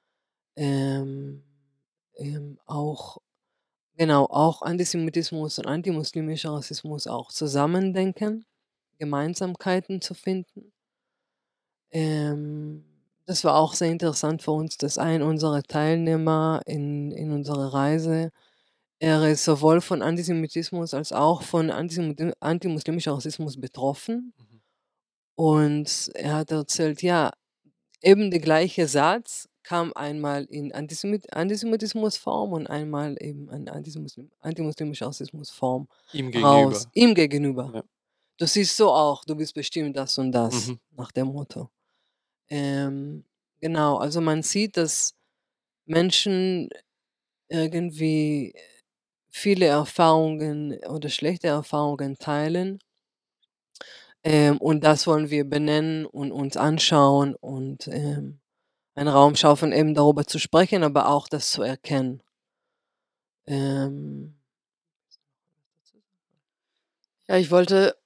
ähm, 0.57 1.45
ähm, 2.19 2.59
auch 2.67 3.19
genau, 3.97 4.27
auch 4.27 4.63
Antisemitismus 4.63 5.59
und 5.61 5.67
antimuslimischer 5.67 6.53
Rassismus 6.53 7.07
auch 7.09 7.31
zusammen 7.33 7.95
denken, 7.95 8.47
Gemeinsamkeiten 8.99 10.01
zu 10.03 10.15
finden. 10.15 10.73
Ähm, 11.93 12.85
das 13.31 13.45
war 13.45 13.55
auch 13.57 13.75
sehr 13.75 13.91
interessant 13.91 14.43
für 14.43 14.51
uns, 14.53 14.77
dass 14.77 14.99
ein 14.99 15.23
unserer 15.23 15.63
Teilnehmer 15.63 16.63
in 16.67 17.13
in 17.13 17.31
unserer 17.33 17.73
Reise 17.75 18.31
er 19.01 19.29
ist 19.31 19.45
sowohl 19.45 19.81
von 19.83 20.03
Antisemitismus 20.03 20.95
als 20.95 21.13
auch 21.13 21.43
von 21.43 21.71
antisemiti 21.71 22.33
antimuslimischer 22.41 23.13
Rassismus 23.15 23.61
betroffen. 23.61 24.35
Mhm. 24.39 24.61
Und 25.37 26.11
er 26.15 26.35
hat 26.37 26.51
erzählt, 26.53 27.03
ja, 27.03 27.31
eben 28.03 28.31
der 28.31 28.41
gleiche 28.41 28.89
Satz 28.89 29.49
kam 29.63 29.93
einmal 29.95 30.45
in 30.47 30.73
Antisemit 30.73 31.33
Antisemitismusform 31.35 32.53
und 32.53 32.67
einmal 32.69 33.17
eben 33.21 33.49
in 33.51 33.69
antimuslim 33.69 34.31
antimuslimischer 34.41 35.07
Rassismusform 35.09 35.89
Ihm 36.13 36.29
raus, 36.45 36.89
gegenüber. 36.89 36.91
ihm 36.95 37.15
gegenüber. 37.15 37.73
Ja. 37.77 37.85
Du 38.39 38.47
siehst 38.47 38.77
so 38.77 38.91
auch, 38.93 39.25
du 39.27 39.37
bist 39.37 39.55
bestimmt 39.55 39.97
das 39.97 40.19
und 40.19 40.33
das, 40.33 40.69
Mhm. 40.69 40.81
nach 40.97 41.13
dem 41.13 41.29
Motto. 41.29 41.71
Ähm, 42.51 43.25
genau, 43.61 43.97
also 43.99 44.21
man 44.21 44.43
sieht, 44.43 44.77
dass 44.77 45.15
Menschen 45.87 46.71
irgendwie 47.49 48.55
viele 49.31 49.67
Erfahrungen 49.67 50.79
oder 50.89 51.09
schlechte 51.11 51.49
Erfahrungen 51.49 52.19
teilen. 52.19 52.81
Ähm, 54.25 54.59
und 54.59 54.85
das 54.85 55.07
wollen 55.07 55.31
wir 55.31 55.49
benennen 55.49 56.05
und 56.07 56.31
uns 56.33 56.57
anschauen 56.57 57.35
und, 57.37 57.89
ähm, 57.89 58.39
einen 58.97 59.09
Raum 59.09 59.37
schaffen, 59.37 59.73
eben 59.73 59.95
darüber 59.95 60.27
zu 60.27 60.39
sprechen, 60.39 60.85
aber 60.85 61.09
auch 61.09 61.29
das 61.29 61.51
zu 61.53 61.63
erkennen. 61.63 62.23
Ähm 63.47 64.35
Ja, 67.29 67.37
ich 67.39 67.51
wollte 67.51 67.97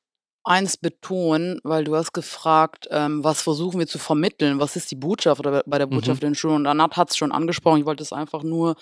eins 0.44 0.76
betonen, 0.76 1.60
weil 1.64 1.84
du 1.84 1.96
hast 1.96 2.12
gefragt, 2.12 2.88
ähm, 2.90 3.24
was 3.24 3.42
versuchen 3.42 3.78
wir 3.80 3.86
zu 3.86 3.98
vermitteln? 3.98 4.58
Was 4.60 4.76
ist 4.76 4.90
die 4.90 4.96
Botschaft 4.96 5.40
oder 5.40 5.62
bei 5.66 5.78
der 5.78 5.86
Mhm. 5.90 5.90
Botschaft 5.92 6.22
in 6.22 6.30
den 6.30 6.34
Schulen? 6.34 6.56
Und 6.56 6.66
Anat 6.66 6.96
hat's 6.96 7.16
schon 7.16 7.32
angesprochen, 7.32 7.80
ich 7.80 7.86
wollte 7.86 8.02
es 8.02 8.12
einfach 8.12 8.42
nur, 8.42 8.76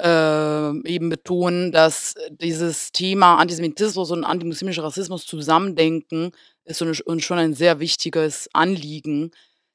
ähm, 0.00 0.82
eben 0.86 1.08
betonen, 1.10 1.72
dass 1.72 2.14
dieses 2.30 2.92
Thema 2.92 3.36
Antisemitismus 3.38 4.10
und 4.12 4.24
antimuslimischer 4.24 4.84
Rassismus 4.84 5.26
zusammendenken 5.26 6.32
ist 6.64 6.82
uns 6.82 7.24
schon 7.24 7.38
ein 7.38 7.54
sehr 7.54 7.80
wichtiges 7.80 8.48
Anliegen. 8.54 9.32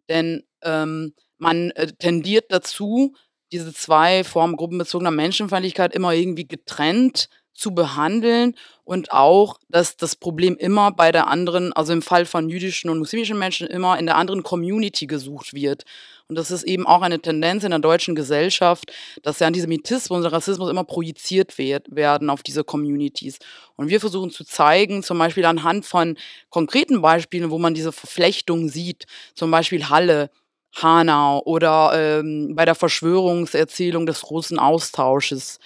Denn, 0.10 0.44
ähm, 0.64 1.14
man, 1.38 1.72
äh, 1.72 1.88
tendiert 1.94 2.46
dazu, 2.52 3.16
diese 3.52 3.74
2 3.74 4.24
Formen 4.24 4.56
gruppenbezogener 4.58 5.12
Menschenfeindlichkeit 5.12 5.94
immer 5.96 6.14
irgendwie 6.14 6.48
getrennt 6.48 7.28
zu 7.54 7.74
behandeln 7.74 8.56
und 8.84 9.12
auch, 9.12 9.60
dass 9.70 9.96
das 9.96 10.16
Problem 10.16 10.58
immer 10.58 10.92
bei 10.92 11.12
der 11.12 11.28
anderen 11.28 11.72
also 11.74 11.94
im 11.94 12.02
Fall 12.02 12.26
von 12.26 12.50
jüdischen 12.50 12.90
und 12.90 13.00
muslimischen 13.00 13.38
Menschen 13.38 13.68
immer 13.68 13.98
in 13.98 14.06
der 14.06 14.18
anderen 14.18 14.44
Community 14.44 15.08
gesucht 15.08 15.54
wird. 15.54 15.84
Und 16.28 16.38
das 16.38 16.52
ist 16.52 16.64
eben 16.64 16.88
auch 16.88 17.02
eine 17.02 17.20
Tendenz 17.20 17.64
in 17.64 17.72
der 17.72 17.80
deutschen 17.80 18.16
Gesellschaft, 18.16 18.92
dass 19.22 19.38
der 19.38 19.48
Antisemitismus 19.48 20.26
und 20.26 20.32
Rassismus 20.32 20.70
immer 20.70 20.84
projiziert 20.84 21.58
werd 21.58 21.96
werden 21.96 22.30
auf 22.30 22.44
diese 22.44 22.64
Communities. 22.64 23.40
Und 23.76 23.90
wir 23.90 24.00
versuchen 24.00 24.32
zu 24.32 24.44
zeigen, 24.44 25.04
zum 25.04 25.18
Beispiel 25.18 25.46
anhand 25.46 25.86
von 25.86 26.18
konkreten 26.50 27.02
Beispielen, 27.02 27.52
wo 27.52 27.60
man 27.60 27.74
diese 27.74 27.92
Verflechtung 27.92 28.70
sieht, 28.70 29.06
zum 29.36 29.52
Beispiel 29.52 29.90
Halle, 29.90 30.32
Hanau 30.76 31.44
oder, 31.44 31.92
ähm, 31.94 32.56
bei 32.56 32.66
der 32.66 32.76
Verschwörungserzählung 32.76 34.06
des 34.06 34.22
großen 34.22 34.58
Austausches. 34.58 35.60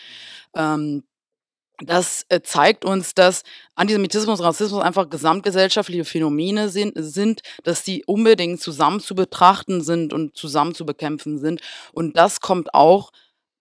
Ähm, 0.55 1.03
das, 1.79 2.25
äh, 2.29 2.41
zeigt 2.41 2.85
uns, 2.85 3.13
dass 3.13 3.43
Antisemitismus 3.75 4.39
und 4.39 4.45
Rassismus 4.45 4.81
einfach 4.81 5.09
gesamtgesellschaftliche 5.09 6.05
Phänomene 6.05 6.69
sin 6.69 6.91
sind, 6.95 7.41
dass 7.63 7.83
die 7.83 8.03
unbedingt 8.05 8.61
zusammen 8.61 8.99
zu 8.99 9.15
betrachten 9.15 9.81
sind 9.81 10.13
und 10.13 10.35
zusammen 10.35 10.73
zu 10.73 10.85
bekämpfen 10.85 11.37
sind. 11.39 11.61
Und 11.93 12.17
das 12.17 12.41
kommt 12.41 12.73
auch 12.73 13.11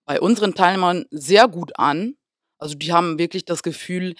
bei 0.07 0.21
unseren 0.21 0.55
Teilnehmern 0.55 1.05
sehr 1.11 1.49
gut 1.49 1.79
an. 1.79 2.15
Also, 2.59 2.75
die 2.75 2.93
haben 2.93 3.19
wirklich 3.19 3.45
das 3.45 3.63
Gefühl 3.63 4.15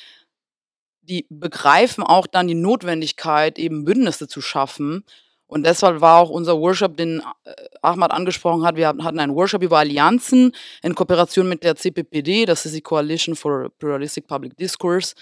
die 1.09 1.27
begreifen 1.31 2.03
auch 2.05 2.27
dann 2.27 2.49
die 2.49 2.55
Notwendigkeit, 2.55 3.59
eben 3.59 3.85
Bündnisse 3.85 4.29
zu 4.29 4.41
schaffen. 4.41 5.05
Und 5.49 5.65
deshalb 5.65 6.01
war 6.01 6.19
auch 6.19 6.31
unser 6.31 6.59
Workshop, 6.59 6.97
den, 6.97 7.23
äh, 7.45 7.53
Ahmad 7.83 8.11
angesprochen 8.11 8.65
hat 8.65 8.77
wir 8.77 8.89
hatten 8.89 9.21
einen 9.21 9.35
Workshop 9.35 9.63
über 9.63 9.79
Allianzen 9.79 10.53
in 10.83 10.95
Kooperation 10.95 11.49
mit 11.49 11.63
der 11.63 11.77
CPPD, 11.77 12.47
das 12.47 12.67
ist 12.67 12.75
die 12.75 12.81
Coalition 12.81 13.37
for 13.37 13.69
Pluralistic 13.79 14.27
Public 14.27 14.57
Discourse, 14.57 15.15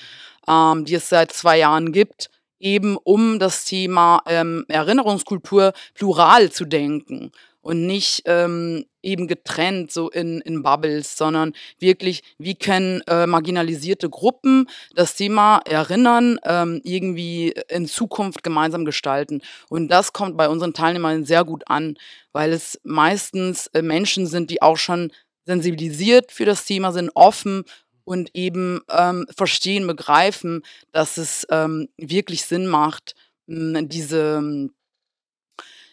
ähm, 0.48 0.84
die 0.84 0.94
es 0.94 1.08
seit 1.08 1.32
2 1.32 1.58
Jahren 1.58 1.92
gibt, 1.92 2.30
eben 2.58 2.96
um 2.96 3.38
das 3.38 3.64
Thema, 3.66 4.22
ähm, 4.26 4.64
Erinnerungskultur 4.68 5.72
plural 5.94 6.50
zu 6.50 6.64
denken 6.64 7.30
und 7.64 7.86
nicht, 7.86 8.22
ähm, 8.26 8.84
eben 9.02 9.26
getrennt 9.26 9.90
so 9.90 10.10
in 10.10 10.40
in 10.42 10.62
Bubbles, 10.62 11.16
sondern 11.16 11.54
wirklich, 11.78 12.22
wie 12.38 12.54
können, 12.54 13.00
äh, 13.06 13.26
marginalisierte 13.26 14.10
Gruppen 14.10 14.68
das 14.94 15.16
Thema 15.16 15.60
Erinnern, 15.64 16.38
ähm, 16.44 16.80
irgendwie 16.84 17.54
in 17.68 17.86
Zukunft 17.86 18.42
gemeinsam 18.42 18.84
gestalten. 18.84 19.40
Und 19.70 19.88
das 19.88 20.12
kommt 20.12 20.36
bei 20.36 20.48
unseren 20.48 20.74
Teilnehmern 20.74 21.24
sehr 21.24 21.44
gut 21.44 21.64
an, 21.66 21.96
weil 22.32 22.52
es 22.52 22.78
meistens, 22.84 23.68
äh, 23.68 23.80
Menschen 23.82 24.26
sind, 24.26 24.50
die 24.50 24.60
auch 24.62 24.76
schon 24.76 25.10
sensibilisiert 25.46 26.32
für 26.32 26.44
das 26.44 26.66
Thema 26.66 26.92
sind, 26.92 27.10
offen 27.14 27.64
und 28.04 28.30
eben, 28.34 28.80
ähm, 28.90 29.26
verstehen, 29.34 29.86
begreifen, 29.86 30.62
dass 30.92 31.16
es, 31.16 31.46
ähm, 31.50 31.88
wirklich 31.96 32.44
Sinn 32.44 32.66
macht, 32.66 33.14
diese 33.46 34.70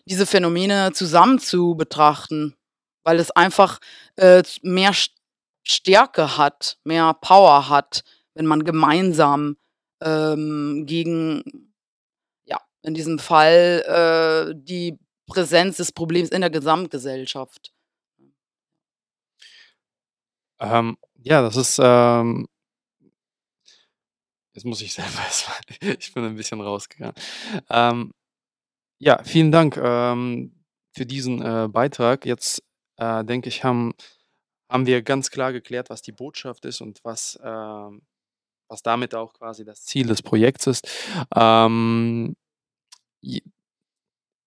diese 0.06 0.26
Phänomene 0.26 0.92
zusammen 0.94 1.40
zu 1.40 1.76
betrachten, 1.76 2.56
weil 3.04 3.20
es 3.20 3.32
einfach, 3.32 3.80
äh, 4.16 4.44
mehr 4.62 4.94
St 4.94 5.14
Stärke 5.64 6.38
hat, 6.38 6.80
mehr 6.84 7.14
Power 7.14 7.70
hat, 7.70 8.04
wenn 8.34 8.48
man 8.48 8.64
gemeinsam, 8.64 9.58
ähm, 10.02 10.86
gegen 10.88 11.72
ja, 12.46 12.60
in 12.82 12.96
diesem 12.96 13.20
Fall, 13.20 14.50
äh, 14.50 14.56
die 14.58 14.98
Präsenz 15.28 15.78
des 15.78 15.92
Problems 15.92 16.30
in 16.30 16.42
der 16.42 16.50
Gesamtgesellschaft. 16.50 17.72
Ähm, 20.60 20.98
ja, 21.24 21.42
das 21.44 21.56
ist, 21.56 21.80
ähm 21.82 22.48
Jetzt 24.54 24.66
muss 24.66 24.82
ich 24.82 24.94
selber 24.94 25.10
ich 26.00 26.14
bin 26.14 26.26
ein 26.26 26.36
bisschen 26.36 26.60
rausgegangen. 26.60 27.16
Ähm, 27.70 28.12
Ja, 29.04 29.24
vielen 29.24 29.52
Dank, 29.52 29.78
ähm, 29.84 30.52
für 30.96 31.08
diesen, 31.08 31.42
äh, 31.42 31.68
Beitrag. 31.68 32.24
Jetzt, 32.24 32.62
äh, 32.98 33.24
denke 33.26 33.50
ich, 33.50 33.64
haben 33.64 33.94
haben 34.72 34.86
wir 34.88 35.02
ganz 35.02 35.32
klar 35.32 35.54
geklärt, 35.54 35.90
was 35.90 36.02
die 36.04 36.12
Botschaft 36.14 36.66
ist 36.66 36.82
und 36.82 37.00
was, 37.04 37.40
ähm 37.44 38.02
was 38.70 38.84
damit 38.84 39.16
auch 39.16 39.34
quasi 39.34 39.66
das 39.66 39.84
Ziel 39.86 40.08
des 40.08 40.22
Projekts 40.24 40.68
ist. 40.68 40.88
Ähm, 41.36 42.36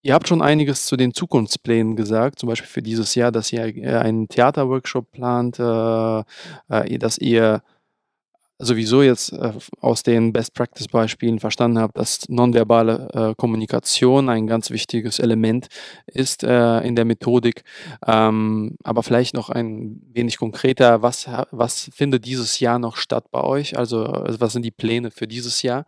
ihr 0.03 0.15
habt 0.15 0.29
schon 0.29 0.43
einiges 0.43 0.87
zu 0.87 0.97
den 0.97 1.15
Zukunftsplänen 1.15 1.97
gesagt, 1.97 2.39
zum 2.39 2.49
Beispiel 2.49 2.69
für 2.69 2.83
dieses 2.83 3.15
Jahr, 3.15 3.33
dass 3.33 3.53
ihr, 3.53 3.65
äh, 3.77 3.97
einen 3.97 4.29
Theaterworkshop 4.29 5.11
plant, 5.13 5.59
äh, 5.59 6.21
äh, 6.69 6.99
dass 6.99 7.19
ihr 7.19 7.63
sowieso 8.65 9.03
jetzt 9.03 9.33
äh, 9.33 9.53
aus 9.81 10.03
den 10.03 10.33
Best-Practice-Beispielen 10.33 11.39
verstanden 11.41 11.79
habe, 11.79 11.93
dass 11.95 12.29
nonverbale 12.29 13.09
äh, 13.13 13.35
Kommunikation 13.37 14.29
ein 14.29 14.47
ganz 14.47 14.71
wichtiges 14.71 15.19
Element 15.19 15.69
ist 16.07 16.45
äh, 16.45 16.81
in 16.81 16.97
der 16.97 17.05
Methodik. 17.05 17.63
Ähm, 18.07 18.77
aber 18.83 19.03
vielleicht 19.03 19.35
noch 19.35 19.51
ein 19.51 20.01
wenig 20.13 20.39
konkreter, 20.39 21.03
was, 21.03 21.29
was 21.51 21.91
findet 21.95 22.25
dieses 22.27 22.61
Jahr 22.61 22.79
noch 22.79 22.97
statt 22.97 23.27
bei 23.31 23.43
euch? 23.43 23.77
Also, 23.79 24.05
also 24.05 24.41
was 24.41 24.53
sind 24.53 24.63
die 24.65 24.71
Pläne 24.71 25.11
für 25.11 25.27
dieses 25.27 25.63
Jahr? 25.63 25.87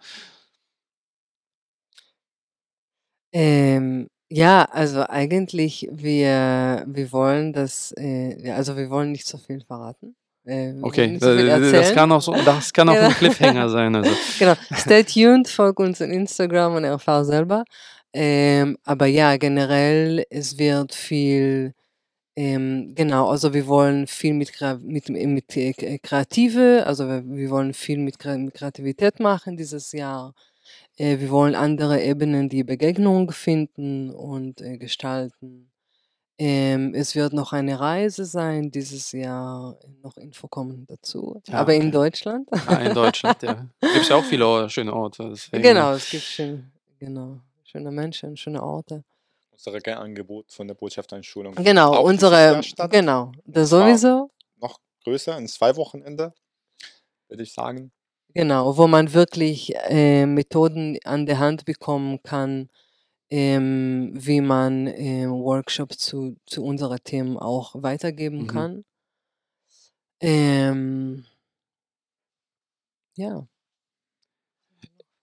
Ähm, 3.33 4.09
ja, 4.31 4.65
also 4.65 5.03
eigentlich 5.09 5.89
wir 5.93 6.85
wir 6.89 7.13
wollen 7.13 7.53
das, 7.53 7.93
äh, 7.97 8.51
also 8.51 8.77
wir 8.77 8.91
wollen 8.91 9.13
nicht 9.13 9.27
so 9.27 9.39
viel 9.39 9.61
verraten. 9.61 10.17
Äh, 10.47 10.75
okay, 10.81 11.19
so 11.21 11.35
das 11.35 11.93
kann 11.93 12.13
auch 12.13 12.23
so, 12.23 12.33
das 12.33 12.73
kann 12.73 12.89
auch 12.89 12.95
genau. 12.95 13.09
ein 13.09 13.15
Cliffhanger 13.15 13.69
sein. 13.69 13.95
Also. 13.97 14.11
genau, 14.39 14.55
stay 14.75 15.03
tuned, 15.03 15.49
folgt 15.49 15.81
uns 15.81 16.01
on 16.01 16.11
Instagram 16.11 16.77
und 16.77 16.85
erfahr 16.85 17.25
selber. 17.25 17.65
Ähm, 18.13 18.79
aber 18.85 19.07
ja, 19.07 19.37
generell, 19.37 20.25
es 20.31 20.57
wird 20.57 20.95
viel, 20.95 21.75
ähm, 22.37 22.93
genau, 22.95 23.29
also 23.29 23.53
wir 23.53 23.67
wollen 23.67 24.07
viel 24.07 24.35
mit, 24.35 24.53
mit, 24.83 25.09
mit 25.09 25.57
äh, 25.57 25.99
Kreative, 25.99 26.85
also 26.87 27.09
wir, 27.09 27.25
wir 27.27 27.51
wollen 27.51 27.75
viel 27.75 27.99
mit, 27.99 28.25
mit 28.25 28.55
Kreativität 28.55 29.19
machen 29.19 29.57
dieses 29.57 29.91
Jahr. 29.93 30.33
Äh, 30.97 31.19
wir 31.19 31.31
wollen 31.31 31.57
andere 31.57 32.03
Ebenen, 32.03 32.49
die 32.49 32.65
Begegnung 32.65 33.33
finden 33.33 34.11
und 34.11 34.61
äh, 34.61 34.79
gestalten. 34.79 35.71
Ähm, 36.39 36.93
es 36.95 37.15
wird 37.15 37.33
noch 37.33 37.55
eine 37.55 37.81
Reise 37.81 38.27
sein 38.27 38.71
dieses 38.71 39.13
Jahr, 39.13 39.79
noch 40.03 40.19
Info 40.19 40.49
kommen 40.49 40.85
dazu, 40.87 41.41
Ja, 41.49 41.61
aber 41.61 41.73
in 41.75 41.83
okay. 41.85 41.91
Deutschland. 41.93 42.49
Ah, 42.67 42.75
in 42.77 42.93
Deutschland, 42.95 43.43
ja. 43.43 43.67
Gibt's 43.81 44.09
ja 44.11 44.17
auch 44.17 44.25
viele 44.25 44.69
schöne 44.69 44.93
Orte, 44.93 45.31
deswegen 45.31 45.63
Genau, 45.63 45.93
es 45.93 46.11
gibt 46.11 46.23
schön 46.25 46.71
genau, 46.99 47.41
schöne 47.65 47.91
Menschen, 47.91 48.37
schöne 48.37 48.63
Orte. 48.63 49.03
Unsere 49.51 49.81
Kernangebot 49.81 50.53
von 50.53 50.69
der 50.69 50.75
Botschafterschulung 50.75 51.55
Genau, 51.55 51.93
auch 51.95 52.01
dieses 52.11 52.11
unsere 52.13 52.43
Jahr 52.43 52.63
statt. 52.63 52.91
genau, 52.91 53.33
zwar 53.51 53.65
sowieso. 53.67 54.31
noch 54.61 54.79
größer, 55.05 55.39
in 55.39 55.49
2 55.49 55.75
Wochenende, 55.77 56.35
würde 57.29 57.43
ich 57.45 57.55
sagen. 57.55 57.93
Genau, 58.35 58.77
wo 58.77 58.87
man 58.87 59.15
wirklich, 59.15 59.75
äh, 59.89 60.27
Methoden 60.27 60.99
an 61.05 61.25
der 61.25 61.39
Hand 61.39 61.65
bekommen 61.65 62.23
kann, 62.23 62.69
ähm, 63.31 64.13
wie 64.15 64.41
man, 64.41 64.87
ähm, 64.89 65.31
Workshops 65.33 65.99
zu 65.99 66.37
zu 66.47 66.65
unseren 66.65 66.99
Themen 67.05 67.37
auch 67.39 67.75
weitergeben 67.83 68.41
Mhm. 68.41 68.47
kann. 68.47 68.85
Ähm 70.21 71.25
ja. 73.17 73.47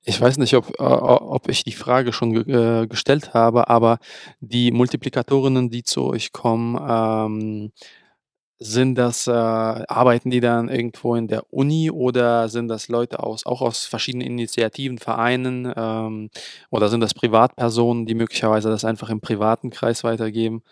Ich 0.05 0.19
weiß 0.19 0.37
nicht, 0.37 0.53
ob 0.55 0.69
äh, 0.79 0.83
ob 0.83 1.47
ich 1.47 1.63
die 1.63 1.71
Frage 1.71 2.11
schon 2.11 2.35
äh, 2.49 2.87
gestellt 2.87 3.33
habe, 3.33 3.69
aber 3.69 3.99
die 4.41 4.71
Multiplikatorinnen, 4.71 5.69
die 5.69 5.83
zu 5.83 6.03
euch 6.05 6.33
kommen, 6.33 6.77
ähm, 6.85 7.71
sind 8.59 8.95
das, 8.95 9.27
äh 9.27 9.31
arbeiten 9.31 10.29
die 10.29 10.39
dann 10.39 10.69
irgendwo 10.69 11.15
in 11.15 11.27
der 11.27 11.51
Uni 11.53 11.91
oder 11.91 12.49
sind 12.49 12.67
das 12.69 12.87
Leute 12.87 13.21
aus 13.21 13.45
auch 13.45 13.61
aus 13.61 13.85
verschiedenen 13.85 14.27
Initiativen, 14.27 14.99
Vereinen, 14.99 15.71
ähm, 15.75 16.29
oder 16.69 16.89
sind 16.89 17.01
das 17.01 17.13
Privatpersonen, 17.13 18.05
die 18.05 18.15
möglicherweise 18.15 18.69
das 18.69 18.85
einfach 18.85 19.09
im 19.09 19.21
privaten 19.21 19.69
Kreis 19.71 20.03
weitergeben? 20.03 20.63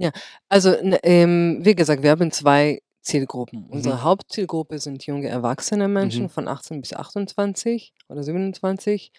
Ja, 0.00 0.10
also, 0.50 0.70
n 0.74 0.96
ähm, 1.02 1.58
wie 1.62 1.74
gesagt, 1.74 2.02
wir 2.02 2.10
haben 2.10 2.30
2 2.30 2.80
Zielgruppen. 3.00 3.68
Mhm. 3.70 3.70
Unsere 3.70 4.02
Hauptzielgruppe 4.02 4.78
sind 4.78 5.06
junge 5.06 5.28
erwachsene 5.28 5.88
Menschen 5.88 6.24
Mhm. 6.24 6.28
von 6.28 6.48
18 6.48 6.80
bis 6.82 6.92
28 6.92 7.94
oder 8.08 8.22
27. 8.22 9.10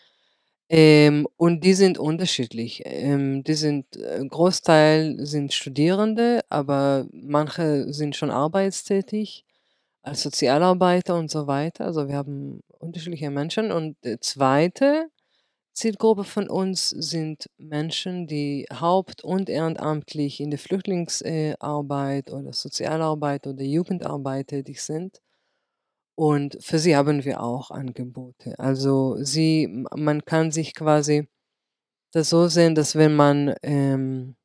Ähm, 0.69 1.27
und 1.37 1.63
die 1.63 1.73
sind 1.73 1.97
unterschiedlich. 1.97 2.81
Ähm, 2.85 3.43
die 3.43 3.53
sind 3.53 3.95
äh, 3.95 4.25
Großteil 4.27 5.15
sind 5.25 5.53
Studierende, 5.53 6.41
aber 6.49 7.07
manche 7.13 7.91
sind 7.93 8.15
schon 8.17 8.31
arbeitstätig 8.31 9.45
als 10.03 10.23
Sozialarbeiter 10.23 11.15
und 11.17 11.31
so 11.31 11.47
weiter. 11.47 11.85
Also, 11.85 12.07
wir 12.09 12.15
haben 12.17 12.61
unterschiedliche 12.79 13.29
Menschen. 13.31 13.71
Und 13.71 13.97
die 14.05 14.19
zweite 14.19 15.09
Zielgruppe 15.73 16.23
von 16.25 16.49
uns 16.49 16.89
sind 16.91 17.49
Menschen, 17.57 18.27
die 18.27 18.67
haupt 18.73 19.23
und 19.23 19.49
ehrenamtlich 19.49 20.39
in 20.41 20.51
der 20.51 20.59
Flüchtlingsarbeit 20.59 22.29
äh, 22.29 22.33
oder 22.33 22.53
Sozialarbeit 22.53 23.47
oder 23.47 23.63
Jugendarbeit 23.63 24.47
tätig 24.49 24.81
sind. 24.81 25.21
Und 26.17 26.57
für 26.61 26.79
sie 26.79 26.95
haben 26.95 27.25
wir 27.25 27.43
auch 27.43 27.69
Angebote. 27.69 28.57
Also, 28.57 29.17
sie 29.23 29.67
man 29.95 30.25
kann 30.25 30.51
sich 30.51 30.73
quasi 30.73 31.27
das 32.13 32.29
so 32.29 32.47
sehen, 32.47 32.75
dass 32.75 32.95
wenn 32.95 33.15
man, 33.15 33.55
ähm 33.63 34.35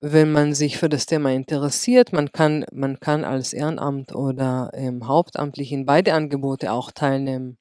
wenn 0.00 0.30
man 0.32 0.54
sich 0.54 0.78
für 0.78 0.88
das 0.88 1.06
Thema 1.06 1.32
interessiert, 1.32 2.12
man 2.12 2.32
kann 2.32 2.64
man 2.72 3.00
kann 3.00 3.24
als 3.24 3.52
Ehrenamt 3.52 4.14
oder, 4.14 4.70
ähm, 4.74 5.06
hauptamtlich 5.08 5.72
in 5.72 5.84
beide 5.86 6.14
Angebote 6.14 6.72
auch 6.72 6.92
teilnehmen. 6.92 7.58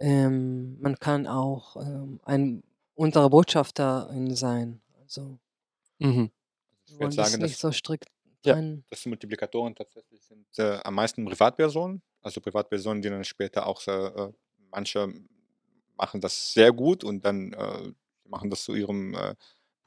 Ähm, 0.00 0.78
man 0.80 0.98
kann 0.98 1.26
auch, 1.26 1.76
ähm, 1.76 2.20
ein 2.24 2.62
unserer 2.94 3.30
Botschafterin 3.30 4.34
sein. 4.34 4.80
Also 5.00 5.38
Mhm. 5.98 6.30
Ich 6.86 6.92
würde 6.94 7.04
wollen 7.04 7.16
das 7.16 7.30
sagen, 7.32 7.42
nicht 7.42 7.58
so 7.58 7.72
strikt 7.72 8.08
ja, 8.44 8.62
dass 8.90 9.02
die 9.02 9.08
Multiplikatoren 9.10 9.74
tatsächlich 9.74 10.22
sind, 10.24 10.46
äh, 10.58 10.78
am 10.84 10.94
meisten 10.94 11.24
Privatpersonen. 11.24 12.02
Also, 12.22 12.40
Privatpersonen, 12.40 13.02
die 13.02 13.10
dann 13.10 13.24
später 13.24 13.66
auch 13.66 13.86
äh, 13.86 14.32
manche 14.70 15.12
machen 15.96 16.20
das 16.20 16.52
sehr 16.52 16.72
gut 16.72 17.04
und 17.04 17.24
dann, 17.24 17.52
äh, 17.52 17.92
machen 18.28 18.50
das 18.50 18.64
zu 18.64 18.74
ihrem, 18.74 19.14
äh, 19.14 19.34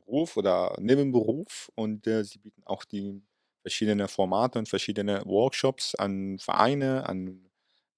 Beruf 0.05 0.37
oder 0.37 0.75
Nebenberuf 0.79 1.71
und, 1.75 2.07
äh, 2.07 2.23
sie 2.23 2.37
bieten 2.39 2.61
auch 2.65 2.85
die 2.85 3.21
verschiedene 3.61 4.07
Formate 4.07 4.59
und 4.59 4.69
verschiedene 4.69 5.23
Workshops 5.25 5.95
an 5.95 6.37
Vereine, 6.39 7.07
an, 7.09 7.49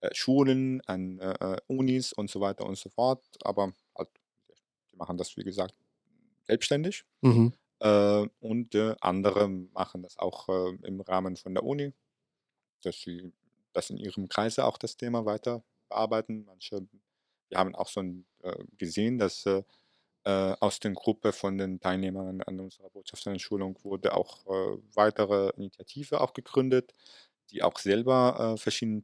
äh, 0.02 0.10
Schulen, 0.14 0.82
an, 0.88 1.20
Unis 1.68 2.14
und 2.14 2.30
so 2.30 2.40
weiter 2.42 2.66
und 2.66 2.78
so 2.78 2.90
fort. 2.90 3.24
Aber 3.44 3.74
halt, 3.98 4.10
die 4.92 4.96
machen 4.98 5.18
das, 5.18 5.36
wie 5.38 5.44
gesagt, 5.44 5.76
selbstständig. 6.48 7.04
Mhm. 7.22 7.54
Äh, 7.82 8.28
und, 8.40 8.76
äh, 8.76 8.96
andere 9.02 9.48
machen 9.50 10.04
das 10.04 10.18
auch, 10.18 10.50
äh, 10.50 10.76
im 10.88 11.02
Rahmen 11.02 11.36
von 11.38 11.54
der 11.54 11.64
Uni, 11.64 11.94
dass 12.84 13.02
sie 13.02 13.34
das 13.74 13.90
in 13.92 13.98
ihrem 13.98 14.30
Kreise 14.30 14.66
auch 14.66 14.78
das 14.78 14.98
Thema 14.98 15.26
weiter 15.26 15.64
bearbeiten. 15.90 16.46
Manche 16.46 16.88
wir 17.50 17.60
haben 17.60 17.76
auch 17.76 17.90
schon, 17.90 18.26
äh, 18.44 18.56
gesehen, 18.78 19.20
dass, 19.20 19.46
äh, 19.48 19.64
äh, 20.26 20.56
aus 20.62 20.80
den 20.82 20.96
Gruppe 20.96 21.34
von 21.34 21.58
den 21.58 21.80
Teilnehmern 21.82 22.42
an 22.44 22.60
unserer 22.62 22.90
Botschafterinnenschulung 22.92 23.78
wurde 23.84 24.16
auch, 24.16 24.46
weitere 24.96 25.50
Initiative 25.58 26.22
auch 26.22 26.34
gegründet, 26.34 26.94
die 27.52 27.64
auch 27.64 27.78
selber, 27.80 28.56
äh, 28.56 28.58
verschiedene 28.60 29.04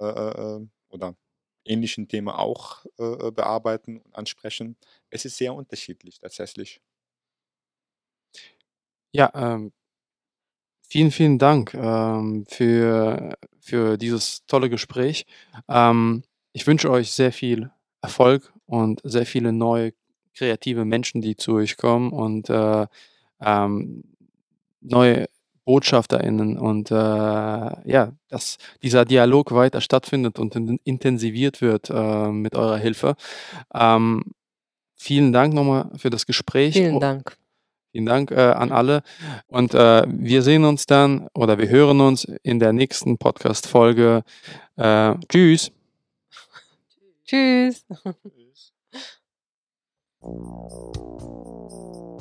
äh, 0.00 0.60
oder 0.90 1.16
ähnlichen 1.66 2.08
Thema 2.08 2.38
auch, 2.38 2.84
bearbeiten 2.98 3.98
und 4.00 4.14
ansprechen. 4.16 4.76
Es 5.10 5.24
ist 5.26 5.36
sehr 5.38 5.54
unterschiedlich 5.54 6.18
tatsächlich. 6.20 6.80
Ja, 9.14 9.30
ähm 9.34 9.70
vielen, 10.88 11.10
vielen 11.10 11.38
Dank, 11.38 11.74
ähm, 11.74 12.44
für 12.48 13.34
für 13.60 13.96
dieses 13.96 14.44
tolle 14.46 14.68
Gespräch. 14.68 15.24
Ähm, 15.68 16.22
ich 16.52 16.66
wünsche 16.66 16.90
euch 16.90 17.12
sehr 17.12 17.32
viel 17.32 17.70
Erfolg 18.02 18.52
und 18.66 19.00
sehr 19.04 19.24
viele 19.24 19.52
neue 19.52 19.92
kreative 20.36 20.84
Menschen, 20.84 21.22
die 21.22 21.36
zu 21.36 21.54
euch 21.54 21.76
kommen 21.78 22.12
und, 22.12 22.50
äh, 22.50 22.86
ähm, 23.40 24.04
neue 24.82 25.26
BotschafterInnen 25.64 26.58
und, 26.58 26.90
äh, 26.90 26.94
ja, 26.94 28.12
dass 28.28 28.58
dieser 28.82 29.04
Dialog 29.06 29.52
weiter 29.52 29.80
stattfindet 29.80 30.38
und 30.38 30.54
in 30.56 30.78
intensiviert 30.84 31.62
wird, 31.62 31.90
äh, 31.90 32.28
mit 32.30 32.54
eurer 32.54 32.76
Hilfe. 32.78 33.16
Ähm, 33.74 34.24
vielen 34.96 35.32
Dank 35.32 35.54
noch 35.54 35.64
mal 35.64 35.90
für 35.96 36.10
das 36.10 36.26
Gespräch. 36.26 36.74
Vielen 36.74 37.00
Dank. 37.00 37.36
Vielen 37.94 38.06
Dank, 38.06 38.32
äh, 38.32 38.40
an 38.40 38.72
alle 38.72 39.04
und, 39.46 39.72
äh, 39.72 40.04
wir 40.08 40.42
sehen 40.42 40.64
uns 40.64 40.86
dann 40.86 41.28
oder 41.32 41.58
wir 41.58 41.68
hören 41.68 42.00
uns 42.00 42.24
in 42.42 42.58
der 42.58 42.72
nächsten 42.72 43.18
Podcast-Folge. 43.18 44.24
Äh, 44.76 45.14
tschüss. 45.28 45.70
Tschüss. 47.24 47.86